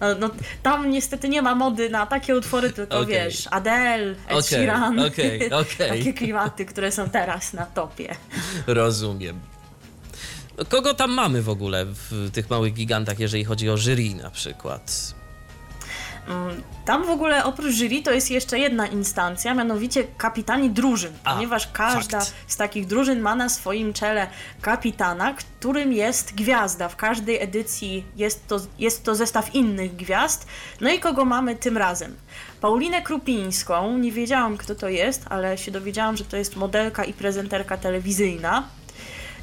No, 0.00 0.14
no, 0.14 0.30
tam 0.62 0.90
niestety 0.90 1.28
nie 1.28 1.42
ma 1.42 1.54
mody 1.54 1.90
na 1.90 2.06
takie 2.06 2.36
utwory, 2.36 2.72
tylko 2.72 2.98
Okej. 2.98 3.14
wiesz, 3.14 3.48
Adele, 3.50 4.10
Ed 4.10 4.16
Okej, 4.26 4.42
Sheeran, 4.42 5.00
okej, 5.00 5.52
okej. 5.62 5.88
takie 5.88 6.12
klimaty, 6.12 6.64
które 6.64 6.92
są 6.92 7.10
teraz 7.10 7.52
na 7.52 7.66
topie. 7.66 8.16
Rozumiem. 8.66 9.40
No, 10.58 10.64
Kogo 10.64 10.94
tam 10.94 11.12
mamy 11.12 11.42
w 11.42 11.48
ogóle 11.48 11.84
w 11.86 12.30
tych 12.32 12.50
małych 12.50 12.74
gigantach, 12.74 13.18
jeżeli 13.18 13.44
chodzi 13.44 13.70
o 13.70 13.76
jury 13.76 14.14
na 14.22 14.30
przykład? 14.30 15.14
Mm, 16.28 16.62
Tam 16.84 17.04
w 17.04 17.10
ogóle 17.10 17.44
oprócz 17.44 17.74
jury 17.74 18.02
to 18.02 18.12
jest 18.12 18.30
jeszcze 18.30 18.58
jedna 18.58 18.86
instancja, 18.86 19.54
mianowicie 19.54 20.04
kapitani 20.18 20.70
drużyn, 20.70 21.12
A, 21.24 21.34
ponieważ 21.34 21.68
każda 21.72 22.20
fakt. 22.20 22.34
z 22.46 22.56
takich 22.56 22.86
drużyn 22.86 23.20
ma 23.20 23.34
na 23.34 23.48
swoim 23.48 23.92
czele 23.92 24.26
kapitana, 24.60 25.34
którym 25.34 25.92
jest 25.92 26.34
gwiazda. 26.34 26.88
W 26.88 26.96
każdej 26.96 27.42
edycji 27.42 28.04
jest 28.16 28.46
to, 28.48 28.56
jest 28.78 29.04
to 29.04 29.14
zestaw 29.14 29.54
innych 29.54 29.96
gwiazd. 29.96 30.46
No 30.80 30.90
i 30.90 30.98
kogo 30.98 31.24
mamy 31.24 31.56
tym 31.56 31.76
razem? 31.76 32.16
Paulinę 32.60 33.02
Krupińską, 33.02 33.98
nie 33.98 34.12
wiedziałam 34.12 34.56
kto 34.56 34.74
to 34.74 34.88
jest, 34.88 35.24
ale 35.30 35.58
się 35.58 35.70
dowiedziałam, 35.70 36.16
że 36.16 36.24
to 36.24 36.36
jest 36.36 36.56
modelka 36.56 37.04
i 37.04 37.12
prezenterka 37.12 37.76
telewizyjna. 37.76 38.62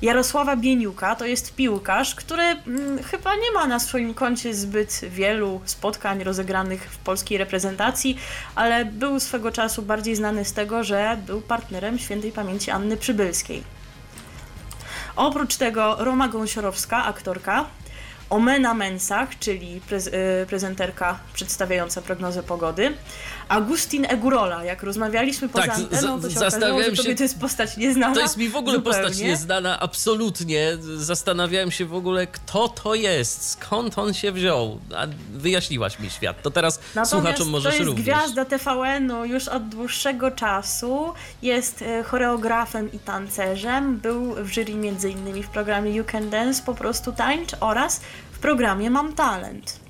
Jarosława 0.01 0.55
Bieniuka 0.55 1.15
to 1.15 1.25
jest 1.25 1.55
piłkarz, 1.55 2.15
który 2.15 2.43
mm, 2.43 3.03
chyba 3.03 3.35
nie 3.35 3.51
ma 3.53 3.67
na 3.67 3.79
swoim 3.79 4.13
koncie 4.13 4.53
zbyt 4.53 5.01
wielu 5.09 5.61
spotkań 5.65 6.23
rozegranych 6.23 6.91
w 6.91 6.97
polskiej 6.97 7.37
reprezentacji, 7.37 8.17
ale 8.55 8.85
był 8.85 9.19
swego 9.19 9.51
czasu 9.51 9.81
bardziej 9.81 10.15
znany 10.15 10.45
z 10.45 10.53
tego, 10.53 10.83
że 10.83 11.17
był 11.25 11.41
partnerem 11.41 11.99
świętej 11.99 12.31
pamięci 12.31 12.71
Anny 12.71 12.97
Przybylskiej. 12.97 13.63
Oprócz 15.15 15.55
tego 15.55 15.95
Roma 15.99 16.27
Gąsiorowska, 16.27 17.05
aktorka, 17.05 17.65
Omena 18.29 18.73
Mensach, 18.73 19.39
czyli 19.39 19.81
y, 20.43 20.45
prezenterka 20.45 21.19
przedstawiająca 21.33 22.01
prognozę 22.01 22.43
pogody, 22.43 22.93
Agustin 23.49 24.05
Egurola, 24.09 24.63
jak 24.63 24.83
rozmawialiśmy 24.83 25.49
poza 25.49 25.65
Tak, 25.67 25.75
anteną, 25.75 26.21
to 26.21 26.29
się 26.29 26.39
okazało, 26.39 26.79
że 26.83 26.91
tobie 26.91 27.03
się- 27.09 27.15
to 27.15 27.23
jest 27.23 27.39
postać 27.39 27.77
nieznana. 27.77 28.15
To 28.15 28.21
jest 28.21 28.37
mi 28.37 28.49
w 28.49 28.55
ogóle 28.55 28.75
zupełnie. 28.75 28.99
postać 28.99 29.19
nieznana, 29.19 29.79
absolutnie. 29.79 30.77
Zastanawiałem 30.97 31.71
się 31.71 31.85
w 31.85 31.93
ogóle, 31.93 32.27
kto 32.27 32.69
to 32.69 32.95
jest, 32.95 33.49
skąd 33.49 33.97
on 33.97 34.13
się 34.13 34.31
wziął. 34.31 34.79
A 34.95 35.07
wyjaśniłaś 35.33 35.99
mi 35.99 36.09
świat. 36.09 36.41
To 36.41 36.51
teraz 36.51 36.79
Natomiast 36.95 37.11
słuchaczom 37.11 37.49
możesz 37.49 37.71
to 37.73 37.77
jest 37.77 37.87
również. 37.87 38.05
gwiazda 38.05 38.45
TVN-u 38.45 39.25
już 39.25 39.47
od 39.47 39.69
dłuższego 39.69 40.31
czasu. 40.31 41.13
Jest 41.41 41.81
e, 41.81 42.03
choreografem 42.03 42.91
i 42.91 42.99
tancerzem. 42.99 43.97
Był 43.97 44.35
w 44.35 44.51
jury 44.51 44.75
między 44.75 45.09
innymi 45.09 45.43
w 45.43 45.49
programie 45.49 45.91
You 45.91 46.03
Can 46.03 46.29
Dance, 46.29 46.63
po 46.65 46.73
prostu 46.75 47.11
tańcz 47.11 47.51
oraz 47.59 48.01
w 48.31 48.39
programie 48.39 48.89
Mam 48.89 49.13
Talent. 49.13 49.82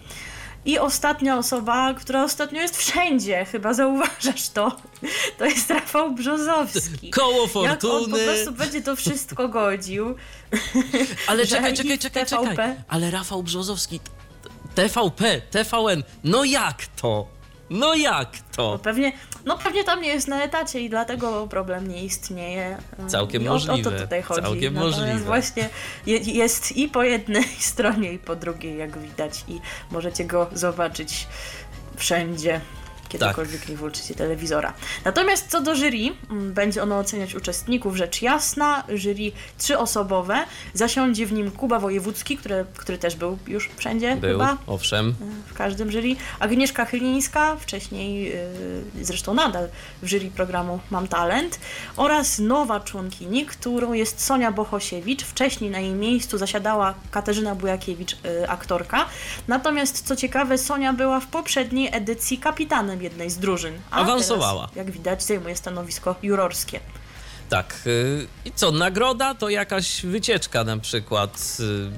I 0.66 0.80
ostatnia 0.80 1.38
osoba, 1.38 1.94
która 1.94 2.24
ostatnio 2.24 2.62
jest 2.62 2.78
wszędzie, 2.78 3.46
chyba 3.46 3.74
zauważasz 3.74 4.50
to, 4.54 4.78
to 5.38 5.46
jest 5.46 5.70
Rafał 5.70 6.12
Brzozowski. 6.12 7.10
Koło 7.12 7.42
Jak 7.44 7.50
on 7.50 7.80
po 7.80 7.88
fortuny. 7.90 8.24
prostu 8.26 8.52
będzie 8.52 8.82
to 8.82 8.96
wszystko 8.96 9.50
godził. 9.50 10.16
Ale 11.28 11.48
czekaj, 11.48 11.74
czekaj, 11.74 12.00
czekaj, 12.00 12.26
czekaj. 12.26 12.76
Ale 12.88 13.12
Rafał 13.12 13.44
Brzozowski, 13.44 14.00
TVP, 14.76 15.42
TVN, 15.52 16.04
no 16.24 16.44
jak 16.44 16.86
to? 17.02 17.28
No 17.74 17.96
jak 17.96 18.28
No 18.32 18.44
to? 18.56 18.80
pewnie, 18.80 19.12
no 19.46 19.58
pewnie 19.58 19.84
tam 19.84 20.02
nie 20.02 20.08
jest 20.10 20.28
na 20.28 20.44
etacie 20.44 20.80
i 20.80 20.90
dlatego 20.90 21.48
problem 21.48 21.88
nie 21.88 22.04
istnieje. 22.04 22.78
Całkiem 23.08 23.44
I 23.44 23.48
o, 23.48 23.52
O 23.52 23.54
możliwe, 23.54 23.92
to 23.92 23.98
tutaj 24.04 24.22
chodzi. 24.22 24.42
całkiem 24.42 24.74
Natomiast 24.74 25.00
możliwe. 25.00 25.20
właśnie 25.26 25.70
je, 26.06 26.18
jest 26.18 26.72
i 26.78 26.88
po 26.88 27.04
jednej 27.04 27.44
stronie, 27.74 28.14
i 28.14 28.20
po 28.20 28.36
drugiej, 28.36 28.78
jak 28.78 28.98
widać. 28.98 29.44
I 29.48 29.60
możecie 29.92 30.26
go 30.26 30.50
zobaczyć 30.54 31.28
wszędzie. 31.96 32.62
Kiedykolwiek 33.20 33.60
Tak. 33.60 33.70
nie 33.70 33.78
włączycie 33.78 34.16
telewizora. 34.16 34.74
Natomiast 35.06 35.48
co 35.50 35.62
do 35.62 35.76
jury, 35.76 35.98
mm, 36.30 36.54
będzie 36.54 36.84
ono 36.84 36.98
oceniać 37.00 37.36
uczestników, 37.36 37.96
rzecz 37.96 38.22
jasna. 38.22 38.84
Jury 38.90 39.32
trzyosobowe. 39.58 40.46
Zasiądzie 40.74 41.26
w 41.26 41.34
nim 41.34 41.52
Kuba 41.52 41.80
Wojewódzki, 41.80 42.38
który, 42.38 42.66
który 42.78 42.98
też 42.98 43.16
był 43.16 43.38
już 43.48 43.70
wszędzie 43.78 44.16
Był, 44.16 44.32
chyba 44.32 44.58
owszem. 44.68 45.16
w 45.48 45.54
każdym 45.54 45.92
jury. 45.92 46.16
Agnieszka 46.40 46.86
Chylińska, 46.86 47.56
wcześniej 47.56 48.24
yy, 48.96 49.06
zresztą 49.06 49.34
nadal 49.34 49.68
w 50.02 50.08
jury 50.08 50.32
programu 50.32 50.80
Mam 50.92 51.08
Talent 51.08 51.60
oraz 51.98 52.40
nowa 52.40 52.80
członkini, 52.80 53.46
którą 53.46 53.94
jest 53.94 54.22
Sonia 54.26 54.52
Bohosiewicz. 54.52 55.24
Wcześniej 55.24 55.70
na 55.70 55.80
jej 55.80 55.92
miejscu 55.94 56.38
zasiadała 56.38 56.94
Katarzyna 57.12 57.56
Bujakiewicz, 57.56 58.18
yy, 58.24 58.50
aktorka. 58.50 59.06
Natomiast 59.48 60.08
co 60.08 60.16
ciekawe, 60.16 60.58
Sonia 60.58 60.94
była 60.94 61.20
w 61.20 61.28
poprzedniej 61.28 61.90
edycji 61.92 62.38
kapitanem 62.38 63.02
jednej 63.04 63.30
z 63.30 63.38
drużyn. 63.38 63.74
A 63.92 63.96
Awansowała. 63.96 64.68
Teraz, 64.68 64.76
jak 64.76 64.92
widać, 64.92 65.24
zajmuje 65.24 65.56
stanowisko 65.56 66.16
jurorskie. 66.24 66.80
Tak. 67.50 67.76
y, 67.88 68.28
I 68.46 68.52
co, 68.52 68.72
nagroda 68.72 69.36
to 69.36 69.50
jakaś 69.50 70.06
wycieczka 70.06 70.64
na 70.64 70.78
przykład 70.78 71.58
y, 71.60 71.92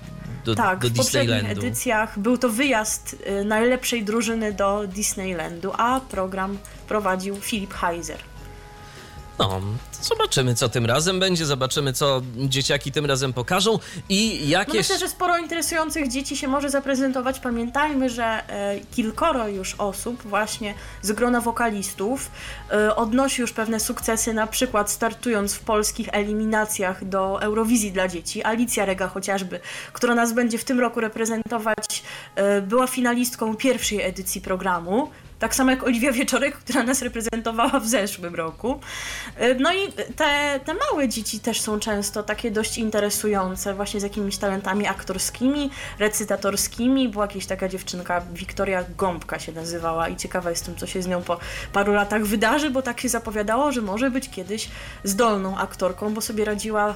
do, 0.46 0.56
Tak, 0.56 0.80
do 0.80 0.90
w 0.90 0.94
poprzednich 0.94 1.50
edycjach 1.50 2.20
był 2.20 2.38
to 2.38 2.50
wyjazd 2.50 3.16
y, 3.42 3.46
najlepszej 3.46 4.04
drużyny 4.04 4.54
do 4.54 4.88
Disneylandu, 4.88 5.72
a 5.78 6.00
program 6.00 6.58
prowadził 6.88 7.36
Filip 7.42 7.74
Heiser. 7.74 8.20
No, 9.40 9.62
zobaczymy 10.02 10.56
co 10.56 10.70
tym 10.70 10.86
razem 10.86 11.20
będzie, 11.20 11.46
zobaczymy 11.46 11.94
co 11.94 12.22
dzieciaki 12.38 12.92
tym 12.92 13.06
razem 13.06 13.34
pokażą 13.34 13.80
i 14.10 14.40
No 14.44 14.50
jakieś... 14.50 14.76
myślę, 14.76 15.00
że 15.00 15.10
sporo 15.10 15.38
interesujących 15.38 16.08
dzieci 16.08 16.38
się 16.38 16.48
może 16.48 16.70
zaprezentować. 16.70 17.40
Pamiętajmy, 17.40 18.10
że 18.10 18.24
e, 18.24 18.80
kilkoro 18.96 19.48
już 19.48 19.76
osób 19.76 20.24
właśnie 20.24 20.74
z 21.02 21.12
grona 21.12 21.42
wokalistów 21.42 22.32
e, 22.72 22.96
odnosi 22.96 23.42
już 23.42 23.54
pewne 23.54 23.80
sukcesy, 23.80 24.34
na 24.34 24.48
przykład 24.48 24.92
startując 24.92 25.54
w 25.54 25.60
polskich 25.60 26.10
eliminacjach 26.12 27.06
do 27.06 27.42
Eurowizji 27.42 27.92
dla 27.92 28.08
dzieci. 28.08 28.44
Alicja 28.44 28.86
Rega 28.86 29.08
chociażby, 29.08 29.60
która 29.94 30.16
nas 30.16 30.34
będzie 30.34 30.58
w 30.58 30.64
tym 30.64 30.80
roku 30.80 31.00
reprezentować, 31.00 32.04
e, 32.36 32.62
była 32.62 32.88
finalistką 32.88 33.56
pierwszej 33.56 34.02
edycji 34.02 34.42
programu. 34.42 35.10
Tak 35.40 35.56
samo 35.56 35.72
jak 35.72 35.84
Oliwia 35.84 36.12
Wieczorek, 36.12 36.56
która 36.58 36.84
nas 36.84 37.02
reprezentowała 37.02 37.80
w 37.80 37.88
zeszłym 37.88 38.36
roku. 38.36 38.80
E, 39.38 39.56
No 39.56 39.74
i 39.74 39.92
te, 39.92 40.60
te 40.66 40.74
małe 40.74 41.10
dzieci 41.10 41.40
też 41.40 41.62
są 41.62 41.80
często 41.80 42.24
takie 42.24 42.52
dość 42.52 42.78
interesujące, 42.78 43.74
właśnie 43.74 44.00
z 44.00 44.04
jakimiś 44.04 44.38
talentami 44.38 44.88
aktorskimi, 44.88 45.70
recytatorskimi. 46.00 47.10
Była 47.10 47.26
jakaś 47.26 47.46
taka 47.46 47.68
dziewczynka, 47.68 48.22
Wiktoria 48.34 48.84
Gąbka 48.98 49.40
się 49.40 49.52
nazywała 49.52 50.10
i 50.10 50.16
ciekawa 50.16 50.50
jestem, 50.50 50.76
co 50.76 50.88
się 50.88 51.02
z 51.02 51.08
nią 51.08 51.22
po 51.22 51.40
paru 51.74 51.94
latach 51.94 52.26
wydarzy, 52.26 52.70
bo 52.70 52.82
tak 52.82 53.02
się 53.02 53.10
zapowiadało, 53.10 53.72
że 53.72 53.82
może 53.82 54.12
być 54.12 54.30
kiedyś 54.30 54.70
zdolną 55.04 55.58
aktorką, 55.58 56.14
bo 56.14 56.22
sobie 56.22 56.46
radziła 56.46 56.90
e, 56.90 56.94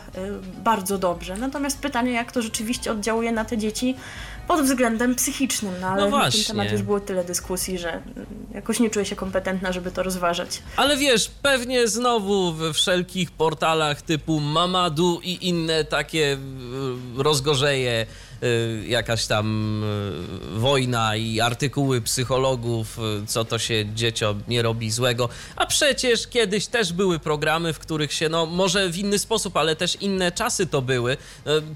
bardzo 0.64 0.98
dobrze. 0.98 1.38
Natomiast 1.38 1.80
pytanie, 1.80 2.12
jak 2.12 2.32
to 2.32 2.42
rzeczywiście 2.42 2.92
oddziałuje 2.92 3.32
na 3.32 3.46
te 3.46 3.58
dzieci 3.58 3.96
pod 4.50 4.62
względem 4.62 5.16
psychicznym, 5.16 5.74
no 5.82 5.88
ale 5.88 5.96
No 6.02 6.10
na 6.10 6.12
ten 6.12 6.32
właśnie. 6.32 6.44
temat 6.44 6.72
już 6.72 6.82
było 6.82 7.00
tyle 7.00 7.24
dyskusji, 7.24 7.78
że 7.78 8.02
jakoś 8.54 8.80
nie 8.80 8.90
czuję 8.90 9.06
się 9.06 9.16
kompetentna, 9.16 9.72
żeby 9.72 9.92
to 9.92 10.04
rozważać. 10.04 10.62
Ale 10.76 10.98
wiesz, 10.98 11.32
pewnie 11.42 11.88
znowu 11.88 12.54
we 12.54 12.74
wszelkich 12.74 13.32
portalach 13.32 14.02
typu 14.02 14.40
Mamadu 14.40 15.20
i 15.24 15.48
inne 15.48 15.84
takie 15.86 16.34
y, 16.34 17.24
rozgorzeje 17.24 18.06
y, 18.44 18.84
jakaś 18.88 19.26
tam 19.28 19.84
y, 20.56 20.60
wojna 20.60 21.16
i 21.16 21.40
artykuły 21.40 22.02
psychologów, 22.02 22.98
co 23.28 23.46
to 23.46 23.60
się 23.60 23.86
dzieciom 23.96 24.42
nie 24.48 24.62
robi 24.62 24.92
złego. 24.92 25.30
A 25.56 25.66
przecież 25.66 26.28
kiedyś 26.28 26.68
też 26.68 26.94
były 26.94 27.20
programy, 27.20 27.74
w 27.74 27.80
których 27.80 28.14
się, 28.14 28.30
no 28.30 28.46
może 28.46 28.90
w 28.90 28.98
inny 28.98 29.20
sposób, 29.20 29.58
ale 29.58 29.76
też 29.76 29.96
inne 30.02 30.32
czasy 30.32 30.68
to 30.68 30.82
były. 30.82 31.18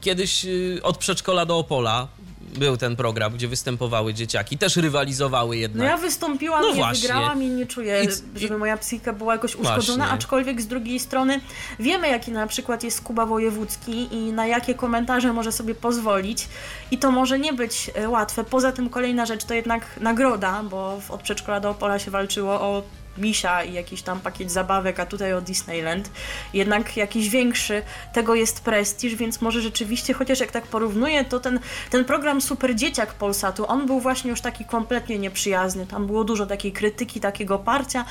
Kiedyś 0.02 0.46
od 0.84 0.98
przedszkola 0.98 1.46
do 1.46 1.58
Opola 1.58 2.08
był 2.54 2.78
ten 2.78 2.96
program, 2.96 3.34
gdzie 3.34 3.48
występowały 3.48 4.14
dzieciaki. 4.14 4.58
Też 4.58 4.76
rywalizowały 4.76 5.56
No 5.56 5.62
jednak. 5.62 5.88
ja 5.88 5.98
wystąpiłam, 5.98 6.62
No 6.62 6.68
nie 6.70 6.76
właśnie. 6.76 7.02
wygrałam 7.08 7.44
i 7.44 7.48
nie 7.48 7.66
czuję, 7.66 8.04
I- 8.36 8.40
żeby 8.40 8.58
moja 8.58 8.78
psychika 8.78 9.14
była 9.14 9.34
jakoś 9.34 9.56
uszkodzona, 9.56 9.98
Właśnie. 9.98 10.14
aczkolwiek 10.18 10.62
z 10.62 10.68
drugiej 10.68 11.00
strony 11.00 11.40
wiemy, 11.80 12.10
jaki 12.10 12.32
na 12.32 12.48
przykład 12.48 12.84
jest 12.84 13.02
Kuba 13.02 13.26
Wojewódzki 13.26 14.08
i 14.16 14.32
na 14.32 14.48
jakie 14.48 14.74
komentarze 14.74 15.34
może 15.34 15.52
sobie 15.52 15.76
pozwolić 15.76 16.48
i 16.92 16.98
to 16.98 17.12
może 17.12 17.40
nie 17.40 17.54
być 17.54 17.92
e, 17.96 18.10
łatwe. 18.10 18.44
Poza 18.44 18.72
tym 18.72 18.90
kolejna 18.90 19.26
rzecz 19.26 19.44
to 19.46 19.54
jednak 19.54 19.86
nagroda, 20.02 20.64
bo 20.64 21.00
od 21.10 21.22
przedszkola 21.22 21.60
do 21.60 21.70
Opola 21.70 22.00
się 22.00 22.12
walczyło 22.12 22.54
o 22.62 22.84
misia 23.18 23.64
i 23.64 23.74
jakiś 23.74 24.02
tam 24.02 24.20
pakiet 24.20 24.52
zabawek, 24.52 25.00
a 25.00 25.06
tutaj 25.06 25.34
o 25.34 25.42
Disneyland. 25.42 26.10
Jednak 26.54 26.98
jakiś 26.98 27.30
większy 27.30 27.82
tego 28.14 28.36
jest 28.36 28.62
prestiż, 28.62 29.16
więc 29.16 29.42
może 29.42 29.62
rzeczywiście, 29.62 30.14
chociaż 30.14 30.40
jak 30.40 30.52
tak 30.52 30.64
porównuję, 30.64 31.26
to 31.26 31.40
ten, 31.40 31.60
ten 31.90 32.06
program 32.06 32.42
Super 32.42 32.76
Dzieciak 32.76 33.14
Polsatu, 33.14 33.68
on 33.68 33.86
był 33.86 34.00
właśnie 34.00 34.30
już 34.30 34.42
taki 34.42 34.66
kompletnie 34.66 35.20
nieprzyjazny. 35.20 35.88
Tam 35.88 36.08
było 36.08 36.24
dużo 36.24 36.46
takiej 36.46 36.72
krytyki, 36.72 37.20
takiego 37.20 37.60
parcia, 37.60 38.06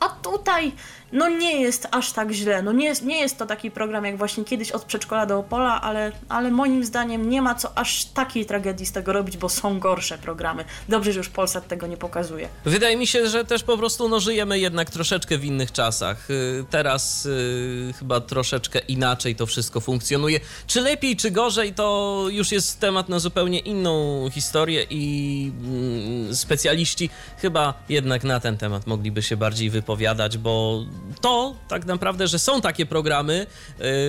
a 0.00 0.08
tutaj 0.08 0.72
no 1.12 1.28
nie 1.28 1.60
jest 1.60 1.88
aż 1.90 2.12
tak 2.12 2.32
źle. 2.32 2.62
No 2.62 2.72
nie 2.72 2.84
jest, 2.84 3.04
nie 3.04 3.20
jest 3.20 3.38
to 3.38 3.46
taki 3.46 3.70
program 3.70 4.04
jak 4.04 4.16
właśnie 4.16 4.44
kiedyś 4.44 4.70
od 4.70 4.84
przedszkola 4.84 5.26
do 5.26 5.38
Opola, 5.38 5.80
ale, 5.80 6.12
ale 6.28 6.50
moim 6.50 6.84
zdaniem 6.84 7.30
nie 7.30 7.42
ma 7.42 7.54
co 7.54 7.78
aż 7.78 8.04
takiej 8.04 8.46
tragedii 8.46 8.86
z 8.86 8.92
tego 8.92 9.12
robić, 9.12 9.36
bo 9.36 9.48
są 9.48 9.78
gorsze 9.78 10.18
programy. 10.18 10.64
Dobrze, 10.88 11.12
że 11.12 11.18
już 11.18 11.28
Polsat 11.28 11.68
tego 11.68 11.86
nie 11.86 11.96
pokazuje. 11.96 12.48
Wydaje 12.64 12.96
mi 12.96 13.06
się, 13.06 13.28
że 13.28 13.44
też 13.44 13.62
po 13.62 13.78
prostu 13.78 14.08
no, 14.08 14.20
żyjemy 14.20 14.58
jednak 14.58 14.90
troszeczkę 14.90 15.38
w 15.38 15.44
innych 15.44 15.72
czasach. 15.72 16.30
Y, 16.30 16.64
Teraz 16.70 17.26
y, 17.26 17.94
chyba 17.98 18.20
troszeczkę 18.20 18.78
inaczej 18.78 19.36
to 19.36 19.46
wszystko 19.46 19.80
funkcjonuje. 19.80 20.40
Czy 20.66 20.80
lepiej, 20.80 21.16
czy 21.16 21.30
gorzej, 21.30 21.74
to 21.74 22.26
już 22.30 22.52
jest 22.52 22.80
temat 22.80 23.08
na 23.08 23.18
zupełnie 23.18 23.58
inną 23.58 24.26
historię 24.30 24.86
i 24.90 25.52
mm, 25.64 26.36
specjaliści 26.36 27.10
chyba 27.38 27.74
jednak 27.88 28.24
na 28.24 28.40
ten 28.40 28.58
temat 28.58 28.86
mogliby 28.86 29.22
się 29.22 29.36
bardziej 29.36 29.70
wypowiadać, 29.70 30.38
bo 30.38 30.84
to 31.20 31.54
tak 31.68 31.84
naprawdę, 31.86 32.28
że 32.28 32.38
są 32.38 32.60
takie 32.60 32.86
programy 32.86 33.46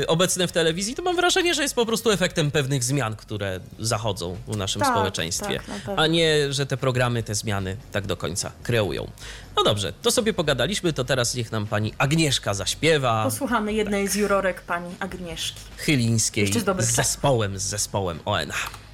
y, 0.01 0.07
obecne 0.07 0.47
w 0.47 0.51
telewizji, 0.51 0.95
to 0.95 1.03
mam 1.03 1.15
wrażenie, 1.15 1.53
że 1.53 1.61
jest 1.61 1.75
po 1.75 1.85
prostu 1.85 2.11
efektem 2.11 2.51
pewnych 2.51 2.83
zmian, 2.83 3.15
które 3.15 3.59
zachodzą 3.79 4.37
w 4.47 4.57
naszym 4.57 4.81
Tak, 4.81 4.91
społeczeństwie, 4.91 5.59
tak, 5.85 5.99
a 5.99 6.07
nie, 6.07 6.53
że 6.53 6.65
te 6.65 6.77
programy 6.77 7.23
te 7.23 7.35
zmiany 7.35 7.77
tak 7.91 8.05
do 8.05 8.17
końca 8.17 8.51
kreują. 8.63 9.07
No 9.55 9.63
dobrze, 9.63 9.93
to 10.01 10.11
sobie 10.11 10.33
pogadaliśmy, 10.33 10.93
to 10.93 11.03
teraz 11.03 11.35
niech 11.35 11.51
nam 11.51 11.67
pani 11.67 11.93
Agnieszka 11.97 12.53
zaśpiewa 12.53 13.23
Posłuchamy 13.23 13.73
jednej 13.73 14.07
z 14.07 14.15
jurorek 14.15 14.61
pani 14.61 14.95
Agnieszki. 14.99 15.59
Chylińskiej 15.77 16.47
z 16.47 16.65
z 16.79 16.95
zespołem, 16.95 17.59
z 17.59 17.63
zespołem 17.63 18.19
ONA. 18.25 18.53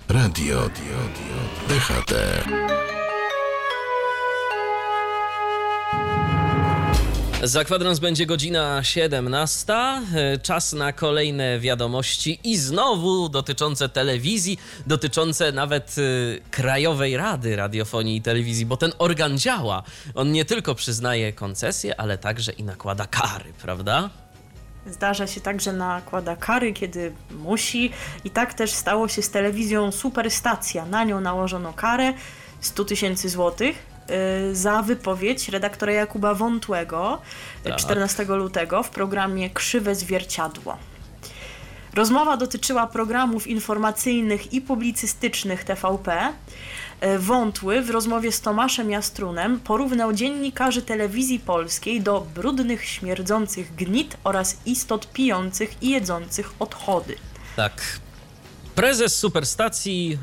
Radio 0.09 0.69
DHT. 1.67 2.13
Za 7.43 7.63
kwadrans 7.63 7.99
będzie 7.99 8.25
godzina 8.25 8.83
17. 8.83 9.73
E, 9.73 10.37
Czas 10.37 10.73
na 10.73 10.93
kolejne 10.93 11.59
wiadomości 11.59 12.39
i 12.43 12.57
znowu 12.57 13.29
dotyczące 13.29 13.89
telewizji, 13.89 14.59
dotyczące 14.87 15.51
nawet 15.51 15.97
y, 15.97 16.41
Krajowej 16.51 17.17
Rady 17.17 17.55
Radiofonii 17.55 18.17
i 18.17 18.21
Telewizji, 18.21 18.65
bo 18.65 18.77
ten 18.77 18.91
organ 18.97 19.37
działa. 19.37 19.83
On 20.15 20.31
nie 20.31 20.45
tylko 20.45 20.75
przyznaje 20.75 21.33
koncesje, 21.33 21.99
ale 21.99 22.17
także 22.17 22.51
i 22.51 22.63
nakłada 22.63 23.07
kary, 23.07 23.53
prawda? 23.61 24.09
Zdarza 24.85 25.27
się 25.27 25.41
tak, 25.41 25.61
że 25.61 25.73
nakłada 25.73 26.35
kary, 26.35 26.73
kiedy 26.73 27.11
musi. 27.31 27.91
I 28.23 28.29
tak 28.29 28.53
też 28.53 28.71
stało 28.71 29.07
się 29.07 29.21
z 29.21 29.29
telewizją 29.29 29.91
Superstacja. 29.91 30.85
Na 30.85 31.03
nią 31.03 31.21
nałożono 31.21 31.73
karę 31.73 32.13
100 32.61 32.85
tysięcy 32.85 33.29
złotych 33.29 33.98
za 34.53 34.81
wypowiedź 34.81 35.49
redaktora 35.49 35.91
Jakuba 35.93 36.33
Wątłego 36.33 37.21
y, 37.65 37.69
Tak. 37.69 37.79
14 37.79 38.25
lutego 38.25 38.83
w 38.83 38.89
programie 38.89 39.49
Krzywe 39.49 39.95
Zwierciadło. 39.95 40.77
Rozmowa 41.93 42.37
dotyczyła 42.37 42.87
programów 42.87 43.47
informacyjnych 43.47 44.53
i 44.53 44.61
publicystycznych 44.61 45.63
TVP. 45.63 46.33
E, 47.01 47.19
Wątły 47.19 47.81
w 47.81 47.89
rozmowie 47.89 48.31
z 48.31 48.41
Tomaszem 48.41 48.91
Jastrunem 48.91 49.59
porównał 49.59 50.13
dziennikarzy 50.13 50.81
telewizji 50.81 51.39
polskiej 51.39 52.01
do 52.01 52.27
brudnych, 52.35 52.85
śmierdzących 52.85 53.75
gnit 53.75 54.17
oraz 54.23 54.57
istot 54.65 55.13
pijących 55.13 55.83
i 55.83 55.89
jedzących 55.89 56.51
odchody. 56.59 57.15
Tak. 57.55 57.81
Prezes 58.75 59.15
Superstacji 59.15 60.17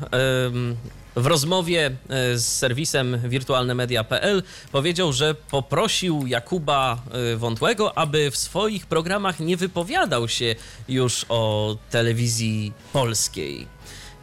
w 1.17 1.25
rozmowie 1.25 1.85
e, 2.09 2.37
z 2.37 2.57
serwisem 2.57 3.17
wirtualnemedia.pl 3.29 4.43
powiedział, 4.71 5.13
że 5.13 5.35
poprosił 5.35 6.27
Jakuba 6.27 7.01
e, 7.33 7.35
Wątłego, 7.35 7.97
aby 7.97 8.31
w 8.31 8.37
swoich 8.37 8.85
programach 8.85 9.39
nie 9.39 9.57
wypowiadał 9.57 10.27
się 10.27 10.55
już 10.89 11.25
o 11.29 11.75
telewizji 11.89 12.73
polskiej. 12.93 13.76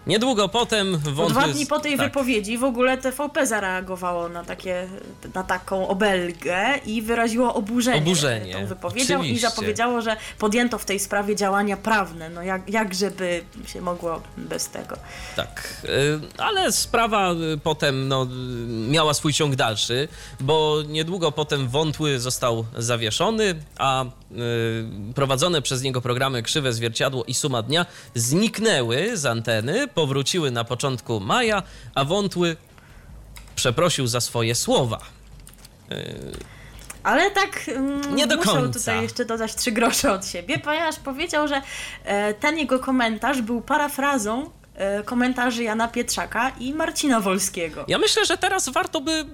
Niedługo 0.06 0.48
potem 0.48 0.98
Wątły... 0.98 1.42
dwa 1.42 1.48
dni 1.48 1.66
po 1.66 1.80
tej 1.80 1.96
tak. 1.96 2.06
wypowiedzi 2.06 2.58
w 2.58 2.64
ogóle 2.64 2.98
TVP 2.98 3.46
zareagowało 3.46 4.28
na, 4.28 4.44
takie, 4.44 4.86
na 5.34 5.42
taką 5.42 5.88
obelgę 5.88 6.78
i 6.86 7.02
wyraziło 7.02 7.54
oburzenie, 7.54 7.98
Oburzenie, 7.98 8.52
tą 8.52 8.66
wypowiedzią 8.66 9.14
i 9.14 9.20
oczywiście. 9.20 9.48
zapowiedziało, 9.48 10.00
że 10.00 10.16
podjęto 10.38 10.78
w 10.78 10.84
tej 10.84 11.00
sprawie 11.00 11.36
działania 11.36 11.76
prawne. 11.76 12.30
No 12.30 12.42
jak, 12.42 12.70
jak 12.70 12.94
żeby 12.94 13.44
się 13.66 13.80
mogło 13.80 14.22
bez 14.36 14.68
tego. 14.68 14.96
Tak, 15.36 15.82
y, 15.84 16.20
ale 16.38 16.72
sprawa 16.72 17.32
y, 17.32 17.58
potem 17.58 18.08
no, 18.08 18.26
miała 18.88 19.14
swój 19.14 19.32
ciąg 19.32 19.56
dalszy, 19.56 20.08
bo 20.40 20.76
niedługo 20.88 21.32
potem 21.32 21.68
Wątły 21.68 22.20
został 22.20 22.64
zawieszony, 22.76 23.54
a 23.78 24.04
y, 24.04 24.06
prowadzone 25.14 25.62
przez 25.62 25.82
niego 25.82 26.00
programy 26.00 26.42
Krzywe 26.42 26.72
Zwierciadło 26.72 27.24
i 27.24 27.34
Suma 27.34 27.62
Dnia 27.62 27.86
zniknęły 28.14 29.16
z 29.16 29.26
anteny, 29.26 29.88
powróciły 29.94 30.50
na 30.50 30.64
początku 30.64 31.20
maja, 31.20 31.62
a 31.94 32.04
Wątły 32.04 32.56
przeprosił 33.56 34.06
za 34.06 34.20
swoje 34.20 34.54
słowa. 34.54 35.00
Ale 37.02 37.30
tak 37.30 37.68
mm, 37.68 38.16
Nie 38.16 38.26
do 38.26 38.36
muszę 38.36 38.50
końca. 38.50 38.78
tutaj 38.78 39.02
jeszcze 39.02 39.24
dodać 39.24 39.54
trzy 39.54 39.72
grosze 39.72 40.12
od 40.12 40.26
siebie, 40.26 40.58
ponieważ 40.58 40.96
powiedział, 40.96 41.48
że 41.48 41.62
e, 42.04 42.34
ten 42.34 42.58
jego 42.58 42.78
komentarz 42.78 43.42
był 43.42 43.60
parafrazą 43.60 44.50
e, 44.74 45.02
komentarzy 45.02 45.62
Jana 45.62 45.88
Pietrzaka 45.88 46.52
i 46.60 46.74
Marcina 46.74 47.20
Wolskiego. 47.20 47.84
Ja 47.88 47.98
myślę, 47.98 48.24
że 48.24 48.38
teraz 48.38 48.68
warto 48.68 49.00
by 49.00 49.12
e, 49.12 49.24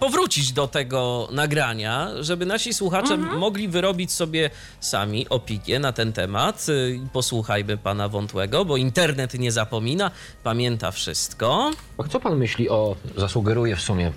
powrócić 0.00 0.52
do 0.52 0.68
tego 0.68 1.28
nagrania, 1.32 2.08
żeby 2.20 2.46
nasi 2.46 2.74
słuchacze 2.74 3.16
mogli 3.16 3.68
wyrobić 3.68 4.12
sobie 4.12 4.50
sami 4.80 5.28
opinię 5.28 5.78
na 5.78 5.92
ten 5.92 6.12
temat. 6.12 6.66
Y, 6.68 7.00
Posłuchajmy 7.12 7.76
pana 7.76 8.08
Wątłego, 8.08 8.64
bo 8.64 8.76
internet 8.76 9.34
nie 9.34 9.52
zapomina, 9.52 10.10
pamięta 10.42 10.90
wszystko. 10.90 11.70
Co 12.10 12.20
pan 12.20 12.36
myśli 12.36 12.68
o, 12.68 12.96
zasugeruję 13.16 13.76
w 13.76 13.80
sumie 13.80 14.12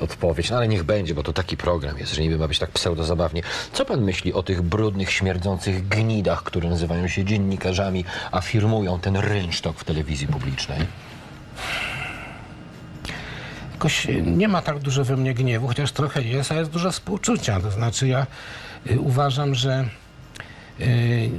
odpowiedź, 0.00 0.50
no 0.50 0.56
ale 0.56 0.68
niech 0.68 0.84
będzie, 0.84 1.14
bo 1.14 1.22
to 1.22 1.32
taki 1.32 1.56
program 1.56 1.98
jest, 1.98 2.14
że 2.14 2.22
niby 2.22 2.38
ma 2.38 2.48
być 2.48 2.58
tak 2.58 2.70
pseudo-zabawnie. 2.70 3.42
Co 3.72 3.84
pan 3.84 4.00
myśli 4.04 4.32
o 4.32 4.42
tych 4.42 4.62
brudnych, 4.62 5.12
śmierdzących 5.12 5.88
gnidach, 5.88 6.42
które 6.42 6.70
nazywają 6.70 7.08
się 7.08 7.24
dziennikarzami, 7.24 8.04
a 8.32 8.40
firmują 8.40 9.00
ten 9.00 9.16
rynsztok 9.16 9.78
w 9.78 9.84
telewizji 9.84 10.26
publicznej? 10.26 10.78
Jakoś 13.78 14.06
nie 14.26 14.48
ma 14.48 14.62
tak 14.62 14.78
dużo 14.78 15.04
we 15.04 15.16
mnie 15.16 15.34
gniewu, 15.34 15.68
chociaż 15.68 15.92
trochę 15.92 16.22
jest, 16.22 16.52
a 16.52 16.54
jest 16.54 16.70
dużo 16.70 16.92
współczucia. 16.92 17.60
To 17.60 17.70
znaczy 17.70 18.08
ja 18.08 18.26
y, 18.90 19.00
uważam, 19.00 19.54
że 19.54 19.88
y, 20.80 21.30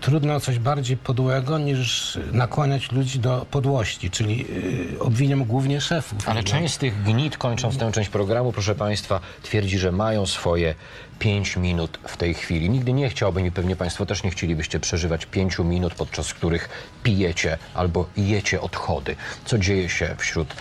trudno 0.00 0.40
coś 0.40 0.58
bardziej 0.58 0.96
podłego 0.96 1.58
niż 1.58 2.18
nakłaniać 2.32 2.92
ludzi 2.92 3.18
do 3.18 3.46
podłości, 3.50 4.10
czyli 4.10 4.46
y, 4.94 5.00
obwiniam 5.00 5.44
głównie 5.44 5.80
szefów. 5.80 6.28
Ale 6.28 6.42
część 6.42 6.74
z 6.74 6.78
tych 6.78 7.02
gnid, 7.02 7.38
kończąc 7.38 7.78
tę 7.78 7.92
część 7.92 8.10
programu, 8.10 8.52
proszę 8.52 8.74
państwa, 8.74 9.20
twierdzi, 9.42 9.78
że 9.78 9.92
mają 9.92 10.26
swoje 10.26 10.74
pięć 11.18 11.56
minut 11.56 11.98
w 12.08 12.16
tej 12.16 12.34
chwili. 12.34 12.70
Nigdy 12.70 12.92
nie 12.92 13.08
chciałbym 13.08 13.46
i 13.46 13.50
pewnie 13.50 13.76
państwo 13.76 14.06
też 14.06 14.22
nie 14.22 14.30
chcielibyście 14.30 14.80
przeżywać 14.80 15.26
pięciu 15.26 15.64
minut, 15.64 15.94
podczas 15.94 16.34
których 16.34 16.68
pijecie 17.02 17.58
albo 17.74 18.08
jecie 18.16 18.60
odchody. 18.60 19.16
Co 19.44 19.58
dzieje 19.58 19.88
się 19.88 20.14
wśród 20.18 20.54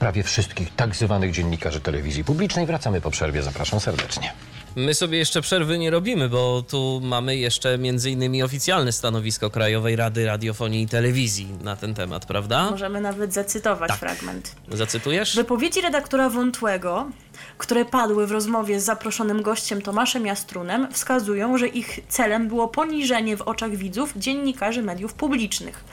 prawie 0.00 0.22
wszystkich 0.22 0.74
tak 0.76 0.96
zwanych 0.96 1.32
dziennikarzy 1.32 1.80
telewizji 1.80 2.24
publicznej. 2.24 2.66
Wracamy 2.66 3.00
po 3.00 3.10
przerwie. 3.10 3.42
Zapraszam 3.42 3.80
serdecznie. 3.80 4.32
My 4.76 4.94
sobie 4.94 5.18
jeszcze 5.18 5.40
przerwy 5.42 5.78
nie 5.78 5.90
robimy, 5.90 6.28
bo 6.28 6.62
tu 6.62 7.00
mamy 7.04 7.36
jeszcze 7.36 7.78
między 7.78 8.10
innymi 8.10 8.42
oficjalne 8.42 8.92
stanowisko 8.92 9.50
Krajowej 9.50 9.96
Rady 9.96 10.26
Radiofonii 10.26 10.82
i 10.82 10.88
Telewizji 10.88 11.48
na 11.62 11.76
ten 11.76 11.94
temat, 11.94 12.26
prawda? 12.26 12.70
Możemy 12.70 13.00
nawet 13.00 13.32
zacytować 13.34 13.88
Tak. 13.88 13.98
fragment. 14.00 14.56
Zacytujesz? 14.68 15.36
Wypowiedzi 15.36 15.80
redaktora 15.80 16.30
Wątłego, 16.30 17.06
które 17.58 17.84
padły 17.84 18.26
w 18.26 18.32
rozmowie 18.32 18.80
z 18.80 18.84
zaproszonym 18.84 19.42
gościem 19.42 19.82
Tomaszem 19.82 20.26
Jastrunem, 20.26 20.92
wskazują, 20.92 21.58
że 21.58 21.68
ich 21.68 22.00
celem 22.08 22.48
było 22.48 22.68
poniżenie 22.68 23.36
w 23.36 23.42
oczach 23.42 23.76
widzów 23.76 24.12
dziennikarzy 24.16 24.82
mediów 24.82 25.14
publicznych. 25.14 25.84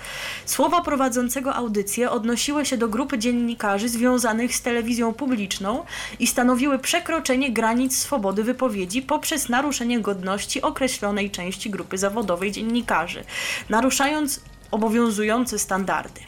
Słowa 0.46 0.82
prowadzącego 0.82 1.56
audycję 1.56 2.12
odnosiły 2.12 2.66
się 2.66 2.78
do 2.78 2.88
grupy 2.88 3.18
dziennikarzy 3.18 3.90
związanych 3.90 4.56
z 4.56 4.62
telewizją 4.62 5.14
publiczną 5.14 5.86
i 6.20 6.28
stanowiły 6.28 6.80
przekroczenie 6.80 7.52
granic 7.52 7.98
swobody 7.98 8.44
wypowiedzi 8.44 9.02
poprzez 9.02 9.50
naruszenie 9.50 10.00
godności 10.00 10.62
określonej 10.62 11.32
części 11.32 11.70
grupy 11.70 11.98
zawodowej 11.98 12.52
dziennikarzy, 12.52 13.24
naruszając 13.70 14.42
obowiązujące 14.72 15.60
standardy. 15.60 16.27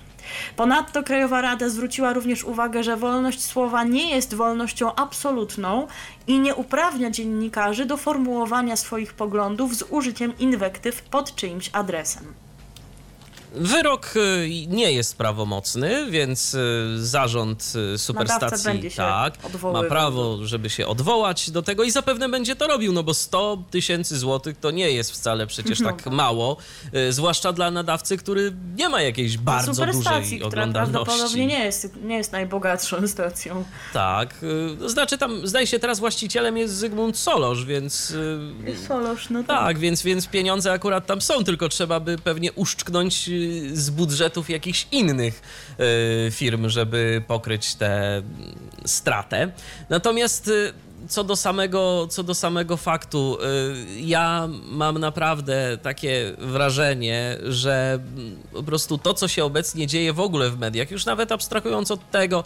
Ponadto 0.55 1.03
Krajowa 1.03 1.41
Rada 1.41 1.69
zwróciła 1.69 2.13
również 2.13 2.43
uwagę, 2.43 2.83
że 2.83 2.97
wolność 2.97 3.45
słowa 3.45 3.83
nie 3.83 4.15
jest 4.15 4.35
wolnością 4.35 4.95
absolutną 4.95 5.87
i 6.27 6.39
nie 6.39 6.55
uprawnia 6.55 7.11
dziennikarzy 7.11 7.85
do 7.85 7.97
formułowania 7.97 8.75
swoich 8.75 9.13
poglądów 9.13 9.75
z 9.75 9.83
użyciem 9.89 10.37
inwektyw 10.37 11.01
pod 11.01 11.35
czyimś 11.35 11.69
adresem. 11.73 12.48
Wyrok 13.55 14.13
y, 14.15 14.49
nie 14.67 14.91
jest 14.91 15.17
prawomocny, 15.17 16.11
więc 16.11 16.53
y, 16.53 16.59
zarząd 16.97 17.73
y, 17.95 17.97
superstacji 17.97 18.91
tak, 18.95 19.33
ma 19.73 19.83
prawo, 19.83 20.37
żeby 20.45 20.69
się 20.69 20.87
odwołać 20.87 21.51
do 21.51 21.61
tego 21.61 21.83
i 21.83 21.91
zapewne 21.91 22.29
będzie 22.29 22.55
to 22.55 22.67
robił, 22.67 22.93
no 22.93 23.03
bo 23.03 23.13
100 23.13 23.63
tysięcy 23.71 24.17
złotych 24.17 24.57
to 24.59 24.71
nie 24.71 24.91
jest 24.91 25.11
wcale 25.11 25.47
przecież 25.47 25.79
tak 25.83 26.05
mało, 26.05 26.57
y, 26.95 27.13
zwłaszcza 27.13 27.53
dla 27.53 27.71
nadawcy, 27.71 28.17
który 28.17 28.53
nie 28.75 28.89
ma 28.89 29.01
jakiejś 29.01 29.37
bardzo 29.37 29.73
Superstacji, 29.75 30.21
dużej 30.21 30.39
która 30.39 30.63
oglądalności. 30.63 31.05
prawdopodobnie 31.05 31.45
nie 31.45 31.65
jest, 31.65 31.95
nie 32.03 32.15
jest 32.17 32.31
najbogatszą 32.31 33.07
stacją. 33.07 33.63
Tak, 33.93 34.35
to 34.79 34.89
znaczy 34.89 35.17
tam, 35.17 35.47
zdaje 35.47 35.67
się, 35.67 35.79
teraz 35.79 35.99
właścicielem 35.99 36.57
jest 36.57 36.73
Zygmunt 36.73 37.17
Solosz, 37.17 37.65
więc... 37.65 38.11
y, 38.11 38.87
Solosz, 38.87 39.29
no 39.29 39.43
tak. 39.43 39.59
Tak, 39.59 39.77
więc, 39.77 40.03
więc 40.03 40.27
pieniądze 40.27 40.71
akurat 40.71 41.05
tam 41.05 41.21
są, 41.21 41.43
tylko 41.43 41.69
trzeba 41.69 41.99
by 41.99 42.17
pewnie 42.17 42.53
uszczknąć 42.53 43.29
z 43.73 43.89
budżetów 43.89 44.49
jakichś 44.49 44.87
innych 44.91 45.41
y, 46.27 46.31
firm, 46.31 46.69
żeby 46.69 47.23
pokryć 47.27 47.75
tę 47.75 48.21
stratę. 48.85 49.51
Natomiast 49.89 50.47
y, 50.47 50.73
co 51.07 51.23
do 51.23 51.35
samego, 51.35 52.07
co 52.07 52.23
do 52.23 52.35
samego 52.35 52.77
faktu, 52.77 53.37
y, 53.97 54.01
ja 54.01 54.49
mam 54.65 54.97
naprawdę 54.97 55.77
takie 55.81 56.33
wrażenie, 56.37 57.37
że 57.43 57.99
mm, 58.17 58.37
po 58.53 58.63
prostu 58.63 58.97
to, 58.97 59.13
co 59.13 59.27
się 59.27 59.45
obecnie 59.45 59.87
dzieje 59.87 60.13
w 60.13 60.19
ogóle 60.19 60.49
w 60.49 60.59
mediach, 60.59 60.91
już 60.91 61.05
nawet 61.05 61.31
abstrahując 61.31 61.91
od 61.91 62.11
tego, 62.11 62.43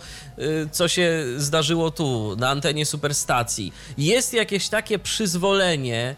co 0.72 0.88
się 0.88 1.24
zdarzyło 1.38 1.92
tu 1.92 2.36
na 2.36 2.50
antenie 2.50 2.86
superstacji, 2.86 3.74
jest 3.98 4.34
jakieś 4.34 4.70
takie 4.70 5.00
przyzwolenie 5.00 6.16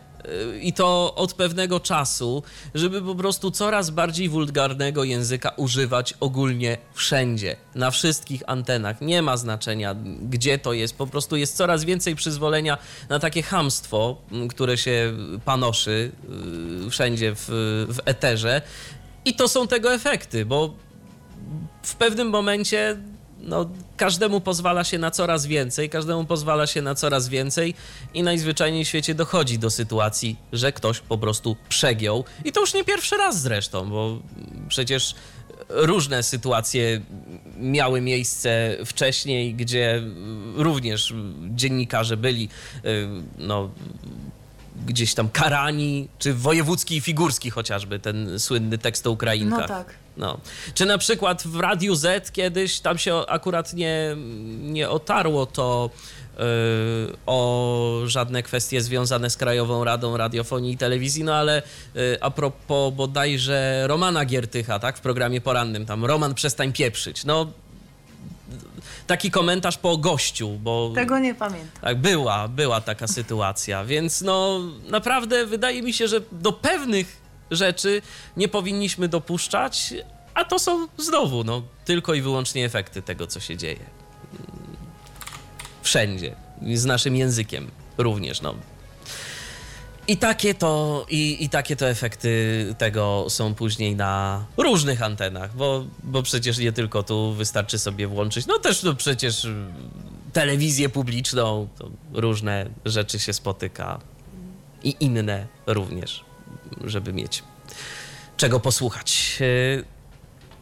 i 0.62 0.74
to 0.74 1.16
od 1.16 1.34
pewnego 1.34 1.80
czasu, 1.80 2.44
żeby 2.76 3.02
po 3.02 3.16
prostu 3.16 3.52
coraz 3.52 3.90
bardziej 3.90 4.30
wulgarnego 4.30 5.04
języka 5.04 5.50
używać 5.50 6.14
ogólnie 6.20 6.78
wszędzie, 6.94 7.56
na 7.76 7.92
wszystkich 7.92 8.44
antenach. 8.48 9.02
Nie 9.02 9.22
ma 9.22 9.38
znaczenia, 9.38 9.96
gdzie 10.22 10.60
to 10.60 10.74
jest. 10.74 10.98
Po 10.98 11.08
prostu 11.08 11.36
jest 11.36 11.58
coraz 11.58 11.84
więcej 11.84 12.16
przyzwolenia 12.16 12.78
na 13.10 13.20
takie 13.20 13.42
hamstwo, 13.44 14.18
które 14.50 14.78
się 14.78 15.14
panoszy 15.46 16.12
y, 16.88 16.90
wszędzie 16.90 17.36
w, 17.36 17.46
w 17.90 18.00
eterze. 18.06 18.62
I 19.26 19.36
to 19.36 19.48
są 19.48 19.68
tego 19.68 19.94
efekty, 19.94 20.46
bo 20.46 20.74
w 21.84 21.96
pewnym 21.96 22.30
momencie 22.30 22.98
no, 23.40 23.70
każdemu 23.98 24.42
pozwala 24.42 24.84
się 24.84 24.98
na 24.98 25.12
coraz 25.12 25.46
więcej, 25.46 25.90
każdemu 25.90 26.26
pozwala 26.26 26.68
się 26.68 26.82
na 26.82 26.96
coraz 26.96 27.30
więcej 27.30 27.74
i 28.14 28.24
najzwyczajniej 28.24 28.86
w 28.86 28.88
świecie 28.88 29.16
dochodzi 29.16 29.60
do 29.60 29.70
sytuacji, 29.70 30.36
że 30.54 30.72
ktoś 30.72 31.00
po 31.00 31.18
prostu 31.18 31.56
przegiął. 31.70 32.26
I 32.46 32.52
to 32.52 32.62
już 32.62 32.74
nie 32.74 32.84
pierwszy 32.84 33.18
raz 33.18 33.42
zresztą, 33.42 33.90
bo 33.90 34.20
przecież 34.68 35.16
różne 35.70 36.24
sytuacje 36.24 37.02
miały 37.58 38.02
miejsce 38.02 38.78
wcześniej, 38.86 39.54
gdzie 39.54 40.02
również 40.56 41.14
dziennikarze 41.50 42.18
byli 42.18 42.50
y, 42.86 43.08
no, 43.38 43.70
gdzieś 44.86 45.14
tam 45.14 45.30
karani, 45.30 46.08
czy 46.20 46.34
wojewódzki 46.34 46.98
i 46.98 47.02
figurski 47.02 47.50
chociażby, 47.50 48.00
ten 48.00 48.40
słynny 48.40 48.78
tekst 48.78 49.08
o 49.08 49.12
Ukrainkach. 49.12 49.60
No 49.60 49.68
tak. 49.68 50.05
No. 50.18 50.38
Czy 50.74 50.86
na 50.86 50.98
przykład 50.98 51.48
w 51.48 51.60
Radiu 51.60 51.96
Z 51.96 52.32
kiedyś 52.32 52.80
tam 52.80 52.98
się 52.98 53.16
akurat 53.28 53.74
nie, 53.74 54.16
nie 54.62 54.90
otarło 54.90 55.46
to 55.46 55.90
yy, 56.38 56.44
o 57.26 58.02
żadne 58.06 58.44
kwestie 58.44 58.82
związane 58.82 59.30
z 59.30 59.38
Krajową 59.38 59.84
Radą 59.84 60.18
Radiofonii 60.18 60.74
i 60.74 60.78
Telewizji, 60.78 61.24
no 61.24 61.36
ale 61.36 61.62
yy, 61.96 62.18
a 62.22 62.32
propos 62.32 62.94
bodajże 62.94 63.84
Romana 63.88 64.26
Giertycha, 64.26 64.80
tak, 64.80 64.98
w 64.98 65.02
programie 65.02 65.42
porannym, 65.42 65.86
tam 65.86 66.06
Roman 66.06 66.34
przestań 66.34 66.74
pieprzyć, 66.74 67.26
no 67.26 67.48
taki 69.08 69.32
komentarz 69.32 69.78
po 69.78 69.98
gościu, 69.98 70.50
bo... 70.50 70.92
Tego 70.96 71.20
nie 71.20 71.36
pamiętam. 71.36 71.82
Tak, 71.82 71.98
była, 71.98 72.48
była 72.48 72.82
taka 72.82 73.08
sytuacja, 73.08 73.86
więc 73.86 74.22
no 74.22 74.60
naprawdę 74.90 75.46
wydaje 75.46 75.82
mi 75.82 75.94
się, 75.94 76.08
że 76.08 76.22
do 76.32 76.52
pewnych 76.54 77.25
rzeczy 77.52 78.02
nie 78.38 78.48
powinniśmy 78.48 79.08
dopuszczać, 79.08 79.94
a 80.34 80.46
to 80.46 80.60
są 80.60 80.88
znowu 80.98 81.44
no, 81.44 81.62
tylko 81.86 82.14
i 82.14 82.22
wyłącznie 82.22 82.66
efekty 82.66 83.02
tego, 83.02 83.28
co 83.28 83.40
się 83.40 83.58
dzieje. 83.58 83.86
Wszędzie. 85.82 86.36
Z 86.74 86.86
naszym 86.86 87.16
językiem 87.16 87.72
również, 87.98 88.42
no. 88.42 88.56
I 90.08 90.18
takie 90.18 90.54
to, 90.54 91.06
i, 91.10 91.44
i 91.44 91.50
takie 91.50 91.76
to 91.76 91.90
efekty 91.90 92.76
tego 92.78 93.26
są 93.30 93.56
później 93.56 93.96
na 93.96 94.46
różnych 94.58 95.02
antenach, 95.02 95.56
bo, 95.56 95.86
bo 96.04 96.24
przecież 96.24 96.58
nie 96.58 96.72
tylko 96.72 97.04
tu 97.04 97.34
wystarczy 97.34 97.80
sobie 97.80 98.08
włączyć, 98.08 98.46
no 98.46 98.60
też 98.60 98.84
no 98.84 98.96
przecież 98.96 99.48
telewizję 100.34 100.90
publiczną, 100.90 101.68
różne 102.14 102.70
rzeczy 102.86 103.20
się 103.20 103.34
spotyka 103.34 104.00
i 104.84 104.96
inne 105.00 105.48
również, 105.68 106.24
żeby 106.84 107.14
mieć 107.14 107.44
czego 108.38 108.60
posłuchać. 108.60 109.38
Y, 109.42 109.84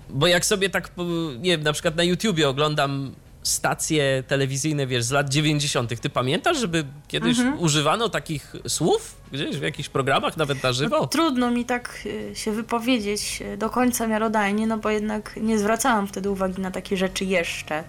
Bo 0.09 0.27
jak 0.27 0.45
sobie 0.45 0.69
tak, 0.69 0.91
nie 1.39 1.51
wiem, 1.51 1.63
na 1.63 1.73
przykład 1.73 1.95
na 1.95 2.03
YouTubie 2.03 2.49
oglądam 2.49 3.11
stacje 3.43 4.23
telewizyjne, 4.27 4.87
wiesz, 4.87 5.03
z 5.03 5.11
lat 5.11 5.29
90. 5.29 6.01
Ty 6.01 6.09
pamiętasz, 6.09 6.57
żeby 6.57 6.85
kiedyś 7.07 7.37
używano 7.57 8.09
takich 8.09 8.53
słów 8.67 9.15
gdzieś 9.31 9.57
w 9.57 9.61
jakichś 9.61 9.89
programach, 9.89 10.37
nawet 10.37 10.63
na 10.63 10.73
żywo? 10.73 11.07
Trudno 11.07 11.51
mi 11.51 11.65
tak 11.65 11.99
y, 12.05 12.35
się 12.35 12.51
wypowiedzieć 12.51 13.41
y, 13.53 13.57
do 13.57 13.69
końca 13.69 14.07
miarodajnie, 14.07 14.67
no 14.67 14.77
bo 14.77 14.89
jednak 14.89 15.35
nie 15.37 15.59
zwracałam 15.59 16.07
wtedy 16.07 16.29
uwagi 16.29 16.61
na 16.61 16.71
takie 16.71 16.97
rzeczy 16.97 17.25
jeszcze. 17.25 17.83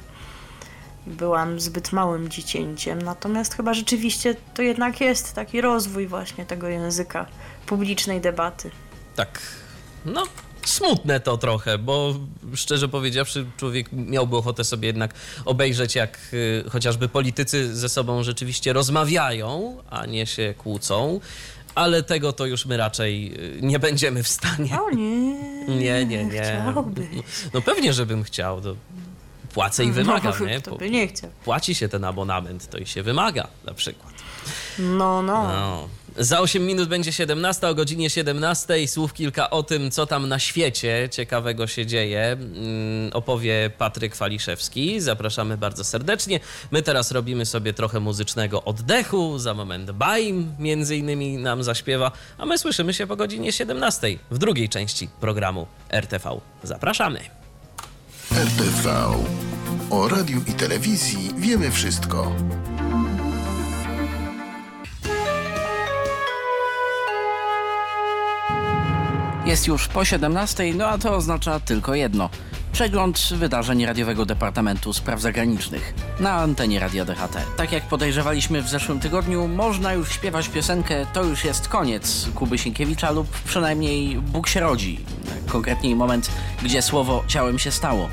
Byłam 1.06 1.60
zbyt 1.60 1.92
małym 1.92 2.28
dziecięciem, 2.28 3.02
natomiast 3.02 3.54
chyba 3.54 3.74
rzeczywiście 3.74 4.36
to 4.54 4.62
jednak 4.62 5.00
jest 5.00 5.34
taki 5.34 5.60
rozwój 5.60 6.06
właśnie 6.06 6.46
tego 6.46 6.68
języka 6.68 7.26
publicznej 7.66 8.20
debaty. 8.20 8.70
Tak, 9.16 9.40
no 10.04 10.22
smutne 10.66 11.20
to 11.20 11.36
trochę, 11.36 11.78
bo 11.78 12.14
szczerze 12.54 12.88
powiedziawszy, 12.88 13.46
człowiek 13.56 13.88
miałby 13.92 14.36
ochotę 14.36 14.64
sobie 14.64 14.86
jednak 14.86 15.14
obejrzeć, 15.44 15.94
jak 15.94 16.18
y, 16.32 16.64
chociażby 16.70 17.08
politycy 17.08 17.76
ze 17.76 17.88
sobą 17.88 18.22
rzeczywiście 18.22 18.72
rozmawiają, 18.72 19.76
a 19.90 20.06
nie 20.06 20.26
się 20.26 20.54
kłócą. 20.58 21.20
Ale 21.74 22.02
tego 22.02 22.32
to 22.32 22.46
już 22.46 22.66
my 22.66 22.76
raczej 22.76 23.34
y, 23.58 23.62
nie 23.62 23.78
będziemy 23.78 24.22
w 24.22 24.28
stanie. 24.28 24.80
O 24.82 24.90
nie, 24.90 25.34
Nie, 25.84 26.04
nie, 26.06 26.24
nie. 26.24 26.64
No 27.54 27.62
pewnie, 27.62 27.92
żebym 27.92 28.22
chciał. 28.24 28.60
To 28.60 28.76
płacę 29.54 29.84
i 29.84 29.92
wymagam, 29.92 30.34
no, 30.40 30.46
nie? 30.46 30.60
Po- 30.60 30.76
by 30.76 30.90
nie 30.90 31.08
chciał. 31.08 31.30
Płaci 31.44 31.74
się 31.74 31.88
ten 31.88 32.04
abonament, 32.04 32.70
to 32.70 32.78
i 32.78 32.86
się 32.86 33.02
wymaga 33.02 33.48
na 33.64 33.74
przykład. 33.74 34.12
No, 34.78 35.22
no. 35.22 35.42
No. 35.48 35.88
Za 36.18 36.40
8 36.40 36.66
minut 36.66 36.88
będzie 36.88 37.12
17, 37.12 37.68
o 37.68 37.74
godzinie 37.74 38.10
17 38.10 38.88
słów 38.88 39.12
kilka 39.12 39.50
o 39.50 39.62
tym, 39.62 39.90
co 39.90 40.06
tam 40.06 40.28
na 40.28 40.38
świecie 40.38 41.08
ciekawego 41.10 41.66
się 41.66 41.86
dzieje. 41.86 42.22
Mm, 42.22 43.12
opowie 43.12 43.70
Patryk 43.78 44.16
Waliszewski. 44.16 45.00
Zapraszamy 45.00 45.56
bardzo 45.56 45.84
serdecznie. 45.84 46.40
My 46.70 46.82
teraz 46.82 47.12
robimy 47.12 47.46
sobie 47.46 47.72
trochę 47.72 48.00
muzycznego 48.00 48.64
oddechu. 48.64 49.38
Za 49.38 49.54
moment 49.54 49.90
Baim 49.90 50.54
między 50.58 50.96
innymi 50.96 51.38
nam 51.38 51.62
zaśpiewa, 51.62 52.12
a 52.38 52.46
my 52.46 52.58
słyszymy 52.58 52.94
się 52.94 53.06
po 53.06 53.16
godzinie 53.16 53.52
17 53.52 54.18
w 54.30 54.38
drugiej 54.38 54.68
części 54.68 55.08
programu 55.20 55.66
RTV. 55.90 56.40
Zapraszamy. 56.62 57.20
RTV. 58.32 59.14
O 59.90 60.08
radiu 60.08 60.40
i 60.46 60.52
telewizji 60.52 61.30
wiemy 61.38 61.70
wszystko. 61.70 62.32
Jest 69.46 69.66
już 69.66 69.88
po 69.88 70.04
17, 70.04 70.74
no 70.74 70.86
a 70.88 70.98
to 70.98 71.14
oznacza 71.14 71.60
tylko 71.60 71.94
jedno. 71.94 72.30
Przegląd 72.72 73.28
wydarzeń 73.32 73.86
Radiowego 73.86 74.26
Departamentu 74.26 74.92
Spraw 74.92 75.20
Zagranicznych 75.20 75.94
na 76.20 76.32
antenie 76.32 76.80
Radia 76.80 77.04
DHT. 77.04 77.36
Tak 77.56 77.72
jak 77.72 77.88
podejrzewaliśmy 77.88 78.62
w 78.62 78.68
zeszłym 78.68 79.00
tygodniu, 79.00 79.48
można 79.48 79.92
już 79.92 80.12
śpiewać 80.12 80.48
piosenkę 80.48 81.06
To 81.12 81.24
już 81.24 81.44
jest 81.44 81.68
koniec 81.68 82.28
Kuby 82.34 82.58
Sienkiewicza 82.58 83.10
lub 83.10 83.28
przynajmniej 83.28 84.16
Bóg 84.16 84.48
się 84.48 84.60
rodzi. 84.60 85.00
Konkretniej 85.48 85.96
moment, 85.96 86.30
gdzie 86.62 86.82
słowo 86.82 87.24
ciałem 87.26 87.58
się 87.58 87.70
stało. 87.70 88.08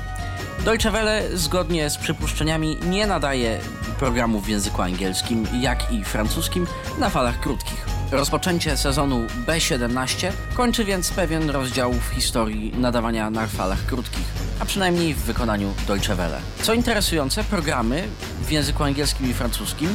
Deutsche 0.64 0.90
Welle 0.90 1.22
zgodnie 1.36 1.90
z 1.90 1.96
przypuszczeniami 1.96 2.76
nie 2.86 3.06
nadaje 3.06 3.60
programów 3.98 4.44
w 4.44 4.48
języku 4.48 4.82
angielskim, 4.82 5.46
jak 5.60 5.92
i 5.92 6.04
francuskim 6.04 6.66
na 6.98 7.10
falach 7.10 7.40
krótkich. 7.40 7.91
Rozpoczęcie 8.12 8.76
sezonu 8.76 9.26
B17 9.46 10.32
kończy 10.54 10.84
więc 10.84 11.12
pewien 11.12 11.50
rozdział 11.50 11.92
w 11.92 12.14
historii 12.14 12.72
nadawania 12.78 13.30
na 13.30 13.46
falach 13.46 13.86
krótkich, 13.86 14.26
a 14.60 14.64
przynajmniej 14.64 15.14
w 15.14 15.18
wykonaniu 15.18 15.74
Deutsche 15.86 16.14
Welle. 16.14 16.40
Co 16.62 16.74
interesujące, 16.74 17.44
programy 17.44 18.08
w 18.46 18.52
języku 18.52 18.84
angielskim 18.84 19.30
i 19.30 19.34
francuskim 19.34 19.94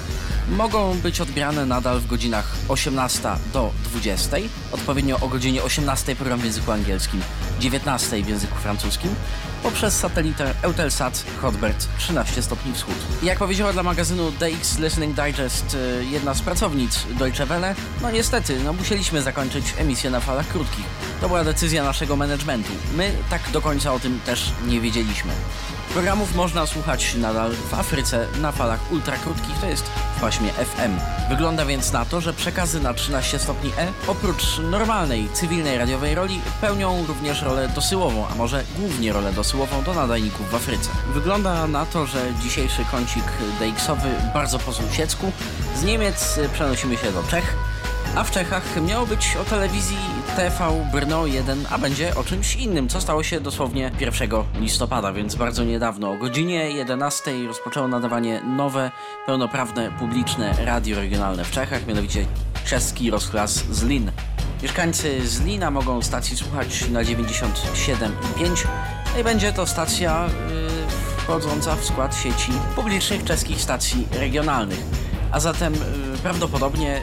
mogą 0.49 0.99
być 0.99 1.21
odbierane 1.21 1.65
nadal 1.65 1.99
w 1.99 2.07
godzinach 2.07 2.55
18 2.67 3.29
do 3.53 3.71
20, 3.83 4.37
odpowiednio 4.71 5.19
o 5.19 5.27
godzinie 5.27 5.63
18 5.63 6.15
program 6.15 6.39
w 6.39 6.45
języku 6.45 6.71
angielskim, 6.71 7.21
19 7.59 8.23
w 8.23 8.29
języku 8.29 8.55
francuskim, 8.55 9.15
poprzez 9.63 9.97
satelitę 9.97 10.53
Eutelsat 10.61 11.23
Hotbird 11.41 11.87
13 11.97 12.41
stopni 12.41 12.73
wschód. 12.73 12.95
Jak 13.23 13.39
powiedziała 13.39 13.73
dla 13.73 13.83
magazynu 13.83 14.31
DX 14.31 14.79
Listening 14.79 15.15
Digest 15.15 15.73
y, 15.73 16.05
jedna 16.05 16.33
z 16.33 16.41
pracownic 16.41 17.05
Deutsche 17.19 17.45
Welle, 17.45 17.75
no 18.01 18.11
niestety, 18.11 18.59
no 18.63 18.73
musieliśmy 18.73 19.21
zakończyć 19.21 19.73
emisję 19.77 20.09
na 20.09 20.19
falach 20.19 20.47
krótkich. 20.47 20.85
To 21.21 21.27
była 21.27 21.43
decyzja 21.43 21.83
naszego 21.83 22.15
managementu. 22.15 22.71
My 22.95 23.11
tak 23.29 23.41
do 23.51 23.61
końca 23.61 23.93
o 23.93 23.99
tym 23.99 24.19
też 24.25 24.51
nie 24.67 24.81
wiedzieliśmy. 24.81 25.31
Programów 25.93 26.35
można 26.35 26.65
słuchać 26.65 27.15
nadal 27.15 27.51
w 27.51 27.73
Afryce 27.73 28.27
na 28.41 28.51
falach 28.51 28.91
ultrakrótkich, 28.91 29.57
to 29.61 29.67
jest 29.67 29.85
w 30.17 30.21
paśmie 30.21 30.51
FM. 30.51 30.91
Wygląda 31.29 31.65
więc 31.65 31.91
na 31.91 32.05
to, 32.05 32.21
że 32.21 32.33
przekazy 32.33 32.79
na 32.79 32.93
13 32.93 33.39
stopni 33.39 33.71
E 33.77 33.91
oprócz 34.07 34.59
normalnej, 34.71 35.29
cywilnej 35.33 35.77
radiowej 35.77 36.15
roli 36.15 36.41
pełnią 36.61 37.05
również 37.07 37.41
rolę 37.41 37.69
dosyłową, 37.69 38.27
a 38.27 38.35
może 38.35 38.63
głównie 38.79 39.13
rolę 39.13 39.33
dosyłową 39.33 39.83
do 39.83 39.93
nadajników 39.93 40.51
w 40.51 40.55
Afryce. 40.55 40.89
Wygląda 41.13 41.67
na 41.67 41.85
to, 41.85 42.05
że 42.05 42.33
dzisiejszy 42.41 42.85
kącik 42.91 43.25
DX-owy 43.59 44.09
bardzo 44.33 44.59
po 44.59 44.73
sąsiedzku. 44.73 45.31
Z 45.75 45.83
Niemiec 45.83 46.39
przenosimy 46.53 46.97
się 46.97 47.11
do 47.11 47.23
Czech, 47.23 47.55
a 48.17 48.23
w 48.23 48.31
Czechach 48.31 48.81
miało 48.81 49.05
być 49.05 49.37
o 49.41 49.45
telewizji 49.45 49.97
TV 50.35 50.85
Brno 50.91 51.25
1, 51.25 51.65
a 51.69 51.77
będzie 51.77 52.15
o 52.15 52.23
czymś 52.23 52.55
innym, 52.55 52.89
co 52.89 53.01
stało 53.01 53.23
się 53.23 53.39
dosłownie 53.39 53.91
1 53.99 54.29
listopada, 54.59 55.13
więc 55.13 55.35
bardzo 55.35 55.63
niedawno. 55.63 56.11
O 56.11 56.17
godzinie 56.17 56.71
11 56.71 57.47
rozpoczęło 57.47 57.87
nadawanie 57.87 58.41
nowe, 58.41 58.91
pełnoprawne, 59.25 59.91
publiczne 59.99 60.55
radio 60.65 60.95
regionalne 60.95 61.45
w 61.45 61.51
Czechach, 61.51 61.87
mianowicie 61.87 62.25
czeski 62.65 63.11
rozklas 63.11 63.53
Zlin. 63.53 64.11
Mieszkańcy 64.63 65.27
Zlina 65.27 65.71
mogą 65.71 66.01
stacji 66.01 66.37
słuchać 66.37 66.89
na 66.89 67.03
97,5 67.03 68.67
no 69.13 69.19
i 69.21 69.23
będzie 69.23 69.53
to 69.53 69.65
stacja 69.65 70.25
yy, 70.25 70.87
wchodząca 71.17 71.75
w 71.75 71.85
skład 71.85 72.15
sieci 72.15 72.51
publicznych 72.75 73.23
czeskich 73.23 73.61
stacji 73.61 74.07
regionalnych. 74.11 74.79
A 75.31 75.39
zatem 75.39 75.73
yy, 75.73 75.79
prawdopodobnie 76.23 77.01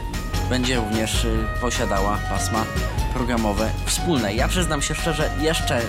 będzie 0.49 0.75
również 0.75 1.25
y, 1.25 1.47
posiadała 1.61 2.19
pasma 2.29 2.65
programowe 3.13 3.69
wspólne. 3.85 4.33
Ja 4.33 4.47
przyznam 4.47 4.81
się 4.81 4.95
szczerze, 4.95 5.29
jeszcze 5.41 5.81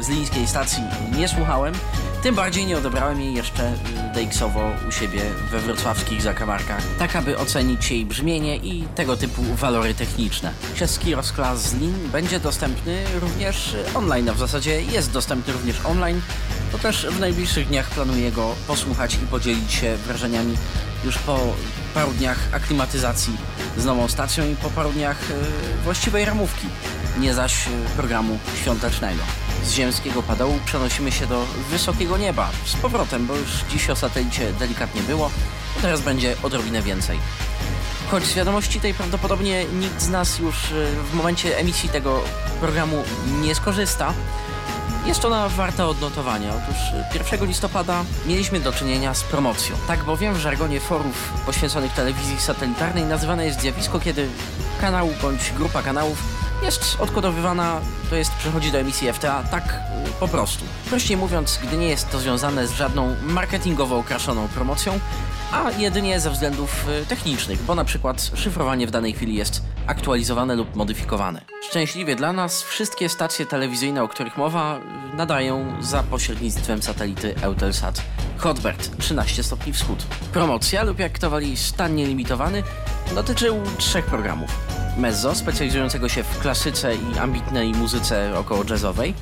z 0.00 0.08
lińskiej 0.08 0.46
stacji 0.46 0.82
nie 1.16 1.28
słuchałem, 1.28 1.74
tym 2.22 2.34
bardziej 2.34 2.66
nie 2.66 2.78
odebrałem 2.78 3.20
jej 3.20 3.34
jeszcze 3.34 3.72
y, 3.72 3.74
DX-owo 4.14 4.72
u 4.88 4.92
siebie 4.92 5.20
we 5.50 5.60
wrocławskich 5.60 6.22
zakamarkach, 6.22 6.82
tak 6.98 7.16
aby 7.16 7.38
ocenić 7.38 7.90
jej 7.90 8.06
brzmienie 8.06 8.56
i 8.56 8.84
tego 8.94 9.16
typu 9.16 9.42
walory 9.42 9.94
techniczne. 9.94 10.52
Czeski 10.74 11.14
rozklas 11.14 11.62
z 11.62 11.74
lin 11.74 11.94
będzie 12.12 12.40
dostępny 12.40 13.04
również 13.20 13.76
online, 13.94 14.28
a 14.28 14.32
w 14.32 14.38
zasadzie 14.38 14.82
jest 14.82 15.12
dostępny 15.12 15.52
również 15.52 15.76
online, 15.84 16.20
to 16.72 16.78
też 16.78 17.06
w 17.06 17.20
najbliższych 17.20 17.68
dniach 17.68 17.90
planuję 17.90 18.32
go 18.32 18.54
posłuchać 18.66 19.14
i 19.14 19.26
podzielić 19.26 19.72
się 19.72 19.96
wrażeniami 19.96 20.56
już 21.04 21.18
po 21.18 21.38
paru 21.96 22.12
dniach 22.12 22.38
aklimatyzacji 22.52 23.36
z 23.76 23.84
nową 23.84 24.08
stacją 24.08 24.50
i 24.50 24.56
po 24.56 24.70
paru 24.70 24.92
dniach 24.92 25.30
y, 25.30 25.34
właściwej 25.84 26.24
ramówki, 26.24 26.66
nie 27.18 27.34
zaś 27.34 27.66
y, 27.66 27.70
programu 27.96 28.38
świątecznego. 28.62 29.22
Z 29.64 29.72
ziemskiego 29.72 30.22
padołu 30.22 30.58
przenosimy 30.64 31.12
się 31.12 31.26
do 31.26 31.46
wysokiego 31.70 32.18
nieba 32.18 32.50
z 32.64 32.76
powrotem, 32.76 33.26
bo 33.26 33.36
już 33.36 33.50
dziś 33.70 33.90
o 33.90 33.96
satelicie 33.96 34.52
delikatnie 34.52 35.02
było, 35.02 35.30
teraz 35.82 36.00
będzie 36.00 36.36
odrobinę 36.42 36.82
więcej. 36.82 37.18
Choć 38.10 38.24
z 38.24 38.34
wiadomości 38.34 38.80
tej 38.80 38.94
prawdopodobnie 38.94 39.64
nikt 39.64 40.02
z 40.02 40.08
nas 40.08 40.38
już 40.38 40.70
y, 40.72 40.86
w 41.10 41.14
momencie 41.14 41.58
emisji 41.58 41.88
tego 41.88 42.20
programu 42.60 43.04
nie 43.42 43.54
skorzysta, 43.54 44.14
jest 45.06 45.24
ona 45.24 45.48
warta 45.48 45.86
odnotowania. 45.86 46.52
Otóż 46.54 46.76
1 47.32 47.48
listopada 47.48 48.04
mieliśmy 48.26 48.60
do 48.60 48.72
czynienia 48.72 49.14
z 49.14 49.22
promocją. 49.22 49.76
Tak 49.86 50.04
bowiem 50.04 50.34
w 50.34 50.38
żargonie 50.38 50.80
forów 50.80 51.32
poświęconych 51.46 51.92
telewizji 51.92 52.40
satelitarnej 52.40 53.04
nazywane 53.04 53.46
jest 53.46 53.60
zjawisko, 53.60 54.00
kiedy 54.00 54.28
kanał 54.80 55.08
bądź 55.22 55.52
grupa 55.52 55.82
kanałów 55.82 56.22
jest 56.62 56.96
odkodowywana, 57.00 57.80
to 58.10 58.16
jest 58.16 58.32
przechodzi 58.32 58.72
do 58.72 58.78
emisji 58.78 59.12
FTA 59.12 59.42
tak 59.50 59.80
y, 60.08 60.10
po 60.20 60.28
prostu. 60.28 60.64
Prościej 60.88 61.16
mówiąc, 61.16 61.58
gdy 61.62 61.76
nie 61.76 61.88
jest 61.88 62.10
to 62.10 62.18
związane 62.18 62.66
z 62.66 62.70
żadną 62.70 63.16
marketingowo 63.22 63.98
okraszoną 63.98 64.48
promocją, 64.48 65.00
a 65.52 65.70
jedynie 65.70 66.20
ze 66.20 66.30
względów 66.30 66.88
y, 67.02 67.06
technicznych, 67.06 67.62
bo 67.62 67.74
na 67.74 67.84
przykład 67.84 68.30
szyfrowanie 68.34 68.86
w 68.86 68.90
danej 68.90 69.12
chwili 69.12 69.34
jest 69.34 69.62
aktualizowane 69.86 70.54
lub 70.54 70.76
modyfikowane. 70.76 71.40
Szczęśliwie 71.70 72.16
dla 72.16 72.32
nas 72.32 72.62
wszystkie 72.62 73.08
stacje 73.08 73.46
telewizyjne, 73.46 74.02
o 74.02 74.08
których 74.08 74.36
mowa, 74.36 74.78
y, 75.12 75.16
nadają 75.16 75.82
za 75.82 76.02
pośrednictwem 76.02 76.82
satelity 76.82 77.34
Eutelsat 77.42 78.02
Hotbird 78.38 78.98
13 78.98 79.42
stopni 79.42 79.72
wschód. 79.72 80.06
Promocja 80.32 80.82
lub 80.82 80.98
jak 80.98 81.18
to 81.18 81.30
wali 81.30 81.56
stan 81.56 81.94
nielimitowany 81.94 82.62
dotyczył 83.14 83.62
trzech 83.78 84.06
programów. 84.06 84.50
Mezzo, 84.96 85.34
specjalizującego 85.34 86.08
się 86.08 86.22
w 86.22 86.38
klasyce 86.38 86.94
i 86.94 87.18
ambitnej 87.18 87.72
muzyce 87.72 88.38
około 88.38 88.64
jazzowej, 88.70 89.14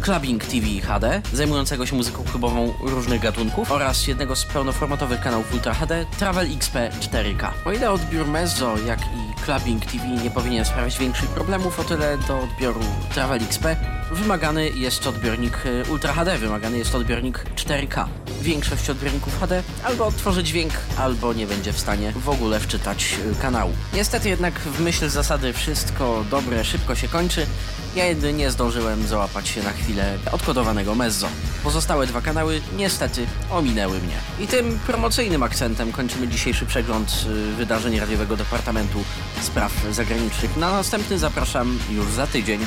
Clubbing 0.00 0.44
TV 0.44 0.66
HD, 0.80 1.22
zajmującego 1.32 1.86
się 1.86 1.96
muzyką 1.96 2.24
klubową 2.24 2.74
różnych 2.80 3.20
gatunków 3.20 3.72
oraz 3.72 4.06
jednego 4.06 4.36
z 4.36 4.44
pełnoformatowych 4.44 5.20
kanałów 5.20 5.52
Ultra 5.54 5.74
HD, 5.74 6.06
Travel 6.18 6.46
XP 6.56 6.74
4K. 7.00 7.50
O 7.64 7.72
ile 7.72 7.90
odbiór 7.90 8.26
Mezzo, 8.26 8.74
jak 8.86 9.00
i 9.00 9.44
Clubbing 9.44 9.84
TV 9.84 10.06
nie 10.06 10.30
powinien 10.30 10.64
sprawiać 10.64 10.98
większych 10.98 11.28
problemów, 11.28 11.80
o 11.80 11.84
tyle 11.84 12.18
do 12.18 12.40
odbioru 12.40 12.80
Travel 13.14 13.42
XP 13.42 13.64
wymagany 14.12 14.70
jest 14.70 15.06
odbiornik 15.06 15.66
y, 15.66 15.84
Ultra 15.90 16.12
HD, 16.12 16.38
wymagany 16.38 16.78
jest 16.78 16.94
odbiornik 16.94 17.44
4K. 17.56 18.04
Większość 18.42 18.90
odbiorników 18.90 19.40
HD 19.40 19.62
albo 19.84 20.06
odtworzy 20.06 20.42
dźwięk, 20.42 20.72
albo 20.98 21.32
nie 21.32 21.46
będzie 21.46 21.72
w 21.72 21.80
stanie 21.80 22.12
w 22.12 22.28
ogóle 22.28 22.60
wczytać 22.60 23.16
y, 23.32 23.42
kanału. 23.42 23.72
Niestety 23.94 24.28
jednak 24.28 24.54
w 24.54 24.80
myśl 24.80 25.08
zasady 25.08 25.52
wszystko 25.52 26.24
dobre 26.30 26.64
szybko 26.64 26.94
się 26.94 27.08
kończy, 27.08 27.46
ja 27.96 28.04
jedynie 28.04 28.50
zdążyłem 28.50 29.06
załapać 29.06 29.48
się 29.48 29.62
na 29.62 29.72
chwilę 29.72 30.18
odkodowanego 30.32 30.94
mezzo. 30.94 31.28
Pozostałe 31.62 32.06
dwa 32.06 32.20
kanały 32.20 32.60
niestety 32.76 33.26
ominęły 33.50 34.00
mnie. 34.00 34.16
I 34.40 34.46
tym 34.46 34.78
promocyjnym 34.86 35.42
akcentem 35.42 35.92
kończymy 35.92 36.28
dzisiejszy 36.28 36.66
przegląd 36.66 37.26
y, 37.26 37.54
wydarzeń 37.56 38.00
radiowego 38.00 38.36
Departamentu 38.36 38.98
Spraw 39.42 39.72
Zagranicznych. 39.90 40.56
Na 40.56 40.72
następny 40.72 41.18
zapraszam 41.18 41.78
już 41.90 42.06
za 42.06 42.26
tydzień. 42.26 42.60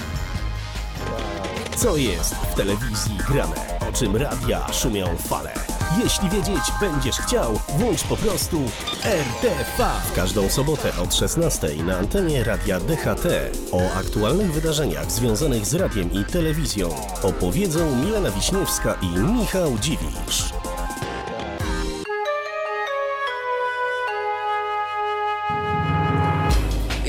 Co 1.77 1.97
jest 1.97 2.35
w 2.35 2.55
telewizji 2.55 3.17
grane? 3.27 3.79
O 3.89 3.91
czym 3.91 4.15
radia 4.15 4.73
szumią 4.73 5.17
fale? 5.17 5.74
Jeśli 6.03 6.29
wiedzieć 6.29 6.63
będziesz 6.79 7.15
chciał, 7.15 7.59
włącz 7.69 8.03
po 8.03 8.17
prostu 8.17 8.61
RTV. 9.03 9.85
W 10.11 10.15
każdą 10.15 10.49
sobotę 10.49 10.91
od 11.03 11.15
16 11.15 11.67
na 11.83 11.97
antenie 11.97 12.43
radia 12.43 12.79
DHT. 12.79 13.25
O 13.71 13.93
aktualnych 13.93 14.53
wydarzeniach 14.53 15.11
związanych 15.11 15.65
z 15.65 15.73
radiem 15.73 16.11
i 16.11 16.25
telewizją 16.25 16.89
opowiedzą 17.23 17.95
Milena 17.95 18.31
Wiśniewska 18.31 18.95
i 19.01 19.07
Michał 19.07 19.77
Dziwisz. 19.79 20.64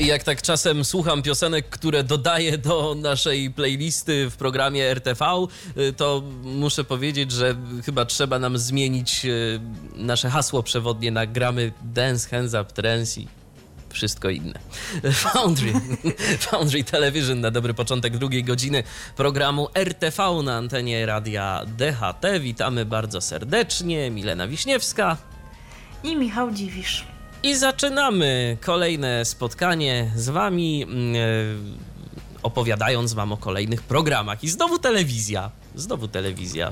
Jak 0.07 0.23
tak 0.23 0.41
czasem 0.41 0.85
słucham 0.85 1.21
piosenek, 1.21 1.69
które 1.69 2.03
dodaję 2.03 2.57
do 2.57 2.95
naszej 2.95 3.51
playlisty 3.51 4.29
w 4.29 4.37
programie 4.37 4.91
RTV, 4.91 5.25
y, 5.77 5.93
to 5.93 6.23
muszę 6.43 6.83
powiedzieć, 6.83 7.31
że 7.31 7.55
chyba 7.85 8.05
trzeba 8.05 8.39
nam 8.39 8.57
zmienić 8.57 9.25
y, 9.25 9.59
nasze 9.95 10.29
hasło 10.29 10.63
przewodnie 10.63 11.11
na 11.11 11.25
gramy 11.25 11.71
Dance, 11.81 12.29
Hands 12.29 12.53
Up, 12.53 12.65
Trance 12.73 13.21
i 13.21 13.27
wszystko 13.89 14.29
inne. 14.29 14.59
Foundry, 15.13 15.73
Foundry 16.49 16.83
Television 16.83 17.39
na 17.39 17.51
dobry 17.51 17.73
początek 17.73 18.17
drugiej 18.17 18.43
godziny 18.43 18.83
programu 19.15 19.67
RTV 19.73 20.43
na 20.43 20.55
antenie 20.57 21.05
radia 21.05 21.65
DHT. 21.77 22.39
Witamy 22.39 22.85
bardzo 22.85 23.21
serdecznie. 23.21 24.11
Milena 24.11 24.47
Wiśniewska. 24.47 25.17
I 26.03 26.15
Michał 26.15 26.51
Dziwisz. 26.51 27.16
I 27.43 27.55
zaczynamy 27.55 28.57
kolejne 28.61 29.25
spotkanie 29.25 30.11
z 30.15 30.29
Wami, 30.29 30.83
mm, 30.83 31.15
e, 31.15 31.19
opowiadając 32.43 33.13
Wam 33.13 33.31
o 33.31 33.37
kolejnych 33.37 33.83
programach. 33.83 34.43
I 34.43 34.49
znowu 34.49 34.79
telewizja. 34.79 35.51
Znowu 35.75 36.07
telewizja. 36.07 36.71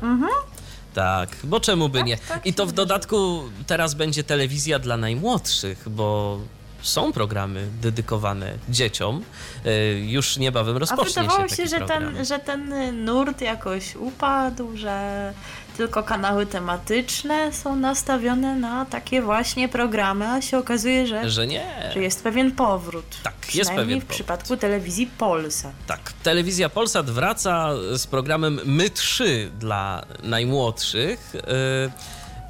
Tak, 0.93 1.30
bo 1.43 1.59
czemu 1.59 1.89
by 1.89 2.03
nie? 2.03 2.18
tak 2.18 2.45
I 2.45 2.53
to 2.53 2.63
się 2.63 2.68
w 2.68 2.72
dodatku 2.72 3.43
teraz 3.68 3.93
będzie 3.93 4.24
telewizja 4.24 4.80
dla 4.80 4.97
najmłodszych, 4.97 5.89
bo 5.89 6.39
są 6.82 7.13
programy 7.13 7.68
dedykowane 7.82 8.53
dzieciom. 8.70 9.24
E, 9.66 9.93
Już 9.99 10.38
niebawem 10.38 10.76
A 10.76 10.80
rozpocznie 10.80 11.13
się 11.13 11.22
wydawało 11.22 11.49
taki 11.49 11.55
się, 11.55 11.68
że 11.68 11.78
program. 11.78 12.13
ten, 12.16 12.26
że 12.26 12.39
ten 12.39 13.05
nurt 13.05 13.41
jakoś 13.41 13.95
upadł, 13.95 14.78
że 14.78 15.34
tylko 15.78 16.04
kanały 16.04 16.46
tematyczne 16.46 17.54
są 17.54 17.76
nastawione 17.76 18.56
na 18.56 18.86
takie 18.86 19.22
właśnie 19.22 19.70
programy, 19.70 20.28
a 20.30 20.42
się 20.42 20.58
okazuje, 20.58 21.08
że, 21.08 21.30
Że 21.30 21.48
nie. 21.48 21.92
że 21.94 22.00
jest 22.02 22.24
pewien 22.24 22.52
powrót. 22.52 23.06
Tak, 23.24 23.56
jest 23.56 23.72
pewien 23.72 24.00
w 24.00 24.04
powrót. 24.04 24.16
przypadku 24.16 24.58
telewizji 24.58 25.08
Polsat. 25.18 25.72
Tak, 25.88 26.14
telewizja 26.24 26.70
Polsat 26.70 27.10
wraca 27.10 27.70
z 27.96 28.08
programem 28.08 28.60
My 28.66 28.90
3 28.90 29.52
dla 29.60 30.06
najmłodszych 30.24 31.34
yy, 31.34 31.42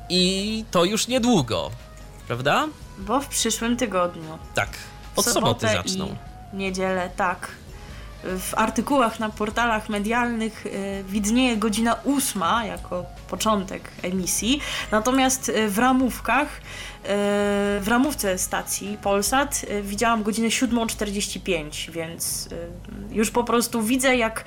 i 0.10 0.66
to 0.72 0.86
już 0.86 1.08
niedługo, 1.08 1.72
prawda? 2.28 2.68
Bo 2.98 3.20
w 3.22 3.28
przyszłym 3.28 3.78
tygodniu. 3.78 4.38
Tak, 4.56 4.70
od 5.16 5.26
soboty 5.26 5.68
zaczną. 5.68 6.16
Niedzielę, 6.54 7.10
tak. 7.18 7.52
W 8.26 8.54
artykułach 8.56 9.20
na 9.20 9.30
portalach 9.30 9.90
medialnych 9.90 10.66
y, 10.66 11.04
widnieje 11.10 11.58
godzina 11.58 11.96
ósma 12.04 12.66
jako 12.66 13.06
początek 13.30 13.92
emisji, 14.04 14.62
natomiast 14.92 15.50
y, 15.50 15.70
w 15.70 15.78
ramówkach, 15.78 16.62
w 17.82 17.86
ramówce 17.88 18.38
stacji 18.38 18.98
Polsat 19.02 19.66
y, 19.70 19.82
widziałam 19.82 20.24
godzinę 20.24 20.48
7.45, 20.48 21.92
więc 21.92 22.48
y, 23.12 23.16
już 23.16 23.32
po 23.32 23.44
prostu 23.44 23.82
widzę, 23.82 24.16
jak 24.16 24.46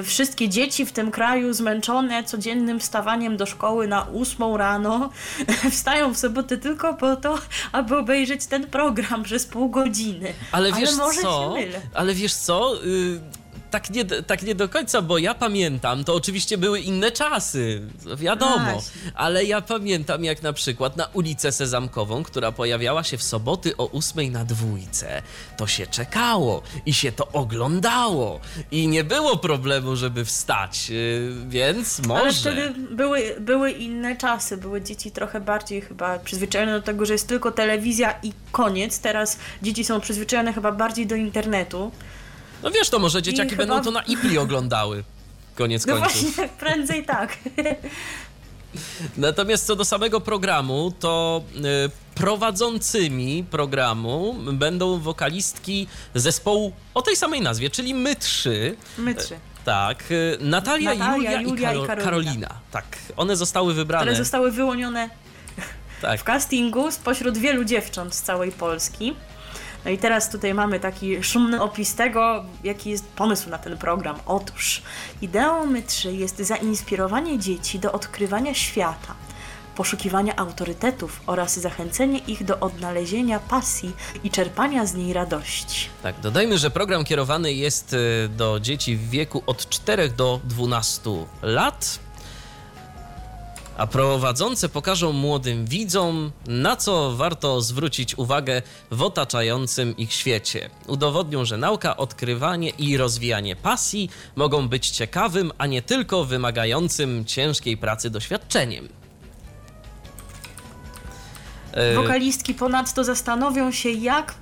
y, 0.00 0.02
wszystkie 0.02 0.48
dzieci 0.48 0.86
w 0.86 0.92
tym 0.92 1.10
kraju 1.10 1.52
zmęczone 1.52 2.24
codziennym 2.24 2.80
wstawaniem 2.80 3.36
do 3.36 3.46
szkoły 3.46 3.88
na 3.88 4.02
ósmą 4.02 4.56
rano 4.56 5.10
wstają 5.70 6.14
w 6.14 6.18
sobotę 6.18 6.56
tylko 6.56 6.94
po 6.94 7.16
to, 7.16 7.38
aby 7.72 7.96
obejrzeć 7.96 8.46
ten 8.46 8.66
program 8.66 9.22
przez 9.22 9.46
pół 9.46 9.70
godziny. 9.70 10.32
Ale 10.52 10.72
wiesz 10.72 10.96
może 10.96 11.20
co? 11.20 11.54
Ale 11.94 12.14
wiesz 12.14 12.34
co? 12.34 12.74
Yy, 12.84 13.20
tak, 13.70 13.90
nie, 13.90 14.04
tak 14.04 14.42
nie 14.42 14.54
do 14.54 14.68
końca, 14.68 15.02
bo 15.02 15.18
ja 15.18 15.34
pamiętam, 15.34 16.04
to 16.04 16.14
oczywiście 16.14 16.58
były 16.58 16.80
inne 16.80 17.12
czasy, 17.12 17.82
wiadomo, 18.16 18.70
Właśnie. 18.72 19.00
ale 19.14 19.44
ja 19.44 19.60
pamiętam 19.60 20.24
jak 20.24 20.42
na 20.42 20.52
przykład 20.52 20.96
na 20.96 21.06
ulicę 21.12 21.52
Sezamkową, 21.52 22.22
która 22.22 22.52
pojawiała 22.52 23.04
się 23.04 23.18
w 23.18 23.22
soboty 23.22 23.76
o 23.76 23.86
ósmej 23.86 24.30
na 24.30 24.44
dwójce, 24.44 25.22
to 25.56 25.66
się 25.66 25.86
czekało 25.86 26.62
i 26.86 26.94
się 26.94 27.12
to 27.12 27.28
oglądało 27.32 28.40
i 28.70 28.88
nie 28.88 29.04
było 29.04 29.36
problemu, 29.36 29.96
żeby 29.96 30.24
wstać, 30.24 30.90
yy, 30.90 31.32
więc 31.48 32.06
może. 32.06 32.22
Ale 32.22 32.32
wtedy 32.32 32.74
były, 32.90 33.36
były 33.40 33.70
inne 33.70 34.16
czasy, 34.16 34.56
były 34.56 34.82
dzieci 34.82 35.10
trochę 35.10 35.40
bardziej 35.40 35.80
chyba 35.80 36.18
przyzwyczajone 36.18 36.72
do 36.72 36.82
tego, 36.82 37.06
że 37.06 37.12
jest 37.12 37.28
tylko 37.28 37.52
telewizja 37.52 38.14
i 38.22 38.32
koniec. 38.52 39.00
Teraz 39.00 39.38
dzieci 39.62 39.84
są 39.84 40.00
przyzwyczajone 40.00 40.52
chyba 40.52 40.72
bardziej 40.72 41.06
do 41.06 41.14
internetu. 41.14 41.92
No 42.62 42.70
wiesz, 42.70 42.90
to 42.90 42.98
może 42.98 43.22
dzieciaki 43.22 43.56
będą 43.56 43.82
to 43.82 43.90
na 43.90 44.02
Ipli 44.02 44.38
oglądały. 44.46 45.04
Koniec 45.54 45.86
No 45.86 45.96
końców. 45.96 46.22
właśnie, 46.34 46.48
prędzej 46.48 47.04
tak. 47.04 47.36
Natomiast 49.16 49.66
co 49.66 49.76
do 49.76 49.84
samego 49.84 50.20
programu, 50.20 50.92
to 51.00 51.42
y, 51.56 51.90
prowadzącymi 52.14 53.44
programu 53.50 54.34
będą 54.52 54.98
wokalistki 54.98 55.86
zespołu 56.14 56.72
o 56.94 57.02
tej 57.02 57.16
samej 57.16 57.40
nazwie, 57.40 57.70
czyli 57.70 57.94
My 57.94 58.16
Trzy. 58.16 58.76
My 58.98 59.14
trzy. 59.14 59.38
Tak, 59.64 60.04
y, 60.10 60.38
Natalia, 60.40 60.94
Natalia, 60.94 61.16
Julia, 61.16 61.40
Julia 61.40 61.72
i, 61.72 61.76
i 61.76 61.78
Karo- 61.80 61.86
Karolina. 61.86 62.04
Karolina. 62.04 62.48
Tak, 62.70 62.84
one 63.16 63.36
zostały 63.36 63.74
wybrane. 63.74 64.04
Które 64.04 64.16
zostały 64.16 64.50
wyłonione 64.52 65.10
tak. 66.02 66.20
w 66.20 66.24
castingu 66.24 66.90
spośród 66.92 67.38
wielu 67.38 67.64
dziewcząt 67.64 68.14
z 68.14 68.22
całej 68.22 68.52
Polski. 68.52 69.14
No 69.86 69.92
i 69.92 69.98
teraz 69.98 70.30
tutaj 70.30 70.54
mamy 70.54 70.80
taki 70.80 71.22
szumny 71.22 71.62
opis 71.62 71.94
tego, 71.94 72.44
jaki 72.64 72.90
jest 72.90 73.08
pomysł 73.08 73.50
na 73.50 73.58
ten 73.58 73.78
program. 73.78 74.16
Otóż 74.26 74.82
ideą 75.22 75.72
My3 75.72 76.08
jest 76.08 76.38
zainspirowanie 76.38 77.38
dzieci 77.38 77.78
do 77.78 77.92
odkrywania 77.92 78.54
świata, 78.54 79.14
poszukiwania 79.76 80.36
autorytetów 80.36 81.20
oraz 81.26 81.58
zachęcenie 81.58 82.18
ich 82.18 82.44
do 82.44 82.60
odnalezienia 82.60 83.40
pasji 83.40 83.92
i 84.24 84.30
czerpania 84.30 84.86
z 84.86 84.94
niej 84.94 85.12
radości. 85.12 85.88
Tak, 86.02 86.20
dodajmy, 86.20 86.58
że 86.58 86.70
program 86.70 87.04
kierowany 87.04 87.52
jest 87.52 87.92
y, 87.92 88.28
do 88.28 88.60
dzieci 88.60 88.96
w 88.96 89.10
wieku 89.10 89.42
od 89.46 89.68
4 89.68 90.08
do 90.08 90.40
12 90.44 91.10
lat. 91.42 92.05
A 93.76 93.86
prowadzące 93.86 94.68
pokażą 94.68 95.12
młodym 95.12 95.66
widzom, 95.66 96.32
na 96.46 96.76
co 96.76 97.16
warto 97.16 97.60
zwrócić 97.60 98.18
uwagę 98.18 98.62
w 98.90 99.02
otaczającym 99.02 99.96
ich 99.96 100.12
świecie. 100.12 100.70
Udowodnią, 100.86 101.44
że 101.44 101.56
nauka, 101.56 101.96
odkrywanie 101.96 102.70
i 102.70 102.96
rozwijanie 102.96 103.56
pasji 103.56 104.10
mogą 104.36 104.68
być 104.68 104.90
ciekawym, 104.90 105.52
a 105.58 105.66
nie 105.66 105.82
tylko 105.82 106.24
wymagającym 106.24 107.24
ciężkiej 107.24 107.76
pracy 107.76 108.10
doświadczeniem. 108.10 108.88
E, 111.72 111.94
Wokalistki 111.94 112.54
ponadto 112.54 113.04
zastanowią 113.04 113.72
się, 113.72 113.90
jak 113.90 114.34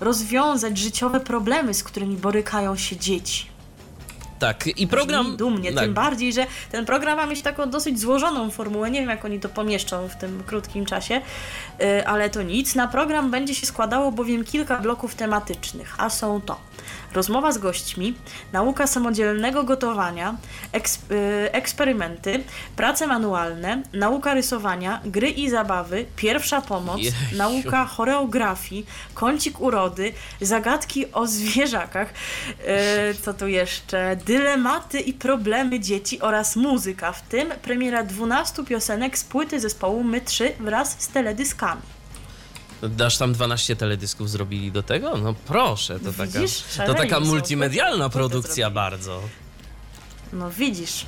rozwiązać 0.00 0.78
życiowe 0.78 1.20
problemy, 1.20 1.74
z 1.74 1.84
którymi 1.84 2.16
borykają 2.16 2.76
się 2.76 2.96
dzieci. 2.96 3.51
Tak, 4.42 4.66
i 4.66 4.86
program. 4.86 5.24
Brzmi 5.24 5.36
dumnie, 5.36 5.72
tak, 5.72 5.84
tym 5.84 5.94
bardziej, 5.94 6.32
że 6.32 6.46
ten 6.70 6.86
program 6.86 7.16
ma 7.16 7.26
mieć 7.26 7.42
taką 7.42 7.70
dosyć 7.70 8.00
złożoną 8.00 8.50
formułę. 8.50 8.90
Nie 8.90 9.00
wiem, 9.00 9.08
jak 9.08 9.24
oni 9.24 9.40
to 9.40 9.48
pomieszczą 9.48 10.08
w 10.08 10.16
tym 10.16 10.42
krótkim 10.46 10.86
czasie, 10.86 11.20
yy, 11.78 12.06
ale 12.06 12.30
to 12.30 12.42
nic. 12.42 12.74
Na 12.74 12.88
program 12.88 13.30
będzie 13.30 13.54
się 13.54 13.66
składało 13.66 14.12
bowiem 14.12 14.44
kilka 14.44 14.78
bloków 14.78 15.14
tematycznych, 15.14 15.94
a 15.98 16.10
są 16.10 16.40
to 16.40 16.71
rozmowa 17.14 17.52
z 17.52 17.58
gośćmi, 17.58 18.14
nauka 18.52 18.86
samodzielnego 18.86 19.64
gotowania, 19.64 20.36
y, 20.74 21.52
eksperymenty, 21.52 22.44
prace 22.76 23.06
manualne, 23.06 23.82
nauka 23.92 24.34
rysowania, 24.34 25.00
gry 25.04 25.28
i 25.28 25.50
zabawy, 25.50 26.04
pierwsza 26.16 26.60
pomoc, 26.60 27.00
nauka 27.36 27.86
choreografii, 27.86 28.86
kącik 29.14 29.60
urody, 29.60 30.12
zagadki 30.40 31.12
o 31.12 31.26
zwierzakach, 31.26 32.08
y, 32.10 33.14
co 33.22 33.34
tu 33.34 33.46
jeszcze, 33.46 34.16
dylematy 34.26 35.00
i 35.00 35.12
problemy 35.12 35.80
dzieci 35.80 36.20
oraz 36.20 36.56
muzyka, 36.56 37.12
w 37.12 37.22
tym 37.22 37.50
premiera 37.62 38.02
12 38.02 38.64
piosenek 38.64 39.18
z 39.18 39.24
płyty 39.24 39.60
zespołu 39.60 40.04
My 40.04 40.20
3 40.20 40.52
wraz 40.60 40.96
z 40.98 41.08
teledyskami. 41.08 42.01
Dasz 42.88 43.18
tam 43.18 43.32
12 43.32 43.76
teledysków 43.76 44.30
zrobili 44.30 44.72
do 44.72 44.82
tego? 44.82 45.16
No 45.16 45.34
proszę, 45.46 46.00
to 46.00 46.12
taka, 46.12 46.40
Widzisz? 46.40 46.64
to 46.86 46.94
taka 46.94 47.20
multimedialna 47.20 48.08
produkcja 48.08 48.70
bardzo. 48.70 49.20
No 50.32 50.50
widzisz. 50.50 51.06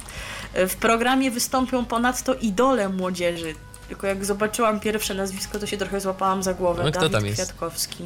W 0.54 0.76
programie 0.76 1.30
wystąpią 1.30 1.84
ponadto 1.84 2.34
idole 2.34 2.88
młodzieży. 2.88 3.54
Tylko 3.88 4.06
jak 4.06 4.24
zobaczyłam 4.24 4.80
pierwsze 4.80 5.14
nazwisko, 5.14 5.58
to 5.58 5.66
się 5.66 5.76
trochę 5.76 6.00
złapałam 6.00 6.42
za 6.42 6.54
głowę. 6.54 6.82
No, 6.84 6.90
kto 6.90 7.00
Dawid 7.00 7.12
tam 7.12 7.26
jest? 7.26 7.42
Kwiatkowski. 7.42 8.04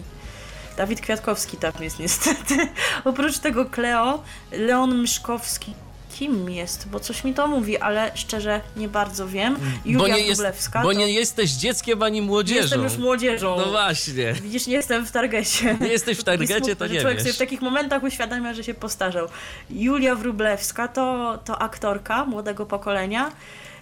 Dawid 0.77 1.01
Kwiatkowski 1.01 1.57
tam 1.57 1.73
jest 1.81 1.99
niestety. 1.99 2.69
Oprócz 3.05 3.39
tego 3.39 3.67
Kleo, 3.67 4.23
Leon 4.53 4.99
Myszkowski. 4.99 5.75
Kim 6.19 6.51
jest? 6.51 6.89
Bo 6.89 7.01
coś 7.01 7.25
mi 7.25 7.35
to 7.35 7.47
mówi, 7.47 7.79
ale 7.79 8.11
szczerze 8.15 8.61
nie 8.77 8.89
bardzo 8.89 9.29
wiem. 9.29 9.57
Julia 9.85 9.99
Bo 10.15 10.21
jest, 10.21 10.43
bo 10.75 10.83
to- 10.83 10.93
nie 10.93 11.11
jesteś 11.13 11.51
dzieckiem 11.51 12.03
ani 12.03 12.23
młodzieżą. 12.23 12.61
Jestem 12.63 12.83
już 12.83 12.97
młodzieżą. 12.97 13.57
No 13.59 13.67
właśnie. 13.67 14.33
Widzisz, 14.33 14.67
nie 14.67 14.75
jestem 14.75 15.07
w 15.07 15.11
targecie. 15.11 15.79
Nie 15.81 15.87
jesteś 15.89 16.19
w 16.19 16.25
targecie, 16.25 16.55
Smutno, 16.55 16.77
to 16.77 16.87
nie 16.87 17.01
Człowiek 17.01 17.17
wiesz. 17.19 17.23
sobie 17.23 17.33
w 17.35 17.39
takich 17.39 17.61
momentach 17.63 18.03
uświadamia, 18.03 18.55
że 18.55 18.65
się 18.65 18.75
postarzał. 18.75 19.29
Julia 19.71 20.15
Wróblewska 20.15 20.89
to, 20.89 21.39
to 21.45 21.59
aktorka 21.63 22.25
młodego 22.25 22.67
pokolenia 22.67 23.33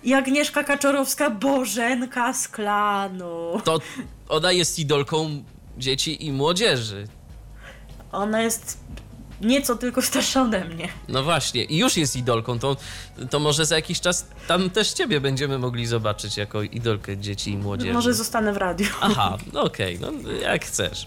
i 0.02 0.14
Agnieszka 0.14 0.64
Kaczorowska, 0.64 1.30
Bożenka 1.30 2.32
z 2.32 2.48
klanu. 2.48 3.60
To 3.64 3.78
ona 4.28 4.52
jest 4.52 4.78
idolką 4.78 5.44
dzieci 5.78 6.26
i 6.26 6.32
młodzieży. 6.32 7.06
Ona 8.12 8.42
jest 8.42 8.78
nieco 9.40 9.76
tylko 9.76 10.02
starsza 10.02 10.42
ode 10.42 10.64
mnie. 10.64 10.88
No 11.08 11.22
właśnie, 11.22 11.64
i 11.64 11.76
już 11.76 11.96
jest 11.96 12.16
idolką, 12.16 12.58
to, 12.58 12.76
to 13.30 13.38
może 13.38 13.66
za 13.66 13.76
jakiś 13.76 14.00
czas 14.00 14.26
tam 14.48 14.70
też 14.70 14.92
ciebie 14.92 15.20
będziemy 15.20 15.58
mogli 15.58 15.86
zobaczyć 15.86 16.36
jako 16.36 16.62
idolkę 16.62 17.16
dzieci 17.16 17.50
i 17.50 17.56
młodzieży. 17.56 17.92
Może 17.92 18.14
zostanę 18.14 18.52
w 18.52 18.56
radiu. 18.56 18.86
Aha, 19.00 19.38
no 19.52 19.62
okej, 19.62 19.98
no 20.00 20.30
jak 20.42 20.64
chcesz. 20.64 21.06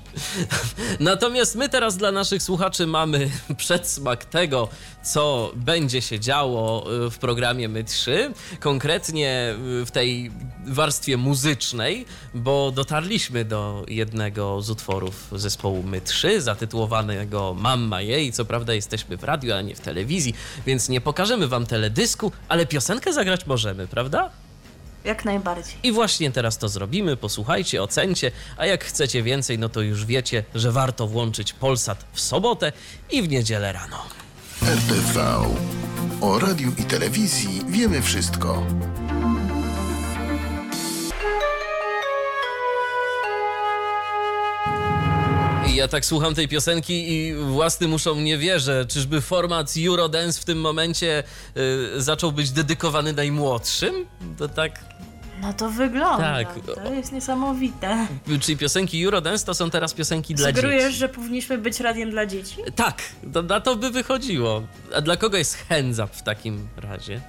Natomiast 0.99 1.55
my 1.55 1.69
teraz 1.69 1.97
dla 1.97 2.11
naszych 2.11 2.43
słuchaczy 2.43 2.87
mamy 2.87 3.29
przedsmak 3.57 4.25
tego, 4.25 4.69
co 5.03 5.51
będzie 5.55 6.01
się 6.01 6.19
działo 6.19 6.85
y, 7.05 7.09
w 7.09 7.17
programie 7.17 7.69
My 7.69 7.83
3, 7.83 8.33
konkretnie 8.59 9.55
y, 9.81 9.85
w 9.85 9.91
tej 9.91 10.31
warstwie 10.67 11.17
muzycznej, 11.17 12.05
bo 12.33 12.71
dotarliśmy 12.71 13.45
do 13.45 13.85
jednego 13.87 14.61
z 14.61 14.69
utworów 14.69 15.27
zespołu 15.31 15.83
My 15.83 16.01
3, 16.01 16.41
zatytułowanego 16.41 17.55
Mamma 17.59 18.01
jej. 18.01 18.18
Co 18.33 18.45
prawda 18.45 18.73
jesteśmy 18.73 19.17
w 19.17 19.23
radiu, 19.23 19.53
a 19.53 19.61
nie 19.61 19.75
w 19.75 19.79
telewizji, 19.79 20.35
więc 20.65 20.89
nie 20.89 21.01
pokażemy 21.01 21.47
wam 21.47 21.65
teledysku, 21.65 22.31
ale 22.47 22.65
piosenkę 22.65 23.13
zagrać 23.13 23.45
możemy, 23.45 23.87
prawda? 23.87 24.29
Jak 25.03 25.25
najbardziej. 25.25 25.75
I 25.83 25.91
właśnie 25.91 26.31
teraz 26.31 26.57
to 26.57 26.69
zrobimy. 26.69 27.17
Posłuchajcie, 27.17 27.83
ocencie, 27.83 28.31
a 28.57 28.65
jak 28.65 28.83
chcecie 28.85 29.23
więcej, 29.23 29.59
no 29.59 29.69
to 29.69 29.81
już 29.81 30.05
wiecie, 30.05 30.43
że 30.55 30.71
warto 30.71 31.07
włączyć 31.07 31.53
Polsat 31.53 32.05
w 32.13 32.19
sobotę 32.19 32.71
i 33.11 33.21
w 33.21 33.29
niedzielę 33.29 33.73
rano. 33.73 34.05
RTV. 34.63 35.45
O 36.21 36.39
radiu 36.39 36.71
i 36.77 36.83
telewizji 36.83 37.61
wiemy 37.67 38.01
wszystko. 38.01 38.65
I 45.69 45.75
ja 45.75 45.87
tak 45.87 46.05
słucham 46.05 46.35
tej 46.35 46.47
piosenki 46.47 47.11
i 47.13 47.33
własnym 47.33 47.93
uszom 47.93 48.23
nie 48.23 48.37
wierzę. 48.37 48.85
Czyżby 48.85 49.21
format 49.21 49.73
Eurodance 49.87 50.41
w 50.41 50.45
tym 50.45 50.61
momencie 50.61 51.23
y, 51.97 52.01
zaczął 52.01 52.31
być 52.31 52.51
dedykowany 52.51 53.13
najmłodszym? 53.13 54.05
To 54.37 54.47
tak. 54.47 54.79
No 55.41 55.53
to 55.53 55.69
wygląda. 55.69 56.43
Tak. 56.43 56.59
To 56.83 56.93
jest 56.93 57.11
niesamowite. 57.11 58.07
Czyli 58.41 58.57
piosenki 58.57 59.05
Eurodance 59.05 59.45
to 59.45 59.53
są 59.53 59.69
teraz 59.69 59.93
piosenki 59.93 60.35
dla 60.35 60.47
Sugerujesz, 60.47 60.83
dzieci. 60.83 60.97
że 60.97 61.09
powinniśmy 61.09 61.57
być 61.57 61.79
radiem 61.79 62.11
dla 62.11 62.25
dzieci? 62.25 62.55
Tak, 62.75 63.01
to, 63.33 63.41
na 63.41 63.59
to 63.59 63.75
by 63.75 63.89
wychodziło. 63.91 64.63
A 64.95 65.01
dla 65.01 65.17
kogo 65.17 65.37
jest 65.37 65.55
Henzap 65.55 66.15
w 66.15 66.23
takim 66.23 66.67
razie? 66.77 67.21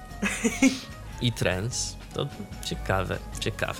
I 1.21 1.31
trends? 1.31 2.00
To 2.13 2.27
ciekawe, 2.65 3.17
ciekawe. 3.39 3.79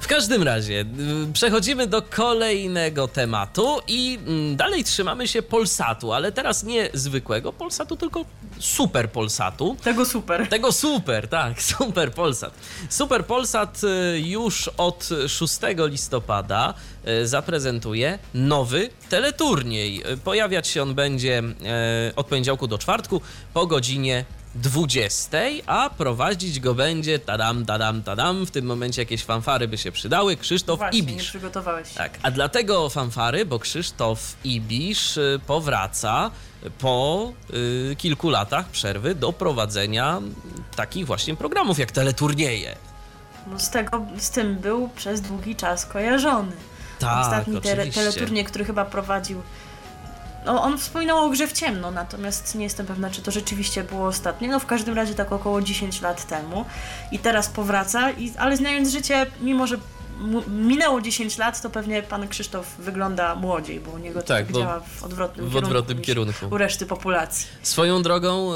W 0.00 0.06
każdym 0.06 0.42
razie, 0.42 0.80
y, 1.28 1.32
przechodzimy 1.32 1.86
do 1.86 2.02
kolejnego 2.02 3.08
tematu 3.08 3.80
i 3.88 4.18
mm, 4.26 4.56
dalej 4.56 4.84
trzymamy 4.84 5.28
się 5.28 5.42
Polsatu, 5.42 6.12
ale 6.12 6.32
teraz 6.32 6.64
nie 6.64 6.88
zwykłego 6.94 7.52
Polsatu, 7.52 7.96
tylko 7.96 8.24
super 8.58 9.10
Polsatu. 9.10 9.76
Tego 9.84 10.04
super. 10.04 10.48
Tego 10.48 10.72
super, 10.72 11.28
tak, 11.28 11.62
super 11.78 12.12
Polsat. 12.12 12.54
Super 12.88 13.26
Polsat 13.26 13.80
y, 13.84 14.20
już 14.20 14.68
od 14.68 15.08
6 15.28 15.58
listopada 15.78 16.74
y, 17.08 17.26
zaprezentuje 17.26 18.18
nowy 18.34 18.90
teleturniej. 19.08 20.02
Pojawiać 20.24 20.68
się 20.68 20.82
on 20.82 20.94
będzie 20.94 21.42
od 22.16 22.26
poniedziałku 22.26 22.66
do 22.66 22.78
czwartku 22.78 23.20
po 23.54 23.66
godzinie 23.66 24.24
20, 24.54 25.38
a 25.66 25.90
prowadzić 25.90 26.60
go 26.60 26.74
będzie 26.74 27.18
tadam, 27.18 27.66
tadam, 27.66 28.02
tadam. 28.02 28.46
W 28.46 28.50
tym 28.50 28.64
momencie 28.66 29.02
jakieś 29.02 29.24
fanfary 29.24 29.68
by 29.68 29.78
się 29.78 29.92
przydały. 29.92 30.36
Krzysztof 30.36 30.78
Właśnie, 30.78 31.02
nie 31.02 31.12
Ibisz. 31.12 31.28
przygotowałeś 31.28 31.88
się. 31.88 31.94
Tak, 31.94 32.18
a 32.22 32.30
dlatego 32.30 32.88
fanfary, 32.88 33.46
bo 33.46 33.58
Krzysztof 33.58 34.36
Ibisz 34.44 35.16
y, 35.16 35.40
powraca 35.46 36.30
po 36.78 37.32
y, 37.92 37.96
kilku 37.98 38.30
latach 38.30 38.68
przerwy 38.68 39.14
do 39.14 39.32
prowadzenia 39.32 40.20
takich 40.76 41.06
właśnie 41.06 41.36
programów 41.36 41.78
jak 41.78 41.92
teleturnieje. 41.92 42.76
No 43.46 43.58
z, 43.58 43.70
tego, 43.70 44.06
z 44.18 44.30
tym 44.30 44.56
był 44.56 44.88
przez 44.88 45.20
długi 45.20 45.56
czas 45.56 45.86
kojarzony. 45.86 46.52
Tak, 46.98 47.26
Ostatni 47.26 47.60
te, 47.60 47.86
teleturniej, 47.86 48.44
który 48.44 48.64
chyba 48.64 48.84
prowadził. 48.84 49.42
No, 50.46 50.62
on 50.62 50.78
wspominał 50.78 51.18
o 51.24 51.28
grze 51.30 51.46
w 51.46 51.52
ciemno, 51.52 51.90
natomiast 51.90 52.54
nie 52.54 52.64
jestem 52.64 52.86
pewna, 52.86 53.10
czy 53.10 53.22
to 53.22 53.30
rzeczywiście 53.30 53.84
było 53.84 54.06
ostatnie. 54.06 54.48
No 54.48 54.60
w 54.60 54.66
każdym 54.66 54.94
razie 54.94 55.14
tak 55.14 55.32
około 55.32 55.62
10 55.62 56.00
lat 56.02 56.26
temu. 56.26 56.64
I 57.12 57.18
teraz 57.18 57.48
powraca, 57.48 58.10
i, 58.10 58.32
ale 58.38 58.56
znając 58.56 58.88
życie, 58.88 59.26
mimo 59.40 59.66
że 59.66 59.78
minęło 60.48 61.00
10 61.00 61.38
lat, 61.38 61.62
to 61.62 61.70
pewnie 61.70 62.02
pan 62.02 62.28
Krzysztof 62.28 62.76
wygląda 62.78 63.34
młodziej, 63.34 63.80
bo 63.80 63.90
u 63.90 63.98
niego 63.98 64.22
Tak, 64.22 64.46
tak 64.46 64.56
działa 64.56 64.80
w 64.80 65.02
odwrotnym 65.02 65.46
w 65.46 65.48
kierunku. 65.48 65.66
odwrotnym 65.66 65.98
niż 65.98 66.06
kierunku. 66.06 66.46
U 66.50 66.58
reszty 66.58 66.86
populacji. 66.86 67.46
Swoją 67.62 68.02
drogą, 68.02 68.52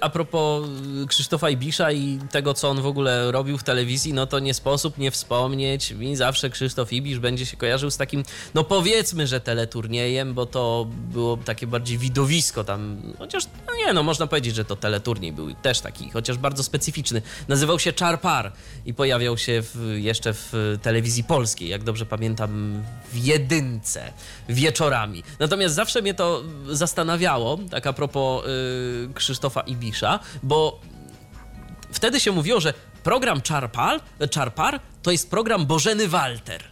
a 0.00 0.10
propos 0.10 0.68
y, 1.04 1.06
Krzysztofa 1.06 1.50
Ibisza 1.50 1.92
i 1.92 2.18
tego, 2.30 2.54
co 2.54 2.70
on 2.70 2.80
w 2.82 2.86
ogóle 2.86 3.32
robił 3.32 3.58
w 3.58 3.64
telewizji, 3.64 4.12
no 4.12 4.26
to 4.26 4.38
nie 4.38 4.54
sposób 4.54 4.98
nie 4.98 5.10
wspomnieć. 5.10 5.90
Mi 5.90 6.16
zawsze 6.16 6.50
Krzysztof 6.50 6.92
Ibisz 6.92 7.18
będzie 7.18 7.46
się 7.46 7.56
kojarzył 7.56 7.90
z 7.90 7.96
takim, 7.96 8.22
no 8.54 8.64
powiedzmy, 8.64 9.26
że 9.26 9.40
teleturniejem, 9.40 10.34
bo 10.34 10.46
to 10.46 10.86
było 11.12 11.36
takie 11.36 11.66
bardziej 11.66 11.98
widowisko 11.98 12.64
tam. 12.64 13.02
Chociaż, 13.18 13.44
no 13.66 13.86
nie, 13.86 13.92
no 13.92 14.02
można 14.02 14.26
powiedzieć, 14.26 14.54
że 14.54 14.64
to 14.64 14.76
teleturniej 14.76 15.32
był 15.32 15.54
też 15.54 15.80
taki, 15.80 16.10
chociaż 16.10 16.38
bardzo 16.38 16.62
specyficzny. 16.62 17.22
Nazywał 17.48 17.78
się 17.78 17.92
Czarpar 17.92 18.52
i 18.86 18.94
pojawiał 18.94 19.38
się 19.38 19.62
w, 19.62 19.94
jeszcze 19.96 20.32
w 20.34 20.78
telewizji 20.82 21.05
polskiej, 21.24 21.68
jak 21.68 21.84
dobrze 21.84 22.06
pamiętam, 22.06 22.82
w 23.12 23.16
jedynce 23.16 24.12
wieczorami. 24.48 25.22
Natomiast 25.38 25.74
zawsze 25.74 26.02
mnie 26.02 26.14
to 26.14 26.42
zastanawiało, 26.70 27.58
tak 27.70 27.86
a 27.86 27.92
propos 27.92 28.44
y, 28.46 28.48
Krzysztofa 29.14 29.60
Ibisza, 29.60 30.18
bo 30.42 30.80
wtedy 31.92 32.20
się 32.20 32.32
mówiło, 32.32 32.60
że 32.60 32.74
program 33.02 33.42
Czarpal, 33.42 34.00
Czarpar 34.30 34.80
to 35.02 35.10
jest 35.10 35.30
program 35.30 35.66
Bożeny 35.66 36.08
Walter. 36.08 36.64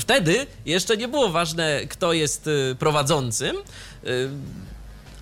Wtedy 0.00 0.46
jeszcze 0.66 0.96
nie 0.96 1.08
było 1.08 1.28
ważne, 1.28 1.80
kto 1.88 2.12
jest 2.12 2.46
y, 2.46 2.76
prowadzącym. 2.78 3.56
y, 4.04 4.30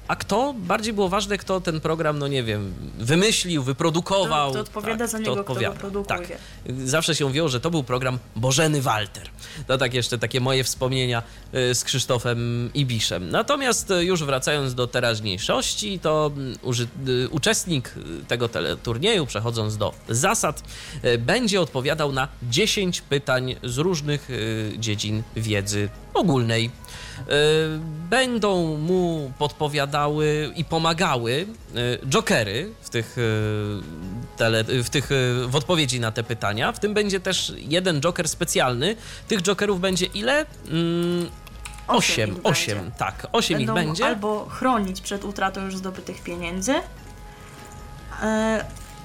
A 0.09 0.17
kto? 0.17 0.55
Bardziej 0.59 0.93
było 0.93 1.09
ważne, 1.09 1.39
kto 1.39 1.61
ten 1.61 1.81
program, 1.81 2.19
no 2.19 2.29
nie 2.29 2.43
wiem, 2.43 2.75
wymyślił, 2.99 3.63
wyprodukował. 3.63 4.51
Kto- 4.51 4.63
kto 4.65 4.79
odpowiada 4.79 5.07
za 5.07 5.19
niego, 5.19 5.45
kto 5.45 5.55
go 5.55 5.73
produkuje. 5.73 6.19
Tak. 6.29 6.39
Zawsze 6.85 7.15
się 7.15 7.25
mówiło, 7.25 7.49
że 7.49 7.61
to 7.61 7.71
był 7.71 7.83
program 7.85 8.19
Bożeny 8.37 8.83
Walter. 8.83 9.31
To 9.67 9.79
tak 9.79 9.95
jeszcze 9.95 10.19
takie 10.19 10.41
moje 10.41 10.65
wspomnienia 10.65 11.23
y, 11.55 11.75
z 11.75 11.85
Krzysztofem 11.85 12.71
Ibiszem. 12.75 13.31
Natomiast 13.31 13.91
y, 13.91 14.05
już 14.05 14.25
wracając 14.25 14.75
do 14.75 14.87
teraźniejszości, 14.87 15.99
to 15.99 16.31
mm, 16.37 16.59
uży, 16.63 16.89
y, 17.09 17.29
uczestnik 17.29 17.95
y, 17.97 18.25
tego 18.25 18.49
teleturnieju, 18.49 19.27
przechodząc 19.27 19.77
do 19.77 19.95
zasad, 20.09 20.63
y, 21.05 21.19
będzie 21.19 21.61
odpowiadał 21.61 22.13
na 22.13 22.29
10 22.43 23.01
pytań 23.01 23.57
z 23.63 23.79
różnych 23.79 24.31
y, 24.31 24.73
dziedzin 24.79 25.23
wiedzy 25.37 25.89
ogólnej. 26.15 26.71
E, 27.19 27.33
Będą 28.11 28.77
mu 28.77 29.33
podpowiadały 29.39 30.53
i 30.57 30.65
pomagały 30.65 31.47
e, 31.75 32.07
jokery 32.09 32.71
w 32.83 32.91
tych, 32.91 33.17
e, 33.19 34.37
tele, 34.37 34.65
w 34.65 34.91
tych 34.91 35.09
w 35.47 35.57
odpowiedzi 35.57 36.01
na 36.01 36.13
te 36.13 36.23
pytania. 36.23 36.73
W 36.73 36.79
tym 36.79 36.95
będzie 36.95 37.21
też 37.21 37.53
jeden 37.57 38.01
joker 38.01 38.29
specjalny. 38.29 38.97
Tych 39.29 39.43
jokerów 39.43 39.81
będzie 39.81 40.07
ile? 40.07 40.47
Mm, 40.71 41.31
Osiem 41.89 42.31
Osiem, 42.31 42.37
ich 42.37 42.47
osiem, 42.47 42.91
tak, 42.99 43.27
osiem 43.33 43.61
ich 43.61 43.67
Będą 43.67 43.85
będzie. 43.87 44.07
albo 44.07 44.47
chronić 44.47 45.01
przed 45.01 45.25
utratą 45.25 45.65
już 45.65 45.77
zdobytych 45.77 46.23
pieniędzy, 46.23 46.75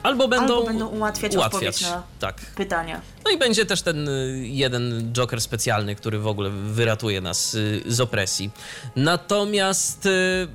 Albo 0.04 0.28
będą, 0.28 0.54
albo 0.56 0.66
będą 0.66 0.88
ułatwiać 0.88 1.36
odpowiedź 1.36 1.82
na- 1.82 2.04
tak. 2.20 2.36
pytania. 2.56 3.02
No 3.26 3.32
i 3.32 3.38
będzie 3.38 3.66
też 3.66 3.82
ten 3.82 4.10
y, 4.10 4.38
jeden 4.44 5.14
Joker 5.14 5.42
specjalny, 5.42 5.96
który 5.96 6.20
w 6.20 6.28
ogóle 6.28 6.50
wyratuje 6.50 7.22
nas 7.22 7.56
y, 7.56 7.82
z 7.86 8.00
opresji. 8.00 8.52
Natomiast 8.96 10.06
y, 10.06 10.48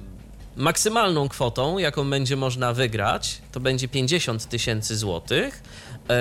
maksymalną 0.56 1.28
kwotą, 1.28 1.78
jaką 1.78 2.10
będzie 2.10 2.36
można 2.36 2.72
wygrać, 2.72 3.42
to 3.52 3.60
będzie 3.60 3.88
50 3.88 4.46
tysięcy 4.48 4.96
złotych. 4.96 5.62
E, 6.08 6.14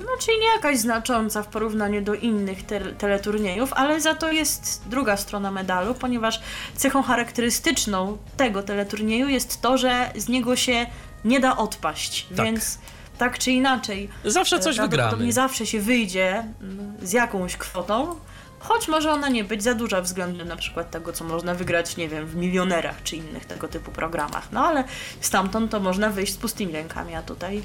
No, 0.00 0.06
czyli 0.20 0.38
nie 0.38 0.46
jakaś 0.46 0.78
znacząca 0.78 1.42
w 1.42 1.46
porównaniu 1.48 2.02
do 2.02 2.14
innych 2.14 2.62
te 2.66 2.80
teleturniejów, 2.80 3.72
ale 3.72 4.00
za 4.00 4.14
to 4.14 4.32
jest 4.32 4.82
druga 4.86 5.16
strona 5.16 5.50
medalu, 5.50 5.94
ponieważ 5.94 6.40
cechą 6.76 7.02
charakterystyczną 7.02 8.18
tego 8.36 8.62
teleturnieju 8.62 9.28
jest 9.28 9.60
to, 9.60 9.78
że 9.78 10.10
z 10.16 10.28
niego 10.28 10.56
się 10.56 10.86
nie 11.24 11.40
da 11.40 11.56
odpaść, 11.56 12.26
Tak. 12.36 12.46
więc 12.46 12.78
tak 13.18 13.38
czy 13.38 13.50
inaczej. 13.50 14.08
Zawsze 14.24 14.60
coś 14.60 14.78
e, 14.78 14.82
wygramy. 14.82 15.32
zawsze 15.32 15.66
się 15.66 15.80
wyjdzie 15.80 16.44
mm, 16.60 16.94
z 17.02 17.12
jakąś 17.12 17.56
kwotą, 17.56 18.16
choć 18.58 18.88
może 18.88 19.12
ona 19.12 19.28
nie 19.28 19.44
być 19.44 19.62
za 19.62 19.74
duża 19.74 20.00
względem 20.00 20.48
na 20.48 20.56
przykład 20.56 20.90
tego, 20.90 21.12
co 21.12 21.24
można 21.24 21.54
wygrać, 21.54 21.96
nie 21.96 22.08
wiem, 22.08 22.26
w 22.26 22.36
milionerach 22.36 23.02
czy 23.02 23.16
innych 23.16 23.44
tego 23.44 23.68
typu 23.68 23.90
programach. 23.90 24.48
No 24.52 24.66
ale 24.66 24.84
stamtąd 25.20 25.70
to 25.70 25.80
można 25.80 26.10
wyjść 26.10 26.32
z 26.32 26.36
pustymi 26.36 26.72
rękami, 26.72 27.14
a 27.14 27.22
tutaj 27.22 27.62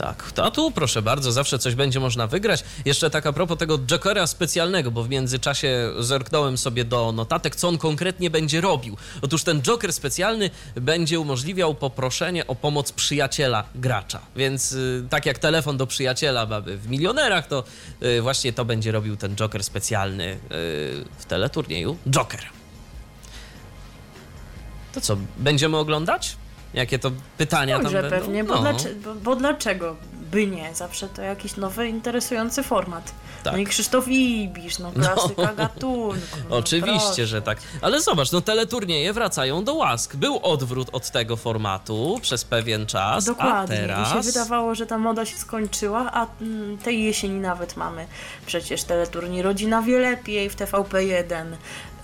Tak, 0.00 0.32
a 0.42 0.50
tu 0.50 0.70
proszę 0.70 1.02
bardzo, 1.02 1.32
zawsze 1.32 1.58
coś 1.58 1.74
będzie 1.74 2.00
można 2.00 2.26
wygrać. 2.26 2.64
Jeszcze 2.84 3.10
tak 3.10 3.26
a 3.26 3.32
propos 3.32 3.58
tego 3.58 3.78
Jokera 3.78 4.26
specjalnego, 4.26 4.90
bo 4.90 5.02
w 5.02 5.08
międzyczasie 5.08 5.92
zerknąłem 5.98 6.58
sobie 6.58 6.84
do 6.84 7.12
notatek, 7.12 7.56
co 7.56 7.68
on 7.68 7.78
konkretnie 7.78 8.30
będzie 8.30 8.60
robił. 8.60 8.96
Otóż 9.22 9.44
ten 9.44 9.62
Joker 9.62 9.92
specjalny 9.92 10.50
będzie 10.74 11.20
umożliwiał 11.20 11.74
poproszenie 11.74 12.46
o 12.46 12.54
pomoc 12.54 12.92
przyjaciela 12.92 13.64
gracza. 13.74 14.20
Więc 14.36 14.72
y, 14.72 15.04
tak 15.10 15.26
jak 15.26 15.38
telefon 15.38 15.76
do 15.76 15.86
przyjaciela 15.86 16.46
w 16.62 16.88
milionerach, 16.88 17.46
to 17.46 17.64
y, 18.02 18.22
właśnie 18.22 18.52
to 18.52 18.64
będzie 18.64 18.92
robił 18.92 19.16
ten 19.16 19.36
Joker 19.36 19.64
specjalny 19.64 20.24
y, 20.24 20.38
w 21.18 21.24
teleturnieju 21.28 21.96
Joker. 22.10 22.40
To 24.92 25.00
co, 25.00 25.16
będziemy 25.38 25.76
oglądać? 25.76 26.36
Jakie 26.74 26.98
to 26.98 27.10
pytania 27.38 27.78
tam 27.80 27.90
Że 27.92 28.02
będą? 28.02 28.16
pewnie, 28.18 28.44
bo, 28.44 28.54
No. 28.54 28.60
dlaczego, 28.60 28.94
bo, 29.04 29.14
bo 29.14 29.36
dlaczego 29.36 29.96
by 30.32 30.46
nie? 30.46 30.74
Zawsze 30.74 31.08
to 31.08 31.22
jakiś 31.22 31.56
nowy, 31.56 31.88
interesujący 31.88 32.62
format. 32.62 33.12
Tak. 33.44 33.52
No 33.52 33.58
i 33.58 33.66
Krzysztof 33.66 34.08
Ibisz, 34.08 34.78
no 34.78 34.92
klasyka 34.92 35.54
gatunku. 35.64 36.14
No, 36.50 36.56
Oczywiście, 36.56 37.06
proszę. 37.06 37.26
że 37.26 37.42
tak. 37.42 37.58
Ale 37.82 38.00
zobacz, 38.00 38.32
no 38.32 38.40
teleturnieje 38.40 39.12
wracają 39.12 39.64
do 39.64 39.74
łask. 39.74 40.16
Był 40.16 40.38
odwrót 40.42 40.88
od 40.92 41.10
tego 41.10 41.36
formatu 41.36 42.18
przez 42.22 42.44
pewien 42.44 42.86
czas, 42.86 43.24
Dokładnie. 43.24 43.76
a 43.76 43.80
teraz... 43.80 44.08
I 44.10 44.12
się 44.12 44.20
wydawało, 44.20 44.74
że 44.74 44.86
ta 44.86 44.98
moda 44.98 45.26
się 45.26 45.36
skończyła, 45.36 46.10
a 46.12 46.26
mm, 46.40 46.78
tej 46.78 47.04
jesieni 47.04 47.40
nawet 47.40 47.76
mamy 47.76 48.06
przecież 48.46 48.82
teleturniej 48.84 49.42
Rodzina 49.42 49.82
wie 49.82 49.98
lepiej 49.98 50.50
w 50.50 50.56
TVP1. 50.56 51.44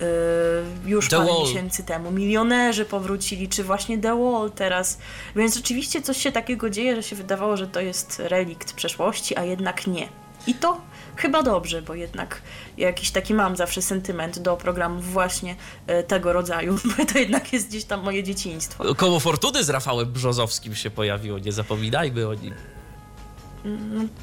Yy, 0.01 0.89
już 0.89 1.09
The 1.09 1.17
parę 1.17 1.29
Wall. 1.29 1.39
miesięcy 1.41 1.83
temu. 1.83 2.11
Milionerzy 2.11 2.85
powrócili, 2.85 3.49
czy 3.49 3.63
właśnie 3.63 3.97
The 3.97 4.23
Wall 4.23 4.51
teraz. 4.51 4.97
Więc 5.35 5.55
rzeczywiście 5.55 6.01
coś 6.01 6.17
się 6.17 6.31
takiego 6.31 6.69
dzieje, 6.69 6.95
że 6.95 7.03
się 7.03 7.15
wydawało, 7.15 7.57
że 7.57 7.67
to 7.67 7.81
jest 7.81 8.19
relikt 8.19 8.73
przeszłości, 8.73 9.37
a 9.37 9.43
jednak 9.43 9.87
nie. 9.87 10.07
I 10.47 10.53
to 10.53 10.81
chyba 11.15 11.43
dobrze, 11.43 11.81
bo 11.81 11.95
jednak 11.95 12.41
jakiś 12.77 13.11
taki 13.11 13.33
mam 13.33 13.55
zawsze 13.55 13.81
sentyment 13.81 14.39
do 14.39 14.57
programów 14.57 15.11
właśnie 15.11 15.55
e, 15.87 16.03
tego 16.03 16.33
rodzaju, 16.33 16.77
bo 16.97 17.05
to 17.05 17.19
jednak 17.19 17.53
jest 17.53 17.69
gdzieś 17.69 17.83
tam 17.83 18.03
moje 18.03 18.23
dzieciństwo. 18.23 18.95
Koło 18.95 19.19
Fortuny 19.19 19.63
z 19.63 19.69
Rafałem 19.69 20.11
Brzozowskim 20.11 20.75
się 20.75 20.89
pojawiło, 20.89 21.39
nie 21.39 21.51
zapominajmy 21.51 22.27
o 22.27 22.33
nim. 22.33 22.53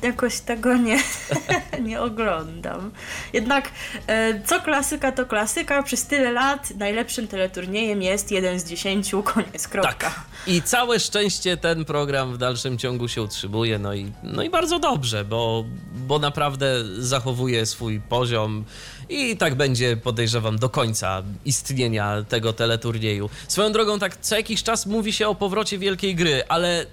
Jakoś 0.03 0.41
tego 0.41 0.76
nie, 0.76 0.99
nie 1.89 2.01
oglądam. 2.01 2.91
Jednak 3.32 3.70
e, 4.07 4.43
co 4.45 4.61
klasyka, 4.61 5.12
to 5.12 5.26
klasyka. 5.26 5.82
Przez 5.82 6.07
tyle 6.07 6.32
lat 6.32 6.70
najlepszym 6.78 7.28
teleturniejem 7.28 8.03
jest 8.03 8.30
jeden 8.30 8.61
z 8.61 8.64
dziesięciu, 8.64 9.22
koniec, 9.22 9.68
kropka. 9.68 9.93
Tak. 9.93 10.20
I 10.47 10.62
całe 10.62 11.01
szczęście 11.01 11.57
ten 11.57 11.85
program 11.85 12.32
w 12.32 12.39
dalszym 12.39 12.78
ciągu 12.78 13.09
się 13.09 13.22
utrzymuje, 13.22 13.78
no 13.78 13.95
i, 13.95 14.12
no 14.22 14.43
i 14.43 14.51
bardzo 14.51 14.78
dobrze, 14.78 15.24
bo, 15.24 15.64
bo 16.07 16.18
naprawdę 16.18 16.66
zachowuje 16.99 17.66
swój 17.66 18.01
poziom 18.01 18.64
i 19.09 19.37
tak 19.37 19.55
będzie, 19.55 19.97
podejrzewam, 19.97 20.59
do 20.59 20.68
końca 20.68 21.22
istnienia 21.45 22.24
tego 22.28 22.53
teleturnieju. 22.53 23.30
Swoją 23.49 23.72
drogą, 23.72 23.99
tak 23.99 24.16
co 24.20 24.37
jakiś 24.37 24.62
czas 24.62 24.87
mówi 24.87 25.12
się 25.12 25.28
o 25.28 25.35
powrocie 25.35 25.78
wielkiej 25.78 26.14
gry, 26.14 26.43
ale 26.49 26.87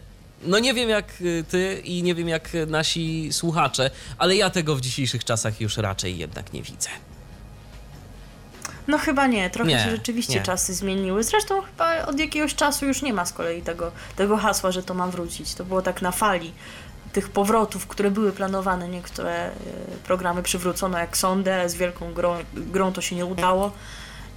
no 0.43 0.59
nie 0.59 0.73
wiem 0.73 0.89
jak 0.89 1.21
y, 1.21 1.43
ty 1.49 1.81
i 1.83 2.03
nie 2.03 2.15
wiem 2.15 2.29
jak 2.29 2.49
nasi 2.67 3.33
słuchacze, 3.33 3.91
ale 4.17 4.35
ja 4.35 4.49
tego 4.49 4.75
w 4.75 4.81
dzisiejszych 4.81 5.25
czasach 5.25 5.61
już 5.61 5.77
raczej 5.77 6.17
jednak 6.17 6.53
nie 6.53 6.61
widzę. 6.63 6.89
No 8.87 8.97
chyba 8.97 9.27
nie, 9.27 9.49
trochę 9.49 9.71
Nie, 9.71 9.79
się 9.79 9.91
rzeczywiście 9.91 10.33
nie. 10.33 10.41
czasy 10.41 10.73
zmieniły. 10.73 11.23
Zresztą 11.23 11.61
chyba 11.61 12.05
od 12.05 12.19
jakiegoś 12.19 12.55
czasu 12.55 12.85
już 12.85 13.01
nie 13.01 13.13
ma 13.13 13.25
z 13.25 13.33
kolei 13.33 13.61
tego, 13.61 13.91
tego 14.15 14.37
hasła, 14.37 14.71
że 14.71 14.83
to 14.83 14.93
ma 14.93 15.07
wrócić. 15.07 15.53
To 15.55 15.65
było 15.65 15.81
tak 15.81 16.01
na 16.01 16.11
fali 16.11 16.53
tych 17.13 17.29
powrotów, 17.29 17.87
które 17.87 18.11
były 18.11 18.31
planowane. 18.31 18.87
Niektóre 18.89 19.45
e, 19.47 19.51
programy 20.03 20.43
przywrócono 20.43 20.97
jak 20.97 21.17
ale 21.17 21.69
z 21.69 21.75
wielką 21.75 22.13
grą, 22.13 22.35
grą 22.53 22.93
to 22.93 23.01
się 23.01 23.15
nie 23.15 23.25
udało. 23.25 23.71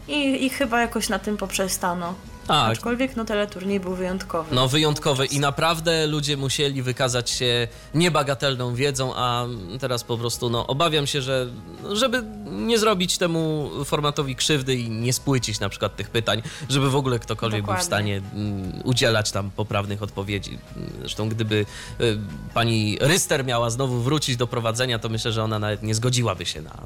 I, 0.08 0.44
I 0.44 0.50
chyba 0.50 0.80
jakoś 0.80 1.08
na 1.08 1.18
tym 1.18 1.36
poprzestano. 1.36 2.14
Tak. 2.46 2.72
Aczkolwiek 2.72 3.16
no 3.16 3.24
teleturniej 3.24 3.80
był 3.80 3.94
wyjątkowy. 3.94 4.54
No 4.54 4.68
wyjątkowe 4.68 5.26
i 5.26 5.40
naprawdę 5.40 6.06
ludzie 6.06 6.36
musieli 6.36 6.82
wykazać 6.82 7.30
się 7.30 7.68
niebagatelną 7.94 8.74
wiedzą, 8.74 9.14
a 9.16 9.46
teraz 9.80 10.04
po 10.04 10.18
prostu 10.18 10.50
no 10.50 10.66
obawiam 10.66 11.06
się, 11.06 11.22
że 11.22 11.46
żeby 11.92 12.22
nie 12.50 12.78
zrobić 12.78 13.18
temu 13.18 13.70
formatowi 13.84 14.36
krzywdy 14.36 14.76
i 14.76 14.90
nie 14.90 15.12
spłycić 15.12 15.60
na 15.60 15.68
przykład 15.68 15.96
tych 15.96 16.10
pytań, 16.10 16.42
żeby 16.68 16.90
w 16.90 16.96
ogóle 16.96 17.18
ktokolwiek 17.18 17.64
był 17.64 17.74
w 17.74 17.78
Dokładnie. 17.78 17.86
stanie 17.86 18.22
mm, 18.34 18.80
udzielać 18.84 19.32
tam 19.32 19.50
poprawnych 19.50 20.02
odpowiedzi. 20.02 20.58
Zresztą 20.98 21.28
gdyby 21.28 21.66
y, 22.00 22.18
pani 22.54 22.98
Ryster 23.00 23.44
miała 23.44 23.70
znowu 23.70 24.00
wrócić 24.00 24.36
do 24.36 24.46
prowadzenia, 24.46 24.98
to 24.98 25.08
myślę, 25.08 25.32
że 25.32 25.44
ona 25.44 25.58
nawet 25.58 25.82
nie 25.82 25.94
zgodziłaby 25.94 26.46
się 26.46 26.62
na, 26.62 26.82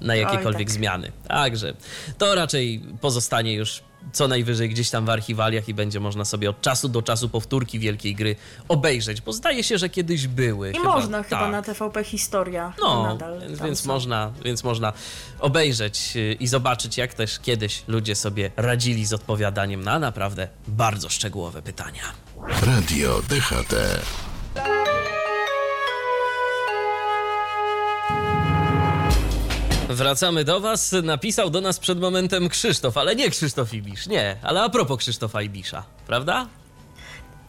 na 0.00 0.14
jakiekolwiek 0.14 0.68
tak. 0.68 0.70
zmiany. 0.70 1.12
Także 1.28 1.74
to 2.18 2.34
raczej 2.34 2.82
pozostanie 3.00 3.54
już 3.54 3.82
co 4.12 4.28
najwyżej 4.28 4.68
gdzieś 4.68 4.90
tam 4.90 5.06
w 5.06 5.10
archiwaliach 5.10 5.68
i 5.68 5.74
będzie 5.74 6.00
można 6.00 6.24
sobie 6.24 6.50
od 6.50 6.60
czasu 6.60 6.88
do 6.88 7.02
czasu 7.02 7.28
powtórki 7.28 7.78
wielkiej 7.78 8.14
gry 8.14 8.36
obejrzeć, 8.68 9.20
bo 9.20 9.32
zdaje 9.32 9.64
się, 9.64 9.78
że 9.78 9.88
kiedyś 9.88 10.26
były. 10.26 10.70
I 10.70 10.78
można 10.78 11.22
chyba 11.22 11.40
tak. 11.40 11.52
na 11.52 11.62
TVP 11.62 12.04
Historia 12.04 12.72
No, 12.80 13.02
nadal. 13.02 13.40
więc, 13.64 13.80
są. 13.80 13.88
można, 13.88 14.32
więc 14.44 14.64
można 14.64 14.92
obejrzeć 15.40 16.12
y, 16.16 16.36
i 16.40 16.46
zobaczyć, 16.46 16.98
jak 16.98 17.14
też 17.14 17.38
kiedyś 17.38 17.82
ludzie 17.88 18.16
sobie 18.16 18.50
radzili 18.56 19.06
z 19.06 19.12
odpowiadaniem 19.12 19.84
na 19.84 19.98
naprawdę 19.98 20.48
bardzo 20.68 21.08
szczegółowe 21.08 21.62
pytania. 21.62 22.02
Radio 22.62 23.22
DHT. 23.28 23.74
Wracamy 30.00 30.44
do 30.44 30.60
Was. 30.60 30.94
Napisał 31.02 31.50
do 31.50 31.60
nas 31.60 31.78
przed 31.78 32.00
momentem 32.00 32.48
Krzysztof, 32.48 32.96
ale 32.96 33.16
nie 33.16 33.30
Krzysztof 33.30 33.74
Ibisz, 33.74 34.06
nie, 34.06 34.36
ale 34.42 34.62
a 34.62 34.68
propos 34.68 34.98
Krzysztofa 34.98 35.42
Ibisza, 35.42 35.82
prawda? 36.06 36.48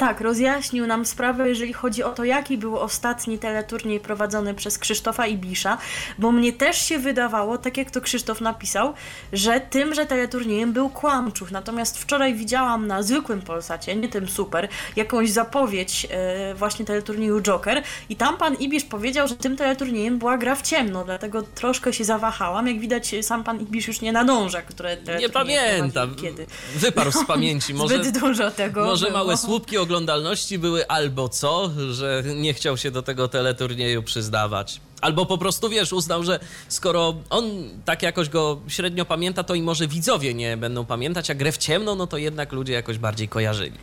Tak, 0.02 0.22
rozjaśnił 0.22 0.88
nam 0.88 1.06
sprawę, 1.06 1.50
jeżeli 1.50 1.74
chodzi 1.74 2.04
o 2.04 2.10
to, 2.10 2.24
jaki 2.24 2.58
był 2.58 2.78
ostatni 2.78 3.40
teleturniej 3.40 4.00
prowadzony 4.00 4.54
przez 4.54 4.78
Krzysztofa 4.78 5.28
Ibisza, 5.28 5.78
bo 6.20 6.32
mnie 6.32 6.54
też 6.54 6.82
się 6.82 7.00
wydawało, 7.00 7.58
tak 7.58 7.78
jak 7.78 7.92
to 7.92 8.02
Krzysztof 8.02 8.42
napisał, 8.42 8.94
że 9.34 9.60
tymże 9.60 10.06
teleturniejem 10.06 10.74
był 10.74 10.90
Kłamczuk. 10.90 11.52
Natomiast 11.52 11.98
wczoraj 11.98 12.34
widziałam 12.34 12.88
na 12.88 13.04
zwykłym 13.04 13.42
Polsacie, 13.42 13.96
nie 13.96 14.10
tym 14.10 14.30
super, 14.30 14.68
jakąś 14.96 15.30
zapowiedź 15.30 16.08
e, 16.12 16.54
właśnie 16.56 16.86
teleturnieju 16.86 17.42
Joker 17.42 17.84
i 18.10 18.16
tam 18.16 18.38
pan 18.38 18.56
Ibisz 18.56 18.84
powiedział, 18.84 19.28
że 19.28 19.36
tym 19.36 19.58
teleturniejem 19.58 20.20
była 20.20 20.38
gra 20.38 20.56
w 20.56 20.62
ciemno, 20.62 21.04
dlatego 21.06 21.42
troszkę 21.42 21.94
się 21.94 22.04
zawahałam. 22.04 22.68
Jak 22.68 22.80
widać, 22.80 23.16
sam 23.22 23.44
pan 23.44 23.60
Ibisz 23.60 23.88
już 23.88 24.02
nie 24.02 24.12
nadąża, 24.12 24.62
które 24.62 24.98
Nie 25.20 25.30
pamiętam. 25.30 26.16
Kiedy. 26.16 26.46
Wyparł 26.76 27.12
z 27.12 27.26
pamięci. 27.26 27.74
Może, 27.82 28.04
Zbyt 28.04 28.20
dużo 28.20 28.52
tego 28.52 28.86
może 28.86 29.06
było. 29.06 29.18
małe 29.18 29.38
słupki 29.38 29.78
oglądalności 29.92 30.60
były 30.60 30.88
albo 30.88 31.30
co, 31.30 31.72
że 31.92 32.24
nie 32.36 32.54
chciał 32.54 32.78
się 32.78 32.92
do 32.92 33.02
tego 33.02 33.28
teleturnieju 33.28 34.04
przyznawać. 34.04 34.82
Albo 35.02 35.26
po 35.26 35.38
prostu, 35.38 35.70
wiesz, 35.70 35.94
uznał, 35.94 36.24
że 36.24 36.40
skoro 36.68 37.16
on 37.30 37.44
tak 37.86 38.04
jakoś 38.04 38.30
go 38.30 38.60
średnio 38.68 39.06
pamięta, 39.06 39.44
to 39.44 39.56
i 39.56 39.62
może 39.62 39.88
widzowie 39.88 40.34
nie 40.34 40.58
będą 40.58 40.86
pamiętać, 40.86 41.30
a 41.30 41.36
grę 41.36 41.52
w 41.52 41.58
ciemno, 41.58 41.96
no 41.96 42.08
to 42.08 42.18
jednak 42.18 42.52
ludzie 42.52 42.74
jakoś 42.74 42.98
bardziej 42.98 43.28
kojarzyli. 43.28 43.78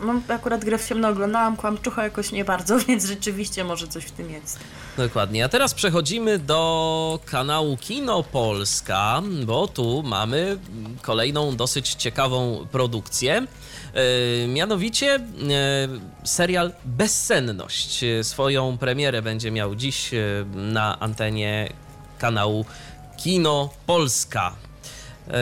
No, 0.00 0.20
akurat 0.28 0.64
grę 0.64 0.78
w 0.78 0.88
ciemno 0.88 1.08
oglądałam, 1.08 1.56
kłamczucha 1.56 2.04
jakoś 2.04 2.32
nie 2.32 2.44
bardzo, 2.44 2.78
więc 2.88 3.06
rzeczywiście 3.06 3.64
może 3.64 3.88
coś 3.88 4.04
w 4.04 4.10
tym 4.10 4.30
jest. 4.30 4.58
Dokładnie. 4.96 5.44
A 5.44 5.48
teraz 5.48 5.74
przechodzimy 5.74 6.38
do 6.38 7.18
kanału 7.24 7.76
Kino 7.76 8.22
Polska, 8.22 9.22
bo 9.46 9.68
tu 9.68 10.02
mamy 10.02 10.58
kolejną 11.02 11.56
dosyć 11.56 11.94
ciekawą 11.94 12.66
produkcję. 12.72 13.46
E, 13.94 14.48
mianowicie 14.48 15.14
e, 15.14 15.20
serial 16.24 16.72
Bezsenność. 16.84 18.04
E, 18.04 18.24
Swoją 18.24 18.78
premierę 18.78 19.22
będzie 19.22 19.50
miał 19.50 19.74
dziś 19.74 20.10
na 20.54 21.00
antenie 21.00 21.72
kanału 22.18 22.64
Kino 23.16 23.70
Polska. 23.86 24.52
E, 25.28 25.32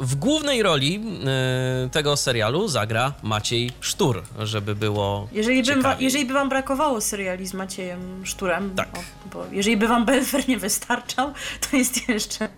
W 0.00 0.14
głównej 0.14 0.62
roli 0.62 1.00
e, 1.86 1.88
tego 1.90 2.16
serialu 2.16 2.68
zagra 2.68 3.12
Maciej 3.22 3.70
Sztur, 3.80 4.22
żeby 4.38 4.74
było 4.74 5.28
Jeżeli, 5.32 5.62
bym 5.62 5.82
wa- 5.82 5.96
jeżeli 6.00 6.26
by 6.26 6.34
wam 6.34 6.48
brakowało 6.48 7.00
seriali 7.00 7.46
z 7.46 7.54
Maciejem 7.54 8.26
Szturem, 8.26 8.74
Tak. 8.76 8.88
o, 8.98 9.28
bo 9.34 9.44
jeżeli 9.52 9.76
by 9.76 9.88
wam 9.88 10.04
Belfer 10.04 10.48
nie 10.48 10.58
wystarczał, 10.58 11.32
to 11.70 11.76
jest 11.76 12.08
jeszcze 12.08 12.48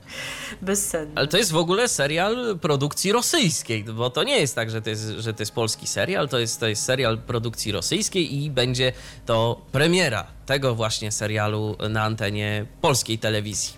bezsenny. 0.62 1.12
Ale 1.14 1.26
to 1.26 1.36
jest 1.36 1.52
w 1.52 1.56
ogóle 1.56 1.88
serial 1.88 2.58
produkcji 2.60 3.12
rosyjskiej, 3.12 3.84
bo 3.84 4.10
to 4.10 4.24
nie 4.24 4.38
jest 4.40 4.54
tak, 4.54 4.70
że 4.70 4.82
to 4.82 4.90
jest, 4.90 5.04
że 5.18 5.34
to 5.34 5.42
jest 5.42 5.52
polski 5.52 5.86
serial, 5.86 6.28
to 6.28 6.38
jest, 6.38 6.60
to 6.60 6.66
jest 6.68 6.82
serial 6.84 7.18
produkcji 7.18 7.72
rosyjskiej 7.72 8.34
i 8.44 8.50
będzie 8.50 8.92
to 9.26 9.60
premiera 9.72 10.26
tego 10.46 10.74
właśnie 10.74 11.12
serialu 11.12 11.76
na 11.90 12.02
antenie 12.02 12.66
polskiej 12.80 13.18
telewizji. 13.18 13.72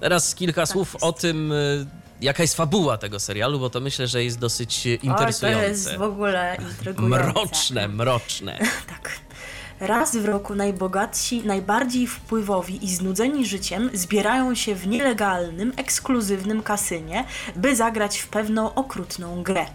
Teraz 0.00 0.34
kilka 0.34 0.66
słów 0.66 0.92
jest. 0.94 1.04
o 1.04 1.12
tym, 1.12 1.52
y, 1.52 1.86
jaka 2.20 2.42
jest 2.42 2.54
fabuła 2.56 2.98
tego 2.98 3.20
serialu, 3.20 3.58
bo 3.58 3.70
to 3.70 3.80
myślę, 3.80 4.06
że 4.06 4.24
jest 4.24 4.38
dosyć 4.38 4.86
y, 4.86 4.90
Oj, 4.90 4.98
to 4.98 5.06
interesujące. 5.06 5.68
jest 5.68 5.96
w 5.96 6.02
ogóle 6.02 6.56
intrygujące. 6.70 7.32
Mroczne, 7.32 7.88
mroczne. 7.88 8.58
Tak. 8.88 9.10
Raz 9.80 10.16
w 10.16 10.24
roku 10.24 10.54
najbogatsi, 10.54 11.42
najbardziej 11.44 12.06
wpływowi 12.06 12.84
i 12.84 12.94
znudzeni 12.94 13.46
życiem 13.46 13.90
zbierają 13.92 14.54
się 14.54 14.74
w 14.74 14.86
nielegalnym, 14.86 15.72
ekskluzywnym 15.76 16.62
kasynie, 16.62 17.24
by 17.56 17.76
zagrać 17.76 18.18
w 18.18 18.28
pewną 18.28 18.74
okrutną 18.74 19.42
grę. 19.42 19.66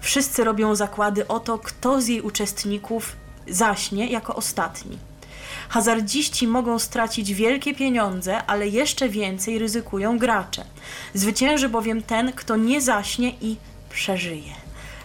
Wszyscy 0.00 0.44
robią 0.44 0.74
zakłady 0.74 1.28
o 1.28 1.40
to, 1.40 1.58
kto 1.58 2.00
z 2.00 2.08
jej 2.08 2.20
uczestników 2.20 3.16
zaśnie 3.48 4.06
jako 4.06 4.36
ostatni. 4.36 4.98
Hazardziści 5.68 6.46
mogą 6.46 6.78
stracić 6.78 7.34
wielkie 7.34 7.74
pieniądze, 7.74 8.44
ale 8.46 8.68
jeszcze 8.68 9.08
więcej 9.08 9.58
ryzykują 9.58 10.18
gracze. 10.18 10.64
Zwycięży 11.14 11.68
bowiem 11.68 12.02
ten, 12.02 12.32
kto 12.32 12.56
nie 12.56 12.80
zaśnie 12.80 13.32
i 13.40 13.56
przeżyje. 13.90 14.52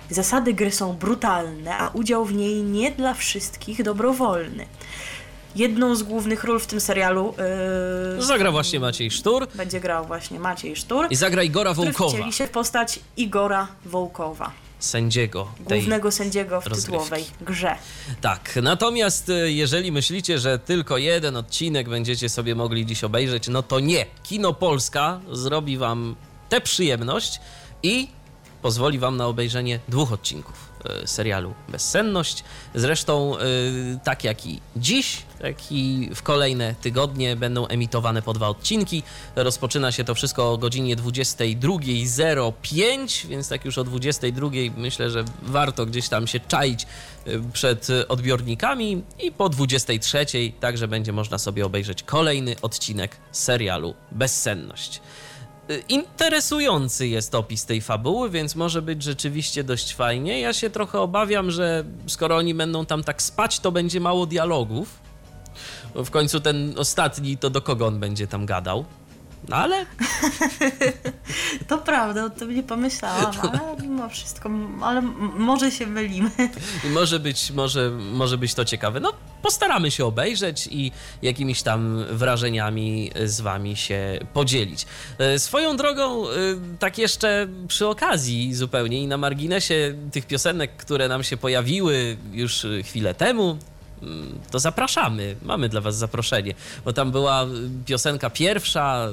Zasady 0.10 0.54
gry 0.54 0.72
są 0.72 0.94
brutalne, 0.94 1.78
a 1.78 1.90
udział 1.90 2.26
w 2.26 2.34
niej 2.34 2.64
nie 2.64 2.92
dla 2.92 3.14
wszystkich 3.14 3.84
dobrowolny. 3.84 4.66
Jedną 5.56 5.96
z 5.96 6.04
głównych 6.04 6.44
ról 6.44 6.60
w 6.60 6.68
tym 6.68 6.82
serialu 6.82 7.34
yy, 8.18 8.22
Zagra 8.24 8.52
właśnie 8.52 8.80
Maciej 8.80 9.12
Sztur 9.12 9.48
będzie 9.56 9.80
grał 9.80 10.06
właśnie 10.06 10.40
Maciej 10.40 10.76
Sztur, 10.76 11.08
i 11.10 11.16
zagra 11.16 11.44
Igora 11.44 11.74
Wołkowa, 11.74 12.10
wcieli 12.10 12.34
się 12.34 12.48
w 12.48 12.50
postać 12.50 13.00
Igora 13.18 13.68
Wołkowa, 13.86 14.52
sędziego 14.80 15.48
głównego 15.60 16.12
sędziego 16.12 16.62
w 16.62 16.68
rozgrywki. 16.68 16.92
tytułowej 16.92 17.26
grze. 17.42 17.76
Tak, 18.22 18.60
natomiast 18.64 19.30
e, 19.30 19.52
jeżeli 19.52 19.92
myślicie, 19.92 20.40
że 20.40 20.60
tylko 20.60 20.98
jeden 20.98 21.36
odcinek 21.36 21.90
będziecie 21.90 22.30
sobie 22.30 22.56
mogli 22.56 22.86
dziś 22.86 23.04
obejrzeć, 23.04 23.48
no 23.48 23.64
to 23.64 23.80
nie. 23.80 24.06
Kino 24.24 24.54
Polska 24.54 25.20
zrobi 25.32 25.78
wam 25.78 26.16
tę 26.50 26.62
przyjemność 26.62 27.40
i 27.84 28.08
pozwoli 28.62 29.00
wam 29.00 29.18
na 29.18 29.28
obejrzenie 29.28 29.80
dwóch 29.88 30.12
odcinków 30.12 30.69
serialu 31.06 31.54
Bezsenność. 31.70 32.44
Zresztą 32.76 33.38
e, 33.38 33.40
tak 34.04 34.24
jak 34.24 34.46
i 34.46 34.62
dziś, 34.76 35.22
tak 35.42 35.72
i 35.72 36.10
w 36.16 36.24
kolejne 36.24 36.76
tygodnie 36.82 37.36
będą 37.36 37.68
emitowane 37.68 38.22
po 38.22 38.34
dwa 38.34 38.48
odcinki. 38.48 39.04
Rozpoczyna 39.36 39.92
się 39.92 40.04
to 40.04 40.16
wszystko 40.16 40.54
o 40.54 40.58
godzinie 40.58 40.96
22.05, 40.96 43.28
więc 43.28 43.50
tak 43.50 43.66
już 43.66 43.78
o 43.78 43.84
22.00 43.84 44.72
myślę, 44.78 45.10
że 45.10 45.24
warto 45.42 45.86
gdzieś 45.86 46.10
tam 46.10 46.28
się 46.28 46.40
czaić 46.40 46.86
y, 47.28 47.42
przed 47.54 47.88
odbiornikami 48.08 49.04
i 49.20 49.32
po 49.32 49.50
23.00 49.50 50.52
także 50.60 50.88
będzie 50.88 51.12
można 51.12 51.38
sobie 51.38 51.66
obejrzeć 51.66 52.04
kolejny 52.04 52.56
odcinek 52.62 53.18
serialu 53.32 53.94
Bezsenność. 54.12 55.02
Interesujący 55.90 57.08
jest 57.08 57.36
opis 57.36 57.66
tej 57.66 57.82
fabuły, 57.82 58.30
więc 58.30 58.56
może 58.56 58.82
być 58.82 59.04
rzeczywiście 59.04 59.64
dość 59.64 59.96
fajnie. 59.96 60.40
Ja 60.40 60.54
się 60.54 60.70
trochę 60.70 61.00
obawiam, 61.00 61.52
że 61.52 61.84
skoro 62.08 62.38
oni 62.38 62.54
będą 62.54 62.86
tam 62.86 63.04
tak 63.04 63.22
spać, 63.22 63.60
to 63.60 63.72
będzie 63.72 64.00
mało 64.00 64.26
dialogów. 64.26 65.00
W 65.96 66.10
końcu 66.10 66.40
ten 66.40 66.74
ostatni, 66.78 67.38
to 67.38 67.50
do 67.50 67.62
kogo 67.62 67.88
on 67.88 68.00
będzie 68.00 68.28
tam 68.28 68.46
gadał? 68.46 68.86
No 69.48 69.56
ale 69.56 69.86
To 71.68 71.78
prawda, 71.78 72.26
o 72.26 72.30
tym 72.30 72.56
nie 72.56 72.64
pomyślałam, 72.64 73.32
ale 73.42 73.82
mimo 73.82 74.10
wszystko, 74.10 74.50
ale 74.82 75.02
może 75.38 75.72
się 75.72 75.88
mylimy. 75.88 76.30
może 76.84 77.20
być, 77.20 77.52
może, 77.52 77.90
może 77.92 78.38
być 78.38 78.54
to 78.54 78.66
ciekawe. 78.66 79.00
No, 79.00 79.14
postaramy 79.42 79.92
się 79.92 80.06
obejrzeć 80.06 80.68
i 80.72 80.92
jakimiś 81.22 81.62
tam 81.62 82.06
wrażeniami 82.12 83.12
z 83.26 83.42
wami 83.42 83.76
się 83.76 84.20
podzielić. 84.34 84.86
E, 85.18 85.40
Swoją 85.40 85.78
drogą, 85.78 86.30
e, 86.30 86.34
tak 86.80 86.98
jeszcze 86.98 87.48
przy 87.68 87.88
okazji 87.88 88.56
zupełnie 88.56 89.04
i 89.04 89.08
na 89.08 89.18
marginesie 89.18 89.96
tych 90.12 90.28
piosenek, 90.28 90.78
które 90.78 91.08
nam 91.08 91.24
się 91.24 91.38
pojawiły 91.38 92.18
już 92.32 92.68
chwilę 92.84 93.14
temu, 93.14 93.58
to 94.52 94.60
zapraszamy. 94.60 95.36
Mamy 95.42 95.70
dla 95.70 95.82
Was 95.82 95.98
zaproszenie, 95.98 96.54
bo 96.86 96.94
tam 96.94 97.12
była 97.12 97.44
y, 97.44 97.48
piosenka 97.86 98.30
pierwsza, 98.30 99.08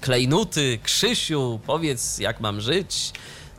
Klejnuty, 0.00 0.78
Krzysiu, 0.82 1.60
powiedz 1.66 2.18
jak 2.18 2.40
mam 2.40 2.60
żyć. 2.60 3.12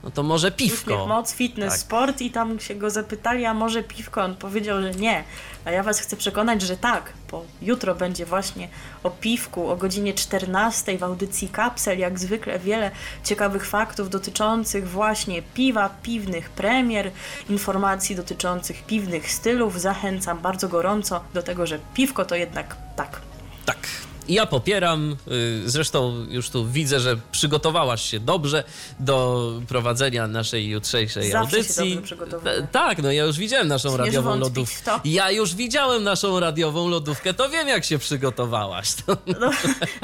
No 0.04 0.12
to 0.12 0.24
może 0.24 0.52
piwko. 0.52 1.08
Moc, 1.08 1.34
fitness, 1.34 1.70
Tak. 1.74 1.80
sport 1.80 2.22
i 2.22 2.32
tam 2.32 2.60
się 2.60 2.76
go 2.76 2.90
zapytali, 2.90 3.46
a 3.46 3.54
może 3.54 3.84
piwko? 3.84 4.22
On 4.22 4.36
powiedział, 4.36 4.82
że 4.82 4.92
nie. 4.92 5.24
A 5.66 5.72
ja 5.72 5.84
was 5.84 6.00
chcę 6.00 6.18
przekonać, 6.18 6.62
że 6.62 6.78
tak, 6.78 7.14
bo 7.32 7.46
jutro 7.62 7.96
będzie 7.96 8.26
właśnie 8.26 8.68
o 9.04 9.10
piwku 9.10 9.70
o 9.70 9.76
godzinie 9.76 10.14
14 10.14 10.98
w 10.98 11.04
audycji 11.04 11.50
Kapsel. 11.50 12.00
Jak 12.00 12.20
zwykle 12.20 12.60
wiele 12.60 12.92
ciekawych 13.24 13.66
faktów 13.66 14.10
dotyczących 14.10 14.90
właśnie 14.90 15.42
piwa, 15.42 15.90
piwnych 16.04 16.50
premier, 16.50 17.12
informacji 17.50 18.16
dotyczących 18.16 18.84
piwnych 18.86 19.32
stylów. 19.32 19.82
Zachęcam 19.82 20.40
bardzo 20.40 20.70
gorąco 20.70 21.24
do 21.34 21.44
tego, 21.44 21.68
że 21.68 21.80
piwko 21.94 22.26
to 22.26 22.36
jednak 22.36 22.76
tak. 22.96 23.22
Tak. 23.66 23.88
Ja 24.30 24.46
popieram. 24.46 25.16
y, 25.32 25.70
Zresztą 25.70 26.26
już 26.30 26.50
tu 26.50 26.68
widzę, 26.68 27.00
że 27.00 27.18
przygotowałaś 27.32 28.02
się 28.10 28.20
dobrze 28.20 28.64
do 29.00 29.52
prowadzenia 29.68 30.28
naszej 30.28 30.68
jutrzejszej 30.68 31.32
Zawsze 31.32 31.58
audycji. 31.58 32.02
E, 32.46 32.68
Tak, 32.72 32.98
no 33.04 33.12
ja 33.12 33.24
już 33.24 33.38
widziałem 33.38 33.68
naszą 33.68 33.98
radiową 33.98 34.30
wątpić 34.30 34.50
lodówkę. 34.56 34.84
to? 34.86 35.00
Ja 35.06 35.32
już 35.32 35.56
widziałem 35.56 36.04
naszą 36.04 36.40
radiową 36.40 36.90
lodówkę, 36.90 37.34
to 37.34 37.50
wiem 37.50 37.68
jak 37.68 37.86
się 37.86 37.98
przygotowałaś. 38.00 38.94
To 38.94 39.18
No, 39.40 39.52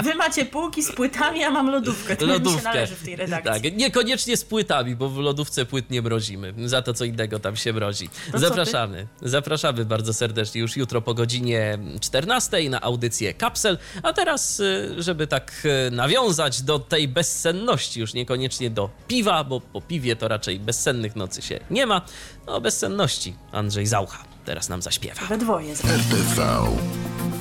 wy 0.04 0.16
macie 0.16 0.46
półki 0.46 0.84
z 0.84 0.92
płytami, 0.92 1.44
a 1.44 1.52
mam 1.52 1.72
lodówkę. 1.72 2.16
To 2.16 2.26
mi 2.26 2.32
się 2.32 2.34
lodówkę. 2.38 2.64
należy 2.64 2.96
w 2.96 3.04
tej 3.04 3.16
redakcji. 3.16 3.52
Tak, 3.64 3.78
niekoniecznie 3.78 4.38
z 4.38 4.46
płytami, 4.46 4.96
bo 4.96 5.10
w 5.10 5.18
lodówce 5.18 5.66
płyt 5.66 5.90
nie 5.92 6.02
mrozimy. 6.02 6.54
Za 6.66 6.82
to 6.82 6.94
co 6.94 7.06
innego 7.06 7.40
tam 7.40 7.56
się 7.56 7.74
mrozi. 7.74 8.10
ty? 8.32 8.40
Zapraszamy. 8.40 9.08
Zapraszamy 9.22 9.86
bardzo 9.86 10.14
serdecznie 10.14 10.62
już 10.62 10.78
jutro 10.78 11.02
po 11.02 11.14
godzinie 11.14 11.78
14 12.02 12.70
na 12.70 12.82
audycję 12.82 13.34
Kapsel. 13.34 13.78
A 14.10 14.14
teraz, 14.14 14.60
y, 14.60 14.96
żeby 14.98 15.28
tak 15.28 15.52
y, 15.88 15.92
nawiązać 15.92 16.62
do 16.62 16.80
tej 16.80 17.08
bezsenności, 17.08 18.00
już 18.00 18.14
niekoniecznie 18.14 18.70
do 18.70 18.90
piwa, 19.08 19.44
bo 19.44 19.62
po 19.62 19.82
piwie 19.82 20.16
to 20.16 20.28
raczej 20.28 20.60
bezsennych 20.60 21.16
nocy 21.16 21.42
się 21.42 21.60
nie 21.72 21.86
ma. 21.86 22.02
No, 22.48 22.56
o 22.56 22.62
bezsenności 22.62 23.34
Andrzej 23.52 23.88
Zaucha 23.88 24.24
teraz 24.46 24.70
nam 24.70 24.82
zaśpiewa. 24.82 25.22
We 25.28 25.38
dwoje. 25.38 25.74
RTV. 25.74 26.68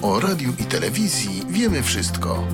O 0.02 0.20
radiu 0.20 0.52
i 0.58 0.64
telewizji 0.64 1.42
wiemy 1.48 1.82
wszystko. 1.82 2.44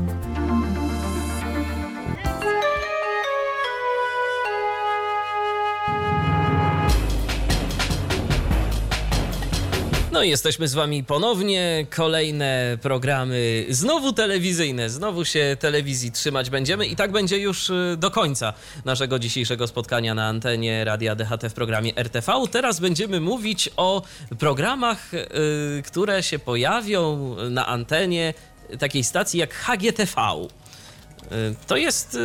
No 10.14 10.22
i 10.22 10.28
jesteśmy 10.30 10.68
z 10.68 10.74
wami 10.74 11.04
ponownie. 11.04 11.86
Kolejne 11.96 12.78
programy 12.82 13.66
znowu 13.68 14.12
telewizyjne. 14.12 14.90
Znowu 14.90 15.24
się 15.24 15.56
telewizji 15.60 16.12
trzymać 16.12 16.50
będziemy 16.50 16.86
i 16.86 16.96
tak 16.96 17.12
będzie 17.12 17.38
już 17.38 17.70
y, 17.70 17.96
do 17.98 18.10
końca 18.10 18.52
naszego 18.84 19.18
dzisiejszego 19.18 19.66
spotkania 19.66 20.14
na 20.14 20.26
antenie 20.26 20.84
Radia 20.84 21.14
DHT 21.14 21.48
w 21.50 21.52
programie 21.52 21.96
RTV. 21.96 22.32
Teraz 22.50 22.80
będziemy 22.80 23.20
mówić 23.20 23.70
o 23.76 24.02
programach, 24.38 25.14
y, 25.14 25.82
które 25.86 26.22
się 26.22 26.38
pojawią 26.38 27.36
na 27.50 27.66
antenie 27.66 28.34
takiej 28.78 29.04
stacji 29.04 29.40
jak 29.40 29.54
HGTV. 29.54 30.22
Y, 31.32 31.54
To 31.66 31.76
jest 31.76 32.18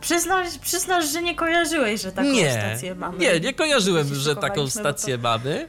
Przyznasz, 0.00 0.58
przyznasz, 0.58 1.08
że 1.12 1.22
nie 1.22 1.34
kojarzyłeś, 1.34 2.00
że 2.02 2.12
taką 2.12 2.28
nie, 2.28 2.52
stację 2.52 2.94
mamy. 2.94 3.18
Nie, 3.18 3.40
nie 3.40 3.54
kojarzyłem, 3.54 4.14
że 4.14 4.36
taką 4.36 4.56
bo 4.56 4.64
to- 4.64 4.70
stację 4.70 5.18
mamy. 5.18 5.68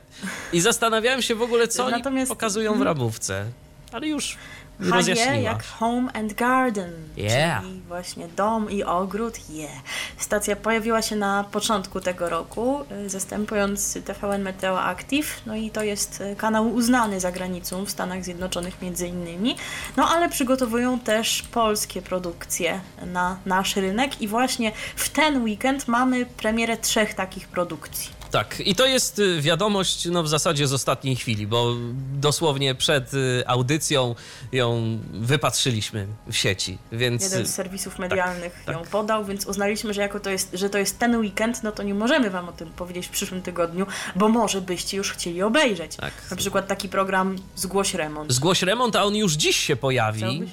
I 0.53 0.61
zastanawiałem 0.61 1.21
się 1.21 1.35
w 1.35 1.41
ogóle, 1.41 1.67
co 1.67 1.85
oni 1.85 1.91
Natomiast- 1.97 2.29
pokazują 2.29 2.73
w 2.77 2.81
ramówce. 2.81 3.45
Ale 3.91 4.07
już 4.07 4.37
Rozjaśniła. 4.79 5.33
jak 5.35 5.63
Home 5.63 6.11
and 6.13 6.33
Garden, 6.33 6.91
Yeah. 7.17 7.61
czyli 7.63 7.81
właśnie 7.87 8.27
dom 8.27 8.71
i 8.71 8.83
ogród. 8.83 9.49
Yeah. 9.49 9.71
Stacja 10.17 10.55
pojawiła 10.55 11.01
się 11.01 11.15
na 11.15 11.45
początku 11.51 12.01
tego 12.01 12.29
roku, 12.29 12.83
y, 13.05 13.09
zastępując 13.09 13.97
TVN 14.05 14.41
Meteo 14.41 14.81
Active. 14.81 15.41
No 15.45 15.55
i 15.55 15.71
to 15.71 15.83
jest 15.83 16.21
y, 16.21 16.35
kanał 16.35 16.73
uznany 16.73 17.19
za 17.19 17.31
granicą 17.31 17.85
w 17.85 17.89
Stanach 17.89 18.23
Zjednoczonych 18.23 18.81
między 18.81 19.07
innymi. 19.07 19.55
No 19.97 20.09
ale 20.09 20.29
przygotowują 20.29 20.99
też 20.99 21.41
polskie 21.41 22.01
produkcje 22.01 22.79
na 23.05 23.37
nasz 23.45 23.75
rynek 23.75 24.21
i 24.21 24.27
właśnie 24.27 24.71
w 24.95 25.09
ten 25.09 25.43
weekend 25.43 25.87
mamy 25.87 26.25
premierę 26.25 26.77
trzech 26.77 27.13
takich 27.13 27.47
produkcji. 27.47 28.24
Tak, 28.35 28.59
i 28.59 28.75
to 28.75 28.85
jest 28.85 29.19
y, 29.19 29.41
wiadomość 29.41 30.05
no, 30.05 30.23
w 30.23 30.27
zasadzie 30.27 30.67
z 30.67 30.73
ostatniej 30.73 31.15
chwili, 31.15 31.47
bo 31.47 31.75
dosłownie 32.13 32.75
przed 32.75 33.13
y, 33.13 33.43
audycją 33.47 34.15
ją 34.51 34.99
wypatrzyliśmy 35.13 36.07
w 36.27 36.35
sieci, 36.35 36.77
więc... 36.91 37.23
Jeden 37.23 37.45
z 37.45 37.53
serwisów 37.53 37.99
medialnych 37.99 38.63
tak. 38.65 38.75
ją 38.75 38.83
podał, 38.83 39.25
więc 39.25 39.45
uznaliśmy, 39.45 39.93
że 39.93 40.01
jako 40.01 40.19
to 40.19 40.29
jest, 40.29 40.49
że 40.53 40.69
to 40.69 40.77
jest 40.77 40.99
ten 40.99 41.15
weekend, 41.15 41.63
no 41.63 41.71
to 41.71 41.83
nie 41.83 41.93
możemy 41.93 42.29
wam 42.29 42.49
o 42.49 42.51
tym 42.51 42.69
powiedzieć 42.69 43.07
w 43.07 43.09
przyszłym 43.09 43.41
tygodniu, 43.41 43.85
bo 44.15 44.29
może 44.29 44.61
byście 44.61 44.97
już 44.97 45.11
chcieli 45.11 45.41
obejrzeć. 45.41 45.95
Tak. 45.95 46.13
Na 46.31 46.37
przykład 46.37 46.67
taki 46.67 46.89
program 46.89 47.35
Zgłoś 47.55 47.93
remont. 47.93 48.31
Zgłoś 48.31 48.61
remont, 48.61 48.95
a 48.95 49.03
on 49.03 49.15
już 49.15 49.33
dziś 49.33 49.55
się 49.55 49.75
pojawi. 49.75 50.19
Chciałbyś? 50.19 50.49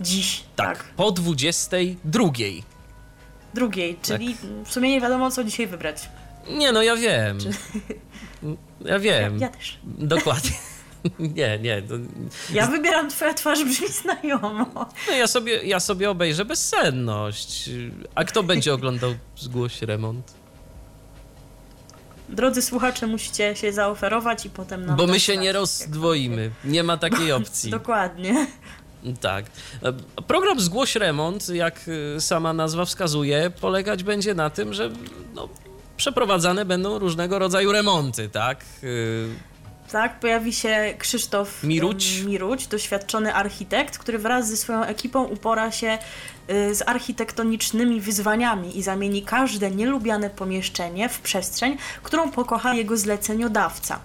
Dziś, 0.00 0.44
Tak, 0.56 0.78
tak. 0.78 0.84
po 0.84 1.10
22. 1.10 2.24
Drugiej, 3.54 3.96
czyli 4.02 4.36
w 4.64 4.72
sumie 4.72 4.90
nie 4.90 5.00
wiadomo 5.00 5.30
co 5.30 5.44
dzisiaj 5.44 5.66
wybrać. 5.66 6.08
Nie, 6.48 6.72
no 6.72 6.82
ja 6.82 6.96
wiem. 6.96 7.38
Ja 8.84 8.98
wiem. 8.98 9.38
Ja, 9.38 9.46
ja 9.46 9.52
też. 9.52 9.78
Dokładnie. 9.84 10.50
Nie, 11.18 11.58
nie. 11.58 11.82
To... 11.82 11.94
Ja 12.52 12.66
wybieram 12.66 13.10
twoja 13.10 13.34
twarz 13.34 13.64
brzmi 13.64 13.88
znajomo. 13.88 14.66
No 15.08 15.14
ja 15.14 15.26
sobie, 15.26 15.62
ja 15.62 15.80
sobie 15.80 16.10
obejrzę 16.10 16.44
bezsenność. 16.44 17.70
A 18.14 18.24
kto 18.24 18.42
będzie 18.42 18.74
oglądał 18.74 19.14
Zgłoś 19.36 19.82
remont? 19.82 20.32
Drodzy 22.28 22.62
słuchacze, 22.62 23.06
musicie 23.06 23.56
się 23.56 23.72
zaoferować 23.72 24.46
i 24.46 24.50
potem 24.50 24.86
nam 24.86 24.96
Bo 24.96 25.06
my 25.06 25.20
się 25.20 25.36
nie 25.36 25.52
rozdwoimy. 25.52 26.50
Nie 26.64 26.82
ma 26.82 26.96
takiej 26.96 27.32
opcji. 27.42 27.70
Dokładnie. 27.70 28.46
Tak. 29.20 29.44
Program 30.26 30.60
Zgłoś 30.60 30.96
Remont, 30.96 31.48
jak 31.48 31.80
y, 32.16 32.20
sama 32.20 32.52
nazwa 32.52 32.84
wskazuje, 32.84 33.50
polegać 33.60 34.02
będzie 34.02 34.34
na 34.34 34.50
tym, 34.50 34.74
że 34.74 34.90
no, 35.34 35.48
przeprowadzane 35.96 36.64
będą 36.64 36.98
różnego 36.98 37.38
rodzaju 37.38 37.72
remonty, 37.72 38.28
tak? 38.28 38.64
Y, 38.84 39.28
Tak, 39.92 40.20
pojawi 40.20 40.52
się 40.52 40.94
Krzysztof 40.98 41.62
Miruć. 41.64 42.22
Miruć, 42.26 42.66
doświadczony 42.66 43.34
architekt, 43.34 43.98
który 43.98 44.18
wraz 44.18 44.48
ze 44.48 44.56
swoją 44.56 44.82
ekipą 44.84 45.24
upora 45.24 45.72
się 45.72 45.98
z 46.48 46.82
architektonicznymi 46.88 48.00
wyzwaniami 48.00 48.78
i 48.78 48.82
zamieni 48.82 49.22
każde 49.22 49.70
nielubiane 49.70 50.30
pomieszczenie 50.30 51.08
w 51.08 51.20
przestrzeń, 51.20 51.76
którą 52.02 52.30
pokocha 52.30 52.74
jego 52.74 52.96
zleceniodawca. 52.96 53.98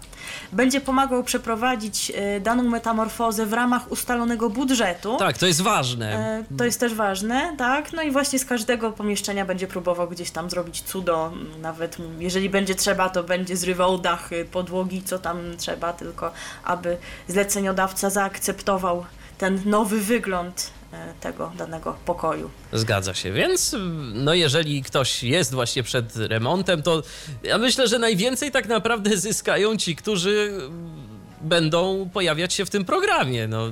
Będzie 0.52 0.82
pomagał 0.82 1.24
przeprowadzić 1.24 2.12
y, 2.38 2.42
daną 2.42 2.64
metamorfozę 2.64 3.46
w 3.46 3.54
ramach 3.54 3.92
ustalonego 3.92 4.50
budżetu. 4.50 5.18
Tak, 5.18 5.38
to 5.38 5.48
jest 5.48 5.62
ważne. 5.62 6.14
E, 6.14 6.58
To 6.58 6.66
jest 6.66 6.80
też 6.80 6.94
ważne, 6.94 7.56
tak? 7.58 7.94
No 7.94 8.02
i 8.02 8.12
właśnie 8.12 8.40
z 8.40 8.46
każdego 8.46 8.92
pomieszczenia 8.92 9.46
będzie 9.46 9.68
próbował 9.68 10.08
gdzieś 10.10 10.32
tam 10.32 10.50
zrobić 10.50 10.82
cudo. 10.82 11.32
Nawet 11.62 11.98
jeżeli 12.20 12.50
będzie 12.50 12.76
trzeba, 12.76 13.10
to 13.10 13.24
będzie 13.24 13.58
zrywał 13.58 13.98
dachy, 13.98 14.46
podłogi, 14.46 15.04
co 15.04 15.20
tam 15.20 15.38
trzeba, 15.58 15.94
tylko 15.94 16.32
aby 16.64 16.98
zleceniodawca 17.28 18.10
zaakceptował 18.10 19.06
ten 19.38 19.62
nowy 19.66 20.02
wygląd 20.02 20.77
tego 21.20 21.52
danego 21.58 21.98
pokoju. 22.06 22.50
Zgadza 22.74 23.14
się, 23.14 23.32
więc 23.32 23.76
no 24.14 24.34
jeżeli 24.34 24.84
ktoś 24.84 25.24
jest 25.24 25.54
właśnie 25.54 25.84
przed 25.84 26.16
remontem, 26.16 26.84
to 26.84 27.04
ja 27.44 27.58
myślę, 27.58 27.88
że 27.88 28.00
najwięcej 28.00 28.52
tak 28.52 28.68
naprawdę 28.68 29.18
zyskają 29.18 29.78
ci, 29.78 29.96
którzy 29.96 30.62
będą 31.42 32.10
pojawiać 32.14 32.54
się 32.54 32.66
w 32.66 32.70
tym 32.70 32.86
programie. 32.86 33.48
No 33.48 33.72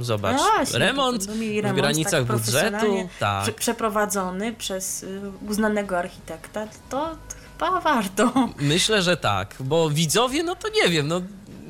zobacz, 0.00 0.36
No 0.36 0.42
właśnie, 0.56 0.78
remont 0.78 1.36
mieli 1.38 1.60
w 1.60 1.64
remont 1.64 1.80
granicach 1.80 2.26
tak 2.26 2.36
budżetu, 2.38 3.08
tak. 3.20 3.44
prze- 3.44 3.52
przeprowadzony 3.52 4.52
przez 4.52 5.02
y, 5.02 5.20
uznanego 5.48 5.98
architekta, 5.98 6.66
to 6.90 7.16
chyba 7.52 7.80
warto. 7.80 8.32
Myślę, 8.58 9.02
że 9.02 9.16
tak, 9.16 9.54
bo 9.60 9.90
widzowie, 9.90 10.42
no 10.42 10.54
to 10.56 10.68
nie 10.68 10.88
wiem, 10.88 11.08
no 11.08 11.20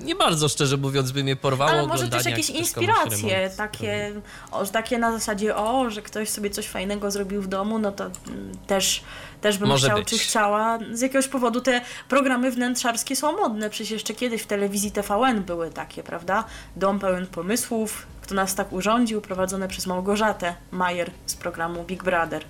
nie 0.03 0.15
bardzo 0.15 0.49
szczerze 0.49 0.77
mówiąc 0.77 1.13
by 1.13 1.23
mnie 1.23 1.37
porwało 1.37 1.71
Ale 1.71 1.87
może 1.87 2.09
też 2.09 2.25
jakieś 2.25 2.51
inspiracje, 2.51 3.51
takie, 3.57 4.13
o, 4.51 4.65
że 4.65 4.71
takie 4.71 4.99
na 4.99 5.13
zasadzie, 5.13 5.57
o, 5.57 5.91
że 5.91 6.03
ktoś 6.03 6.29
sobie 6.29 6.51
coś 6.51 6.67
fajnego 6.67 7.11
zrobił 7.11 7.43
w 7.43 7.47
domu, 7.47 7.79
no 7.79 7.93
to 7.93 8.05
mm, 8.05 8.53
też, 8.67 9.03
też 9.41 9.59
bym 9.59 9.69
Może 9.69 9.87
chciał, 9.87 9.99
być. 9.99 10.09
czy 10.09 10.19
chciała. 10.19 10.79
Z 10.93 11.01
jakiegoś 11.01 11.29
powodu 11.29 11.61
te 11.61 11.81
programy 12.09 12.51
wnętrzarskie 12.51 13.17
są 13.17 13.33
modne, 13.33 13.71
przecież 13.71 13.91
jeszcze 13.91 14.15
kiedyś 14.15 14.43
w 14.43 14.47
telewizji 14.47 14.93
TVN 14.93 15.43
były 15.43 15.71
takie, 15.71 16.03
prawda? 16.03 16.45
Dom 16.77 16.99
pełen 16.99 17.27
pomysłów, 17.27 18.07
kto 18.23 18.35
nas 18.35 18.55
tak 18.55 18.73
urządził, 18.73 19.21
prowadzone 19.21 19.69
przez 19.69 19.87
Małgorzatę 19.87 20.55
Majer 20.71 21.11
z 21.27 21.35
programu 21.35 21.85
Big 21.85 22.05
Brother. 22.05 22.45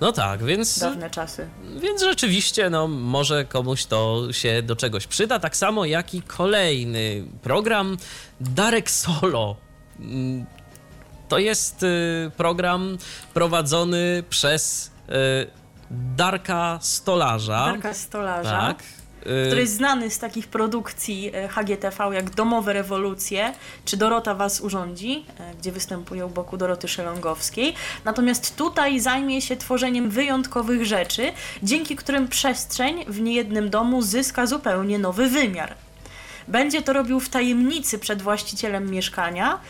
No 0.00 0.12
tak, 0.12 0.42
więc 0.44 0.78
Dawne 0.78 1.10
czasy. 1.10 1.48
Więc 1.80 2.02
rzeczywiście, 2.02 2.70
no, 2.70 2.88
może 2.88 3.44
komuś 3.44 3.84
to 3.86 4.32
się 4.32 4.62
do 4.62 4.76
czegoś 4.76 5.06
przyda. 5.06 5.38
Tak 5.38 5.56
samo 5.56 5.84
jak 5.84 6.14
i 6.14 6.22
kolejny 6.22 7.24
program 7.42 7.96
Darek 8.40 8.90
Solo. 8.90 9.56
Mm, 10.00 10.46
To 11.28 11.38
jest 11.38 11.82
y, 11.82 12.30
program 12.36 12.98
prowadzony 13.34 14.22
przez 14.30 14.90
y, 15.08 15.12
Darka 15.90 16.78
Stolarza. 16.82 17.64
Darka 17.66 17.94
Stolarza. 17.94 18.50
Tak. 18.60 18.82
Y, 19.26 19.46
który 19.46 19.60
jest 19.60 19.76
znany 19.76 20.10
z 20.10 20.18
takich 20.18 20.48
produkcji 20.48 21.30
e, 21.34 21.48
HGTV 21.48 22.14
jak 22.14 22.30
Domowe 22.30 22.72
Rewolucje 22.72 23.52
czy 23.84 23.96
Dorota 23.96 24.34
Was 24.34 24.60
urządzi, 24.60 25.24
e, 25.40 25.54
gdzie 25.54 25.72
występuje 25.72 26.26
u 26.26 26.28
boku 26.28 26.56
Doroty 26.56 26.88
Szelongowskiej. 26.88 27.74
Natomiast 28.04 28.56
tutaj 28.56 29.00
zajmie 29.00 29.42
się 29.42 29.56
tworzeniem 29.56 30.10
wyjątkowych 30.10 30.86
rzeczy, 30.86 31.32
dzięki 31.62 31.96
którym 31.96 32.28
przestrzeń 32.28 33.04
w 33.08 33.20
niejednym 33.20 33.70
domu 33.70 34.02
zyska 34.02 34.46
zupełnie 34.46 34.98
nowy 34.98 35.28
wymiar. 35.28 35.74
Będzie 36.48 36.82
to 36.82 36.92
robił 36.92 37.20
w 37.20 37.28
tajemnicy 37.28 37.98
przed 37.98 38.22
właścicielem 38.22 38.90
mieszkania, 38.90 39.60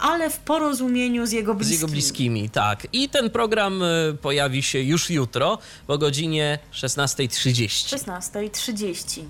ale 0.00 0.30
w 0.30 0.38
porozumieniu 0.38 1.26
z 1.26 1.32
jego 1.32 1.54
Z 1.54 1.56
bliskimi. 1.56 1.76
jego 1.80 1.88
bliskimi, 1.92 2.50
tak. 2.50 2.86
I 2.92 3.08
ten 3.08 3.30
program 3.30 3.82
y, 3.82 4.16
pojawi 4.22 4.62
się 4.62 4.80
już 4.80 5.10
jutro 5.10 5.58
o 5.88 5.98
godzinie 5.98 6.58
16.30. 6.72 7.96
16.30. 7.96 9.22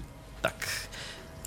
Tak. 0.43 0.67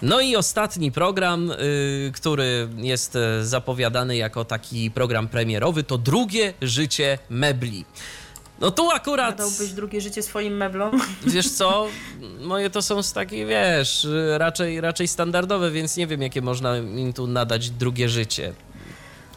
No 0.01 0.22
i 0.22 0.36
ostatni 0.36 0.91
program, 0.91 1.51
y, 1.51 2.11
który 2.15 2.70
jest 2.78 3.17
zapowiadany 3.41 4.17
jako 4.17 4.45
taki 4.45 4.91
program 4.91 5.28
premierowy, 5.28 5.84
to 5.84 5.97
drugie 5.97 6.53
życie 6.61 7.17
mebli. 7.30 7.86
No 8.62 8.72
tu 8.72 8.89
akurat, 8.91 9.38
Dałbyś 9.38 9.72
drugie 9.72 10.01
życie 10.01 10.24
swoim 10.24 10.57
meblom. 10.57 11.01
wiesz 11.28 11.49
co, 11.49 11.88
moje 12.41 12.70
to 12.70 12.82
są 12.82 13.03
z 13.03 13.14
takie, 13.14 13.45
wiesz, 13.45 14.07
raczej, 14.38 14.82
raczej 14.82 15.07
standardowe, 15.07 15.72
więc 15.72 15.97
nie 15.97 16.07
wiem, 16.07 16.22
jakie 16.22 16.41
można 16.41 16.78
im 16.78 17.14
tu 17.14 17.28
nadać 17.28 17.70
drugie 17.70 18.10
życie. 18.10 18.53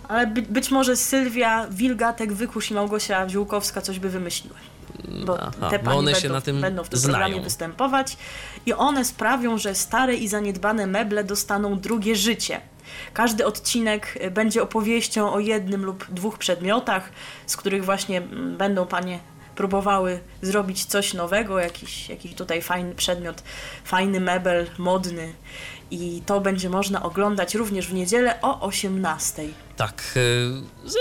Ale 0.09 0.27
by, 0.27 0.43
być 0.43 0.71
może 0.71 0.97
Sylwia 0.97 1.67
Wilgatek, 1.71 2.33
Wykusz 2.33 2.71
i 2.71 2.75
Małgosia 2.75 3.29
Ziółkowska 3.29 3.81
coś 3.81 3.99
by 3.99 4.11
wymyśliły. 4.11 4.57
Bo 5.27 5.39
Aha, 5.41 5.71
te 5.71 5.79
bo 5.79 5.85
panie 5.85 5.99
one 5.99 6.05
będą, 6.13 6.21
się 6.21 6.29
na 6.29 6.41
tym 6.41 6.61
będą 6.61 6.85
w 6.85 6.89
tym 6.89 6.99
znają. 6.99 7.13
programie 7.19 7.41
występować 7.41 8.17
i 8.67 8.73
one 8.73 9.05
sprawią, 9.05 9.59
że 9.59 9.75
stare 9.75 10.15
i 10.15 10.29
zaniedbane 10.29 10.87
meble 10.87 11.25
dostaną 11.25 11.79
drugie 11.81 12.17
życie. 12.17 12.61
Każdy 13.13 13.47
odcinek 13.47 14.19
y, 14.25 14.31
będzie 14.31 14.63
opowieścią 14.63 15.33
o 15.33 15.39
jednym 15.39 15.85
lub 15.85 16.07
dwóch 16.11 16.39
przedmiotach, 16.39 17.13
z 17.47 17.57
których 17.57 17.85
właśnie 17.85 18.19
mm, 18.19 18.57
będą 18.57 18.87
panie 18.87 19.19
próbowały 19.55 20.21
zrobić 20.43 20.85
coś 20.85 21.15
nowego, 21.15 21.59
jakiś, 21.59 22.09
jakiś 22.09 22.35
tutaj 22.35 22.63
fajny 22.63 22.95
przedmiot, 22.95 23.43
fajny 23.85 24.21
mebel, 24.21 24.67
modny. 24.79 25.33
I 25.91 26.23
to 26.27 26.41
będzie 26.41 26.71
można 26.71 27.03
oglądać 27.03 27.55
również 27.55 27.89
w 27.89 27.95
niedzielę 27.95 28.39
o 28.43 28.61
18. 28.61 29.43
Tak, 29.77 30.03
y, 30.17 30.51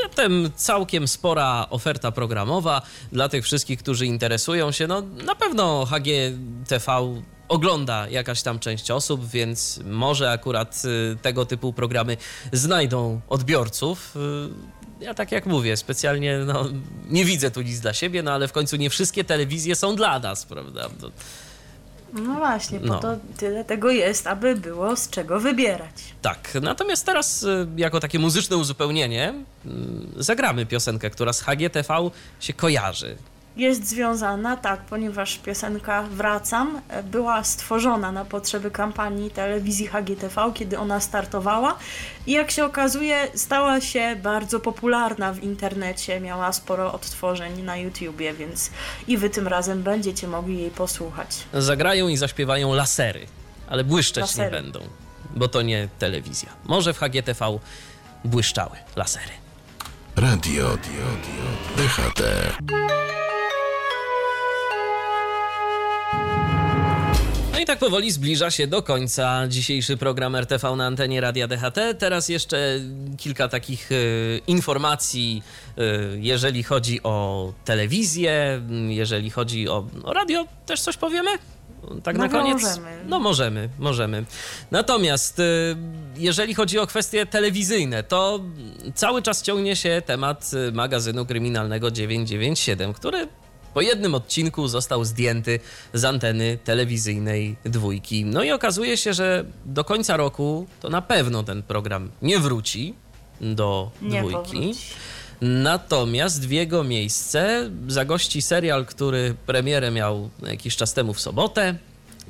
zatem 0.03 0.51
całkiem 0.55 1.07
spora 1.07 1.67
oferta 1.69 2.11
programowa 2.11 2.81
dla 3.11 3.29
tych 3.29 3.43
wszystkich, 3.43 3.79
którzy 3.79 4.05
interesują 4.05 4.71
się. 4.71 4.87
No 4.87 5.01
na 5.01 5.35
pewno 5.35 5.85
HGTV 5.85 7.21
ogląda 7.51 8.09
jakaś 8.09 8.41
tam 8.41 8.59
część 8.59 8.91
osób, 8.91 9.29
więc 9.29 9.79
może 9.85 10.31
akurat 10.31 10.81
y, 10.85 11.17
tego 11.21 11.45
typu 11.45 11.73
programy 11.73 12.17
znajdą 12.53 13.21
odbiorców. 13.29 14.15
Y, 14.99 15.03
Ja 15.03 15.13
tak 15.13 15.31
jak 15.31 15.45
mówię, 15.45 15.77
specjalnie 15.77 16.37
no, 16.37 16.65
nie 17.09 17.25
widzę 17.25 17.51
tu 17.51 17.61
nic 17.61 17.79
dla 17.79 17.93
siebie, 17.93 18.23
no 18.23 18.31
ale 18.31 18.47
w 18.47 18.51
końcu 18.51 18.75
nie 18.75 18.89
wszystkie 18.89 19.23
telewizje 19.23 19.75
są 19.75 19.95
dla 19.95 20.19
nas, 20.19 20.45
prawda? 20.45 20.89
No, 21.01 21.09
No 22.13 22.33
właśnie, 22.35 22.79
po 22.79 22.85
No. 22.85 22.99
to 22.99 23.15
tyle 23.37 23.65
tego 23.65 23.89
jest, 23.91 24.27
aby 24.27 24.55
było 24.55 24.95
z 24.95 25.09
czego 25.09 25.39
wybierać. 25.39 25.95
Tak, 26.21 26.57
natomiast 26.61 27.05
teraz 27.05 27.43
y, 27.43 27.67
jako 27.77 27.99
takie 27.99 28.19
muzyczne 28.19 28.57
uzupełnienie 28.57 29.33
zagramy 30.17 30.65
piosenkę, 30.65 31.09
która 31.09 31.33
z 31.33 31.41
HGTV 31.41 32.09
się 32.39 32.53
kojarzy. 32.53 33.17
Jest 33.57 33.87
związana, 33.87 34.57
tak, 34.57 34.81
ponieważ 34.81 35.37
piosenka 35.37 36.03
Wracam 36.03 36.81
e, 36.89 37.03
była 37.03 37.43
stworzona 37.43 38.11
na 38.11 38.25
potrzeby 38.25 38.71
kampanii 38.71 39.31
telewizji 39.31 39.87
HGTV, 39.87 40.51
kiedy 40.53 40.79
ona 40.79 40.99
startowała 40.99 41.77
i 42.27 42.31
jak 42.31 42.51
się 42.51 42.65
okazuje, 42.65 43.27
stała 43.35 43.81
się 43.81 44.15
bardzo 44.23 44.59
popularna 44.59 45.33
w 45.33 45.43
internecie, 45.43 46.19
miała 46.19 46.53
sporo 46.53 46.93
odtworzeń 46.93 47.61
na 47.61 47.77
YouTubie, 47.77 48.33
więc 48.33 48.71
i 49.07 49.17
wy 49.17 49.29
tym 49.29 49.47
razem 49.47 49.83
będziecie 49.83 50.27
mogli 50.27 50.59
jej 50.59 50.71
posłuchać. 50.71 51.37
Zagrają 51.53 52.07
i 52.07 52.17
zaśpiewają 52.17 52.73
lasery, 52.73 53.25
ale 53.69 53.83
błyszczeć 53.83 54.21
Lasery. 54.21 54.45
nie 54.45 54.51
będą, 54.51 54.79
bo 55.35 55.47
to 55.47 55.61
nie 55.61 55.87
telewizja. 55.99 56.49
Może 56.65 56.93
w 56.93 56.97
HGTV 56.99 57.59
błyszczały 58.25 58.77
lasery. 58.95 59.33
Radio, 60.15 60.69
radio, 60.69 61.05
DHT. 61.77 62.21
I 67.61 67.65
tak 67.65 67.79
powoli 67.79 68.11
zbliża 68.11 68.51
się 68.51 68.67
do 68.67 68.81
końca 68.81 69.47
dzisiejszy 69.47 69.97
program 69.97 70.35
RTV 70.35 70.75
na 70.75 70.85
antenie 70.85 71.21
Radia 71.21 71.47
DHT. 71.47 71.77
Teraz 71.99 72.29
jeszcze 72.29 72.79
kilka 73.17 73.47
takich 73.47 73.89
e, 73.91 73.95
informacji, 74.47 75.43
e, 75.77 75.81
jeżeli 76.15 76.63
chodzi 76.63 77.03
o 77.03 77.53
telewizję, 77.65 78.61
jeżeli 78.87 79.29
chodzi 79.29 79.69
o, 79.69 79.85
o 80.03 80.13
radio, 80.13 80.45
też 80.65 80.81
coś 80.81 80.97
powiemy? 80.97 81.29
Tak 82.03 82.17
No 82.17 82.23
na 82.23 82.29
koniec? 82.29 82.63
możemy. 82.63 83.03
No 83.07 83.19
możemy, 83.19 83.69
możemy. 83.79 84.25
Natomiast 84.71 85.39
e, 85.39 85.43
jeżeli 86.17 86.53
chodzi 86.53 86.79
o 86.79 86.87
kwestie 86.87 87.25
telewizyjne, 87.25 88.03
to 88.03 88.39
cały 88.95 89.21
czas 89.21 89.41
ciągnie 89.41 89.75
się 89.75 90.01
temat 90.05 90.51
e, 90.67 90.71
magazynu 90.71 91.25
kryminalnego 91.25 91.91
997, 91.91 92.93
który 92.93 93.27
po 93.73 93.81
jednym 93.81 94.15
odcinku 94.15 94.67
został 94.67 95.05
zdjęty 95.05 95.59
z 95.93 96.05
anteny 96.05 96.57
telewizyjnej 96.63 97.55
dwójki. 97.65 98.25
No 98.25 98.43
i 98.43 98.51
okazuje 98.51 98.97
się, 98.97 99.13
że 99.13 99.45
do 99.65 99.83
końca 99.83 100.17
roku 100.17 100.67
to 100.79 100.89
na 100.89 101.01
pewno 101.01 101.43
ten 101.43 101.63
program 101.63 102.11
nie 102.21 102.39
wróci 102.39 102.93
do 103.41 103.91
Nie 104.01 104.19
dwójki. 104.19 104.37
powróci. 104.37 104.73
Natomiast 105.41 106.47
w 106.47 106.51
jego 106.51 106.83
miejsce 106.83 107.69
zagości 107.87 108.41
serial, 108.41 108.85
który 108.85 109.35
premierę 109.45 109.91
miał 109.91 110.29
jakiś 110.47 110.75
czas 110.75 110.93
temu 110.93 111.13
w 111.13 111.21
sobotę, 111.21 111.75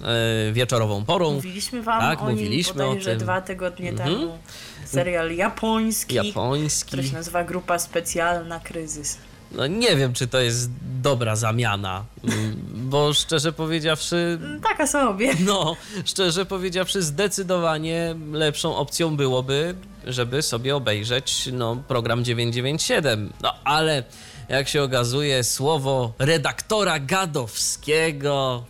e, 0.04 0.52
wieczorową 0.54 1.06
porą. 1.06 1.34
Mówiliśmy 1.34 1.82
wam 1.84 2.02
Tak, 2.02 2.22
o 2.22 2.26
nim 2.30 2.36
mówiliśmy 2.36 2.84
o 2.84 2.88
bodajże 2.88 3.10
tym. 3.10 3.20
dwa 3.20 3.42
tygodnie 3.42 3.90
Mhm. 3.90 4.10
temu. 4.20 4.38
Serial 4.86 5.36
japoński, 5.36 6.16
Japoński. 6.16 6.88
który 6.88 7.04
się 7.04 7.14
nazywa 7.14 7.44
Grupa 7.44 7.80
Specjalna 7.80 8.60
Kryzys. 8.60 9.18
No 9.52 9.68
nie 9.68 9.96
wiem, 9.96 10.14
czy 10.14 10.28
to 10.28 10.40
jest 10.40 10.70
dobra 11.02 11.36
zamiana, 11.36 12.06
mm, 12.24 12.56
bo 12.74 13.14
szczerze 13.14 13.54
powiedziawszy, 13.54 14.40
Taka 14.64 14.88
sobie. 14.88 15.34
No, 15.46 15.76
szczerze 16.06 16.46
powiedziawszy, 16.46 17.02
zdecydowanie 17.02 18.16
lepszą 18.32 18.76
opcją 18.76 19.18
byłoby, 19.18 19.76
żeby 20.06 20.42
sobie 20.42 20.76
obejrzeć 20.76 21.50
no, 21.54 21.76
program 21.88 22.24
997. 22.24 23.34
No, 23.42 23.54
ale 23.64 24.04
jak 24.50 24.68
się 24.68 24.84
okazuje, 24.84 25.44
słowo 25.44 26.14
redaktora 26.20 27.00
Gadowskiego 27.00 28.64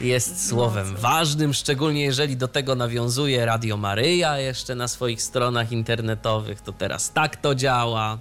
jest 0.00 0.40
słowem 0.48 0.96
ważnym, 0.96 1.54
szczególnie 1.54 2.02
jeżeli 2.02 2.36
do 2.36 2.48
tego 2.48 2.74
nawiązuje 2.74 3.46
Radio 3.46 3.76
Maryja 3.76 4.38
jeszcze 4.38 4.74
na 4.74 4.88
swoich 4.88 5.22
stronach 5.22 5.72
internetowych. 5.72 6.60
To 6.60 6.72
teraz 6.72 7.12
tak 7.12 7.36
to 7.36 7.54
działa. 7.54 8.18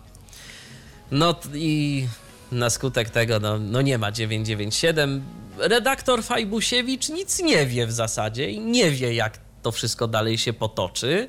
No 1.12 1.36
i 1.54 2.08
na 2.52 2.70
skutek 2.70 3.10
tego 3.10 3.40
no, 3.40 3.60
no 3.60 3.82
nie 3.82 3.98
ma 3.98 4.12
997. 4.12 5.24
Redaktor 5.58 6.24
Fajbusiewicz 6.24 7.10
nic 7.10 7.40
nie 7.40 7.66
wie 7.66 7.88
w 7.88 7.92
zasadzie 7.92 8.52
i 8.52 8.60
nie 8.60 8.92
wie 8.92 9.14
jak 9.14 9.40
to 9.62 9.72
wszystko 9.72 10.08
dalej 10.08 10.38
się 10.38 10.54
potoczy. 10.54 11.28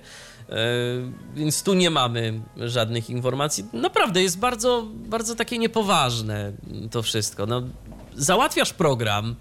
Yy, 0.48 0.54
Więc 1.34 1.62
tu 1.62 1.74
nie 1.74 1.90
mamy 1.90 2.40
żadnych 2.56 3.10
informacji. 3.10 3.64
Naprawdę 3.72 4.22
jest 4.22 4.38
bardzo, 4.38 4.86
bardzo 4.94 5.34
takie 5.34 5.58
niepoważne 5.58 6.52
to 6.90 7.02
wszystko. 7.02 7.46
No, 7.46 7.62
załatwiasz 8.14 8.72
program, 8.72 9.36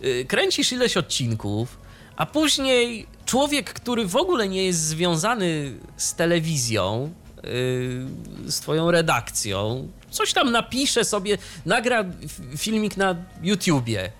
yy, 0.00 0.24
kręcisz 0.24 0.72
ileś 0.72 0.96
odcinków, 0.96 1.78
a 2.16 2.26
później 2.26 3.06
człowiek, 3.26 3.72
który 3.72 4.06
w 4.06 4.16
ogóle 4.16 4.48
nie 4.48 4.66
jest 4.66 4.80
związany 4.80 5.78
z 5.96 6.14
telewizją, 6.14 7.12
z 8.46 8.60
twoją 8.60 8.90
redakcją, 8.90 9.88
coś 10.10 10.32
tam 10.32 10.52
napisze 10.52 11.04
sobie, 11.04 11.38
nagra 11.66 12.04
filmik 12.56 12.96
na 12.96 13.14
YouTubie. 13.42 14.12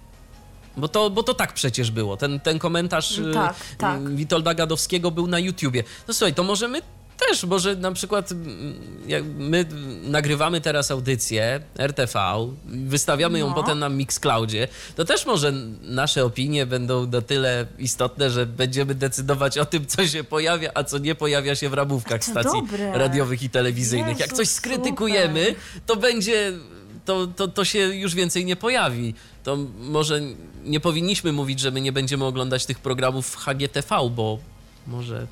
Bo 0.77 0.89
to, 0.89 1.11
bo 1.11 1.23
to 1.23 1.35
tak 1.35 1.53
przecież 1.53 1.91
było. 1.91 2.17
Ten, 2.17 2.41
ten 2.41 2.59
komentarz 2.59 3.19
yy, 3.19 3.35
Tak, 3.35 3.55
tak. 3.79 4.03
yy, 4.03 4.17
Witolda 4.17 4.55
Gadowskiego 4.55 5.11
był 5.11 5.27
na 5.27 5.39
YouTubie. 5.39 5.85
No 6.09 6.15
słuchaj, 6.15 6.35
to 6.35 6.43
może 6.43 6.69
my 6.69 6.83
też, 7.17 7.45
może 7.45 7.77
na 7.77 7.93
przykład 7.93 8.33
mm, 8.33 8.75
jak 9.09 9.25
my 9.25 9.65
nagrywamy 10.03 10.61
teraz 10.61 10.91
audycję 10.91 11.61
RTV, 11.79 12.19
wystawiamy 12.65 13.39
ją 13.39 13.49
No. 13.49 13.55
potem 13.55 13.79
na 13.79 13.89
Mixcloudzie, 13.89 14.69
to 14.97 15.05
też 15.05 15.27
może 15.27 15.53
nasze 15.83 16.25
opinie 16.25 16.67
będą 16.67 17.07
na 17.07 17.21
tyle 17.23 17.67
istotne, 17.79 18.31
że 18.31 18.47
będziemy 18.47 18.95
decydować 18.95 19.59
o 19.59 19.65
tym, 19.65 19.87
co 19.87 20.07
się 20.07 20.25
pojawia, 20.25 20.71
a 20.75 20.85
co 20.85 20.99
nie 20.99 21.15
pojawia 21.15 21.55
się 21.55 21.69
w 21.69 21.75
ramówkach 21.75 22.25
stacji 22.25 22.61
dobre. 22.61 22.99
radiowych 22.99 23.43
i 23.43 23.51
telewizyjnych. 23.51 24.19
Jak 24.19 24.31
Jezu, 24.31 24.37
coś 24.37 24.49
skrytykujemy, 24.49 25.47
super. 25.47 25.63
to 25.87 25.97
będzie, 25.97 26.53
to, 27.05 27.27
to, 27.27 27.49
to 27.49 27.65
się 27.65 27.79
już 27.79 28.15
więcej 28.15 28.45
nie 28.45 28.57
pojawi. 28.57 29.15
To 29.45 29.57
może 29.79 30.21
nie 30.65 30.81
powinniśmy 30.81 31.33
mówić, 31.33 31.61
że 31.61 31.71
my 31.71 31.81
nie 31.81 31.93
będziemy 31.93 32.25
oglądać 32.25 32.67
tych 32.67 32.79
programów 32.79 33.27
w 33.29 33.37
HGTV, 33.37 34.11
bo 34.11 34.39
może 34.87 35.27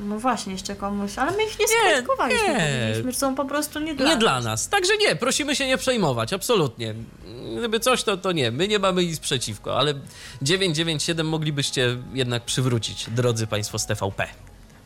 No 0.00 0.18
właśnie, 0.18 0.52
jeszcze 0.52 0.76
komuś, 0.76 1.18
ale 1.18 1.30
my 1.32 1.44
ich 1.44 1.58
nie 1.58 1.64
Nie, 1.66 1.90
skrytykowaliśmy. 1.90 2.48
nie. 2.48 2.54
Powiedzieliśmy, 2.54 3.12
że 3.12 3.18
są 3.18 3.34
po 3.34 3.44
prostu 3.44 3.80
nie 3.80 3.94
dla 3.94 4.06
nie 4.06 4.12
nas. 4.12 4.20
dla 4.20 4.40
nas. 4.40 4.68
Także 4.68 4.92
nie, 4.96 5.16
prosimy 5.16 5.56
się 5.56 5.66
nie 5.66 5.78
przejmować, 5.78 6.32
absolutnie. 6.32 6.94
Gdyby 7.58 7.80
coś, 7.80 8.02
to, 8.02 8.16
to 8.16 8.32
nie. 8.32 8.50
My 8.50 8.68
nie 8.68 8.78
mamy 8.78 9.04
nic 9.06 9.20
przeciwko, 9.20 9.78
ale 9.78 9.94
997 10.42 11.28
moglibyście 11.28 11.96
jednak 12.14 12.44
przywrócić, 12.44 13.06
drodzy 13.10 13.46
Państwo 13.46 13.78
z 13.78 13.86
TVP. 13.86 14.26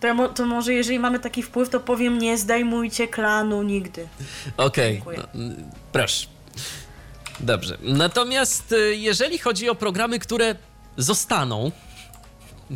To, 0.00 0.06
ja 0.06 0.14
mo- 0.14 0.28
to 0.28 0.46
może 0.46 0.72
jeżeli 0.74 0.98
mamy 0.98 1.18
taki 1.18 1.42
wpływ, 1.42 1.68
to 1.68 1.80
powiem 1.80 2.18
nie 2.18 2.38
zdejmujcie 2.38 3.08
klanu 3.08 3.62
nigdy. 3.62 4.08
Okej, 4.56 4.92
Dziękuję. 4.94 5.22
no, 5.34 5.54
proszę. 5.92 6.26
Dobrze. 7.40 7.78
Natomiast 7.82 8.72
y, 8.72 8.96
jeżeli 8.96 9.38
chodzi 9.38 9.68
o 9.68 9.74
programy, 9.74 10.18
które 10.18 10.54
zostaną 10.96 11.70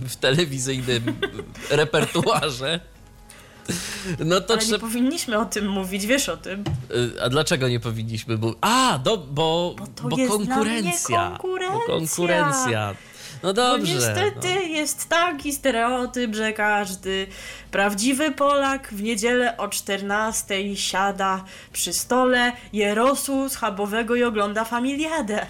w 0.01 0.16
telewizyjnym 0.16 1.03
repertuarze, 1.70 2.80
no 4.18 4.40
to 4.40 4.55
Ale 4.55 4.66
nie 4.66 4.78
powinniśmy 4.78 5.38
o 5.38 5.44
tym 5.44 5.68
mówić, 5.68 6.07
wiesz 6.07 6.28
o 6.28 6.36
tym. 6.36 6.64
Y, 7.16 7.22
A 7.22 7.28
dlaczego 7.28 7.68
nie 7.68 7.80
powinniśmy? 7.80 8.38
Bo... 8.38 8.55
A, 8.61 8.99
do, 8.99 9.16
bo, 9.16 9.76
bo 10.03 10.16
dla 10.16 10.26
konkurencja. 10.28 11.30
konkurencja. 11.30 11.72
Bo 11.72 11.92
konkurencja. 11.92 12.94
No 13.43 13.49
Bo 13.49 13.53
dobrze. 13.53 13.95
niestety 13.95 14.55
no. 14.55 14.61
jest 14.61 15.09
taki 15.09 15.53
stereotyp, 15.53 16.34
że 16.34 16.53
każdy 16.53 17.26
prawdziwy 17.70 18.30
Polak 18.30 18.89
w 18.93 19.03
niedzielę 19.03 19.57
o 19.57 19.68
14 19.68 20.76
siada 20.76 21.45
przy 21.72 21.93
stole, 21.93 22.53
je 22.72 22.95
rosół 22.95 23.49
schabowego 23.49 24.14
i 24.14 24.22
ogląda 24.22 24.64
familiadę. 24.64 25.47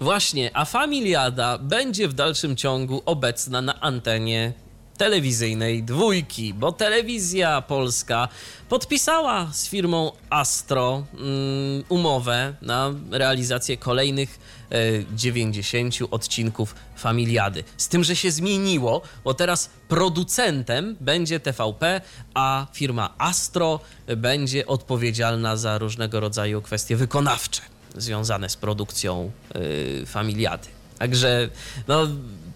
Właśnie, 0.00 0.50
a 0.54 0.64
Familiada 0.64 1.58
będzie 1.58 2.08
w 2.08 2.12
dalszym 2.12 2.56
ciągu 2.56 3.02
obecna 3.06 3.62
na 3.62 3.80
antenie 3.80 4.52
telewizyjnej 4.98 5.82
dwójki, 5.82 6.54
bo 6.54 6.72
telewizja 6.72 7.62
polska 7.62 8.28
podpisała 8.68 9.50
z 9.52 9.68
firmą 9.68 10.12
Astro 10.30 11.04
mm, 11.12 11.84
umowę 11.88 12.54
na 12.62 12.94
realizację 13.10 13.76
kolejnych 13.76 14.38
e, 14.70 14.76
90 15.16 15.94
odcinków 16.10 16.74
Familiady. 16.96 17.64
Z 17.76 17.88
tym, 17.88 18.04
że 18.04 18.16
się 18.16 18.30
zmieniło, 18.30 19.02
bo 19.24 19.34
teraz 19.34 19.70
producentem 19.88 20.96
będzie 21.00 21.40
TVP, 21.40 22.00
a 22.34 22.66
firma 22.72 23.14
Astro 23.18 23.80
będzie 24.16 24.66
odpowiedzialna 24.66 25.56
za 25.56 25.78
różnego 25.78 26.20
rodzaju 26.20 26.62
kwestie 26.62 26.96
wykonawcze 26.96 27.60
związane 27.96 28.48
z 28.48 28.56
produkcją 28.56 29.30
y, 29.56 30.06
Familiady. 30.06 30.68
Także, 30.98 31.48
no, 31.88 32.06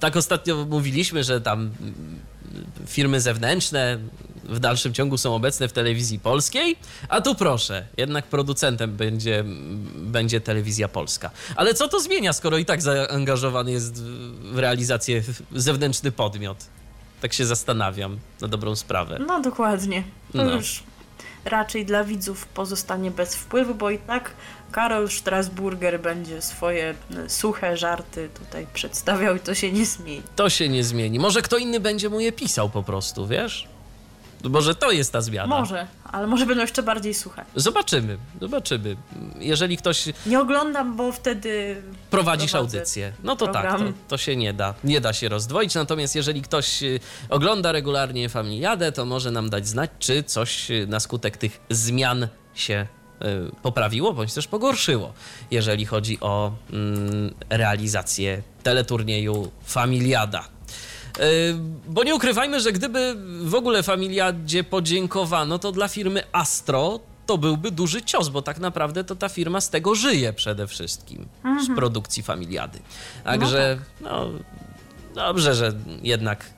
tak 0.00 0.16
ostatnio 0.16 0.66
mówiliśmy, 0.70 1.24
że 1.24 1.40
tam 1.40 1.70
firmy 2.86 3.20
zewnętrzne 3.20 3.98
w 4.44 4.58
dalszym 4.58 4.94
ciągu 4.94 5.18
są 5.18 5.34
obecne 5.34 5.68
w 5.68 5.72
telewizji 5.72 6.18
polskiej, 6.18 6.76
a 7.08 7.20
tu 7.20 7.34
proszę, 7.34 7.86
jednak 7.96 8.26
producentem 8.26 8.96
będzie, 8.96 9.44
będzie 9.96 10.40
telewizja 10.40 10.88
polska. 10.88 11.30
Ale 11.56 11.74
co 11.74 11.88
to 11.88 12.00
zmienia, 12.00 12.32
skoro 12.32 12.58
i 12.58 12.64
tak 12.64 12.82
zaangażowany 12.82 13.72
jest 13.72 14.02
w 14.52 14.58
realizację 14.58 15.22
zewnętrzny 15.52 16.12
podmiot? 16.12 16.56
Tak 17.20 17.32
się 17.32 17.46
zastanawiam 17.46 18.18
na 18.40 18.48
dobrą 18.48 18.76
sprawę. 18.76 19.18
No 19.26 19.40
dokładnie. 19.40 20.02
To 20.32 20.44
No. 20.44 20.50
już 20.54 20.82
raczej 21.44 21.86
dla 21.86 22.04
widzów 22.04 22.46
pozostanie 22.46 23.10
bez 23.10 23.34
wpływu, 23.34 23.74
bo 23.74 23.90
i 23.90 23.98
tak 23.98 24.30
Karol 24.72 25.10
Strasburger 25.10 26.00
będzie 26.00 26.42
swoje 26.42 26.94
e, 27.16 27.28
suche 27.28 27.76
żarty 27.76 28.28
tutaj 28.38 28.66
przedstawiał 28.74 29.36
i 29.36 29.40
to 29.40 29.54
się 29.54 29.72
nie 29.72 29.86
zmieni. 29.86 30.22
To 30.36 30.50
się 30.50 30.68
nie 30.68 30.84
zmieni. 30.84 31.18
Może 31.18 31.42
kto 31.42 31.56
inny 31.56 31.80
będzie 31.80 32.08
mu 32.08 32.20
je 32.20 32.32
pisał 32.32 32.70
po 32.70 32.82
prostu, 32.82 33.26
wiesz? 33.26 33.68
Może 34.44 34.74
to 34.74 34.90
jest 34.90 35.12
ta 35.12 35.20
zmiana. 35.20 35.60
Może, 35.60 35.86
ale 36.04 36.26
może 36.26 36.46
będą 36.46 36.60
jeszcze 36.62 36.82
bardziej 36.82 37.14
suche. 37.14 37.44
Zobaczymy, 37.56 38.18
zobaczymy. 38.40 38.96
Jeżeli 39.38 39.76
ktoś 39.76 40.04
Nie 40.26 40.40
oglądam, 40.40 40.96
bo 40.96 41.12
wtedy 41.12 41.82
prowadzisz 42.10 42.54
audycję, 42.54 43.12
no 43.22 43.36
to 43.36 43.48
tak, 43.48 43.62
to, 43.62 43.68
program. 43.68 43.94
to 44.08 44.18
się 44.18 44.36
nie 44.36 44.52
da. 44.52 44.74
Nie 44.84 45.00
da 45.00 45.12
się 45.12 45.28
rozdwoić. 45.28 45.74
Natomiast 45.74 46.14
jeżeli 46.16 46.42
ktoś 46.42 46.82
y, 46.82 47.00
ogląda 47.28 47.72
regularnie 47.72 48.28
Familiadę, 48.28 48.92
to 48.92 49.04
może 49.04 49.30
nam 49.30 49.50
dać 49.50 49.68
znać, 49.68 49.90
czy 49.98 50.22
coś 50.22 50.70
y, 50.70 50.86
na 50.86 51.00
skutek 51.00 51.36
tych 51.36 51.60
zmian 51.70 52.28
się 52.54 52.86
poprawiło, 53.62 54.12
bądź 54.12 54.34
też 54.34 54.46
pogorszyło, 54.46 55.12
jeżeli 55.50 55.86
chodzi 55.86 56.20
o 56.20 56.52
mm, 56.72 57.34
realizację 57.50 58.42
teleturnieju 58.62 59.50
Familiada. 59.64 60.48
Yy, 61.18 61.24
Bo 61.88 62.04
nie 62.04 62.14
ukrywajmy, 62.14 62.60
że 62.60 62.72
gdyby 62.72 63.16
w 63.42 63.54
ogóle 63.54 63.82
Familiadzie 63.82 64.64
podziękowano, 64.64 65.58
to 65.58 65.72
dla 65.72 65.88
firmy 65.88 66.22
Astro 66.32 67.00
to 67.26 67.38
byłby 67.38 67.70
duży 67.70 68.02
cios, 68.02 68.28
bo 68.28 68.42
tak 68.42 68.58
naprawdę 68.58 69.04
to 69.04 69.16
ta 69.16 69.28
firma 69.28 69.60
z 69.60 69.70
tego 69.70 69.94
żyje 69.94 70.32
przede 70.32 70.66
wszystkim, 70.66 71.28
z 71.64 71.76
produkcji 71.76 72.22
Familiady. 72.22 72.78
Także, 73.24 73.78
no, 74.00 74.30
dobrze, 75.14 75.54
że 75.54 75.72
jednak 76.02 76.50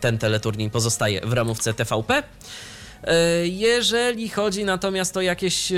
ten 0.00 0.18
teleturniej 0.18 0.70
pozostaje 0.70 1.20
w 1.20 1.32
ramówce 1.32 1.74
TVP. 1.74 2.22
E, 3.04 3.46
Jeżeli 3.46 4.28
chodzi 4.28 4.64
natomiast 4.64 5.16
o 5.16 5.20
jakieś 5.20 5.72
e, 5.72 5.76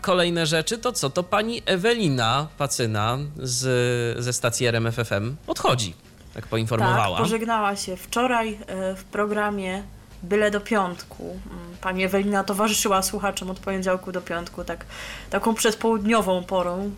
kolejne 0.00 0.46
rzeczy, 0.46 0.78
to 0.78 0.92
co? 0.92 1.10
To 1.10 1.22
pani 1.22 1.62
Ewelina 1.66 2.46
Pacyna 2.58 3.18
z, 3.36 4.22
ze 4.24 4.32
stacji 4.32 4.66
RMFFM 4.66 5.36
odchodzi, 5.46 5.94
tak 6.34 6.46
poinformowała. 6.46 7.16
Tak, 7.16 7.24
pożegnała 7.26 7.76
się 7.76 7.96
wczoraj 7.96 8.58
e, 8.66 8.96
w 8.96 9.04
programie 9.04 9.82
Byle 10.22 10.50
do 10.50 10.60
piątku. 10.60 11.24
Mm, 11.24 11.58
Pani 11.80 12.04
Ewelina 12.04 12.44
towarzyszyła 12.44 13.02
słuchaczom 13.02 13.50
od 13.50 13.58
poniedziałku 13.58 14.12
do 14.12 14.20
piątku, 14.20 14.64
tak, 14.64 14.84
taką 15.30 15.54
przedpołudniową 15.54 16.44
porą 16.44 16.90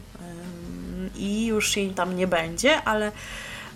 i 1.16 1.46
już 1.46 1.76
jej 1.76 1.90
tam 1.90 2.16
nie 2.16 2.26
będzie, 2.26 2.82
ale, 2.82 3.12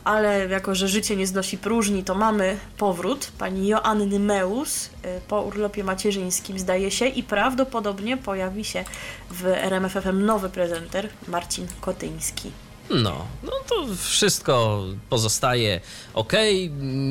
ale 0.07 0.49
jako, 0.49 0.75
że 0.75 0.89
życie 0.89 1.17
nie 1.17 1.27
znosi 1.27 1.59
próżni, 1.59 2.05
to 2.05 2.15
mamy 2.15 2.57
powrót 2.79 3.33
pani 3.39 3.69
Joanny 3.69 4.19
Meus 4.19 4.87
y, 4.87 4.91
po 5.29 5.43
urlopie 5.43 5.85
macierzyńskim, 5.85 6.59
zdaje 6.59 6.91
się, 6.91 7.07
i 7.07 7.23
prawdopodobnie 7.23 8.17
pojawi 8.17 8.65
się 8.65 8.85
w 9.31 9.47
RMFFM 9.47 10.25
nowy 10.25 10.49
prezenter 10.49 11.09
Marcin 11.29 11.67
Kotyński. 11.81 12.51
No, 12.91 13.27
no 13.43 13.53
to 13.69 13.87
wszystko 14.03 14.85
pozostaje 15.09 15.81
ok. 16.15 16.33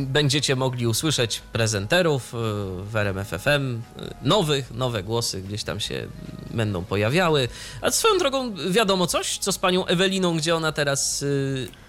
Będziecie 0.06 0.56
mogli 0.56 0.88
usłyszeć 0.88 1.42
prezenterów 1.54 2.34
y, 2.34 2.38
w 2.84 2.96
RMFFM, 2.96 3.76
y, 3.76 3.80
nowych, 4.22 4.72
nowe 4.72 5.04
głosy 5.04 5.42
gdzieś 5.42 5.64
tam 5.64 5.80
się 5.80 6.08
będą 6.52 6.86
pojawiały. 6.86 7.48
A 7.82 7.92
swoją 7.92 8.18
drogą, 8.18 8.56
wiadomo 8.70 9.08
coś, 9.08 9.38
co 9.38 9.52
z 9.52 9.58
panią 9.58 9.86
Eweliną, 9.86 10.38
gdzie 10.38 10.56
ona 10.56 10.72
teraz 10.72 11.26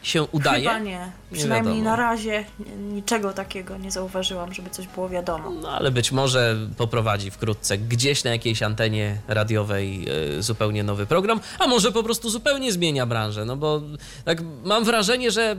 się 0.07 0.23
udaje? 0.23 0.63
Chyba 0.69 0.79
nie. 0.79 1.13
Przynajmniej 1.33 1.75
wiadomo. 1.75 1.91
na 1.91 1.97
razie 1.97 2.45
ni- 2.59 2.95
niczego 2.95 3.33
takiego 3.33 3.77
nie 3.77 3.91
zauważyłam, 3.91 4.55
żeby 4.55 4.71
coś 4.71 4.87
było 4.87 5.09
wiadomo. 5.09 5.51
No 5.51 5.71
ale 5.71 5.91
być 5.91 6.13
może 6.13 6.57
poprowadzi 6.77 7.31
wkrótce 7.31 7.79
gdzieś 7.79 8.25
na 8.25 8.31
jakiejś 8.31 8.63
antenie 8.63 9.17
radiowej 9.29 10.07
e, 10.39 10.43
zupełnie 10.43 10.85
nowy 10.85 11.07
program, 11.07 11.41
a 11.59 11.67
może 11.67 11.93
po 11.93 12.03
prostu 12.03 12.31
zupełnie 12.31 12.73
zmienia 12.73 13.07
branżę, 13.07 13.45
no 13.45 13.57
bo 13.57 13.83
tak 14.25 14.39
mam 14.65 14.85
wrażenie, 14.85 15.31
że 15.31 15.57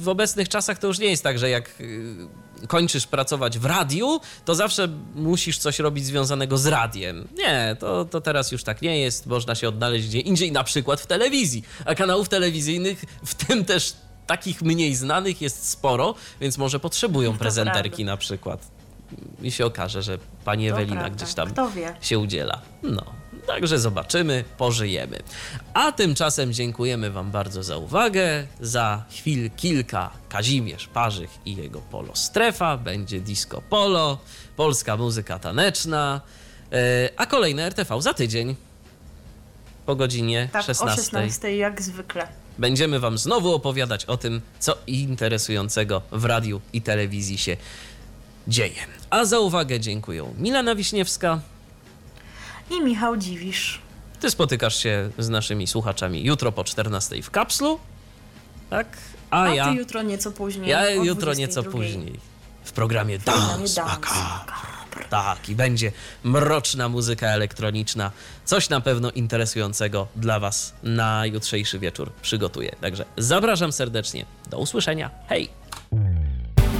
w 0.00 0.08
obecnych 0.08 0.48
czasach 0.48 0.78
to 0.78 0.86
już 0.86 0.98
nie 0.98 1.06
jest 1.10 1.22
tak, 1.22 1.38
że 1.38 1.50
jak 1.50 1.68
e, 1.68 1.84
kończysz 2.68 3.06
pracować 3.06 3.58
w 3.58 3.64
radiu, 3.64 4.20
to 4.44 4.54
zawsze 4.54 4.88
musisz 5.14 5.58
coś 5.58 5.78
robić 5.78 6.04
związanego 6.04 6.58
z 6.58 6.66
radiem. 6.66 7.28
Nie, 7.36 7.76
to, 7.80 8.04
to 8.04 8.20
teraz 8.20 8.52
już 8.52 8.64
tak 8.64 8.82
nie 8.82 9.00
jest, 9.00 9.26
można 9.26 9.54
się 9.54 9.68
odnaleźć 9.68 10.08
gdzie 10.08 10.20
indziej, 10.20 10.52
na 10.52 10.64
przykład 10.64 11.00
w 11.00 11.06
telewizji, 11.06 11.64
a 11.84 11.94
kanałów 11.94 12.28
telewizyjnych, 12.28 13.04
w 13.24 13.34
tym 13.34 13.64
też 13.64 13.92
takich 14.26 14.62
mniej 14.62 14.94
znanych 14.94 15.42
jest 15.42 15.68
sporo, 15.68 16.14
więc 16.40 16.58
może 16.58 16.80
potrzebują 16.80 17.38
prezenterki 17.38 18.04
na 18.04 18.16
przykład. 18.16 18.70
I 19.42 19.52
się 19.52 19.66
okaże, 19.66 20.02
że 20.02 20.18
pani 20.44 20.68
Ewelina 20.68 21.10
gdzieś 21.10 21.34
tam 21.34 21.52
się 22.00 22.18
udziela. 22.18 22.60
No, 22.82 23.04
także 23.46 23.78
zobaczymy, 23.78 24.44
pożyjemy. 24.58 25.18
A 25.74 25.92
tymczasem 25.92 26.52
dziękujemy 26.52 27.10
Wam 27.10 27.30
bardzo 27.30 27.62
za 27.62 27.76
uwagę. 27.76 28.46
Za 28.60 29.04
chwil 29.10 29.50
kilka 29.56 30.10
Kazimierz 30.28 30.86
Parzych 30.86 31.30
i 31.46 31.56
jego 31.56 31.80
Polo 31.80 32.16
Strefa, 32.16 32.76
będzie 32.76 33.20
disco 33.20 33.62
polo, 33.62 34.18
polska 34.56 34.96
muzyka 34.96 35.38
taneczna, 35.38 36.20
e, 36.72 37.08
a 37.16 37.26
kolejne 37.26 37.66
RTV 37.66 38.02
za 38.02 38.14
tydzień 38.14 38.56
po 39.86 39.96
godzinie 39.96 40.48
Tak, 40.52 40.64
16. 40.64 40.84
o 40.92 40.96
16 40.96 41.56
jak 41.56 41.82
zwykle. 41.82 42.28
Będziemy 42.58 43.00
Wam 43.00 43.18
znowu 43.18 43.54
opowiadać 43.54 44.04
o 44.04 44.16
tym, 44.16 44.40
co 44.58 44.76
interesującego 44.86 46.02
w 46.12 46.24
radiu 46.24 46.60
i 46.72 46.82
telewizji 46.82 47.38
się 47.38 47.56
dzieje. 48.48 48.74
A 49.10 49.24
za 49.24 49.38
uwagę 49.38 49.80
dziękuję 49.80 50.34
Milena 50.38 50.74
Wiśniewska. 50.74 51.40
I 52.70 52.80
Michał 52.80 53.16
Dziwisz. 53.16 53.80
Ty 54.20 54.30
spotykasz 54.30 54.76
się 54.76 55.10
z 55.18 55.28
naszymi 55.28 55.66
słuchaczami 55.66 56.24
jutro 56.24 56.52
po 56.52 56.64
14 56.64 57.22
w 57.22 57.30
kapslu. 57.30 57.78
Tak? 58.70 58.86
A, 59.30 59.42
A 59.42 59.54
ja, 59.54 59.64
ty 59.64 59.74
jutro 59.74 60.02
nieco 60.02 60.30
później. 60.32 60.68
ja 60.70 60.90
jutro 60.90 61.34
nieco 61.34 61.62
22. 61.62 61.70
później 61.72 62.20
w 62.64 62.72
programie 62.72 63.18
Dance 63.18 63.82
Macabre. 63.84 65.04
Tak, 65.10 65.48
i 65.48 65.54
będzie 65.56 65.92
mroczna 66.24 66.88
muzyka 66.88 67.26
elektroniczna. 67.28 68.10
Coś 68.44 68.68
na 68.68 68.80
pewno 68.80 69.10
interesującego 69.10 70.06
dla 70.16 70.40
Was 70.40 70.74
na 70.82 71.26
jutrzejszy 71.26 71.78
wieczór 71.78 72.12
przygotuję. 72.22 72.76
Także 72.80 73.04
zapraszam 73.16 73.72
serdecznie. 73.72 74.26
Do 74.50 74.58
usłyszenia. 74.58 75.10
Hej! 75.28 75.50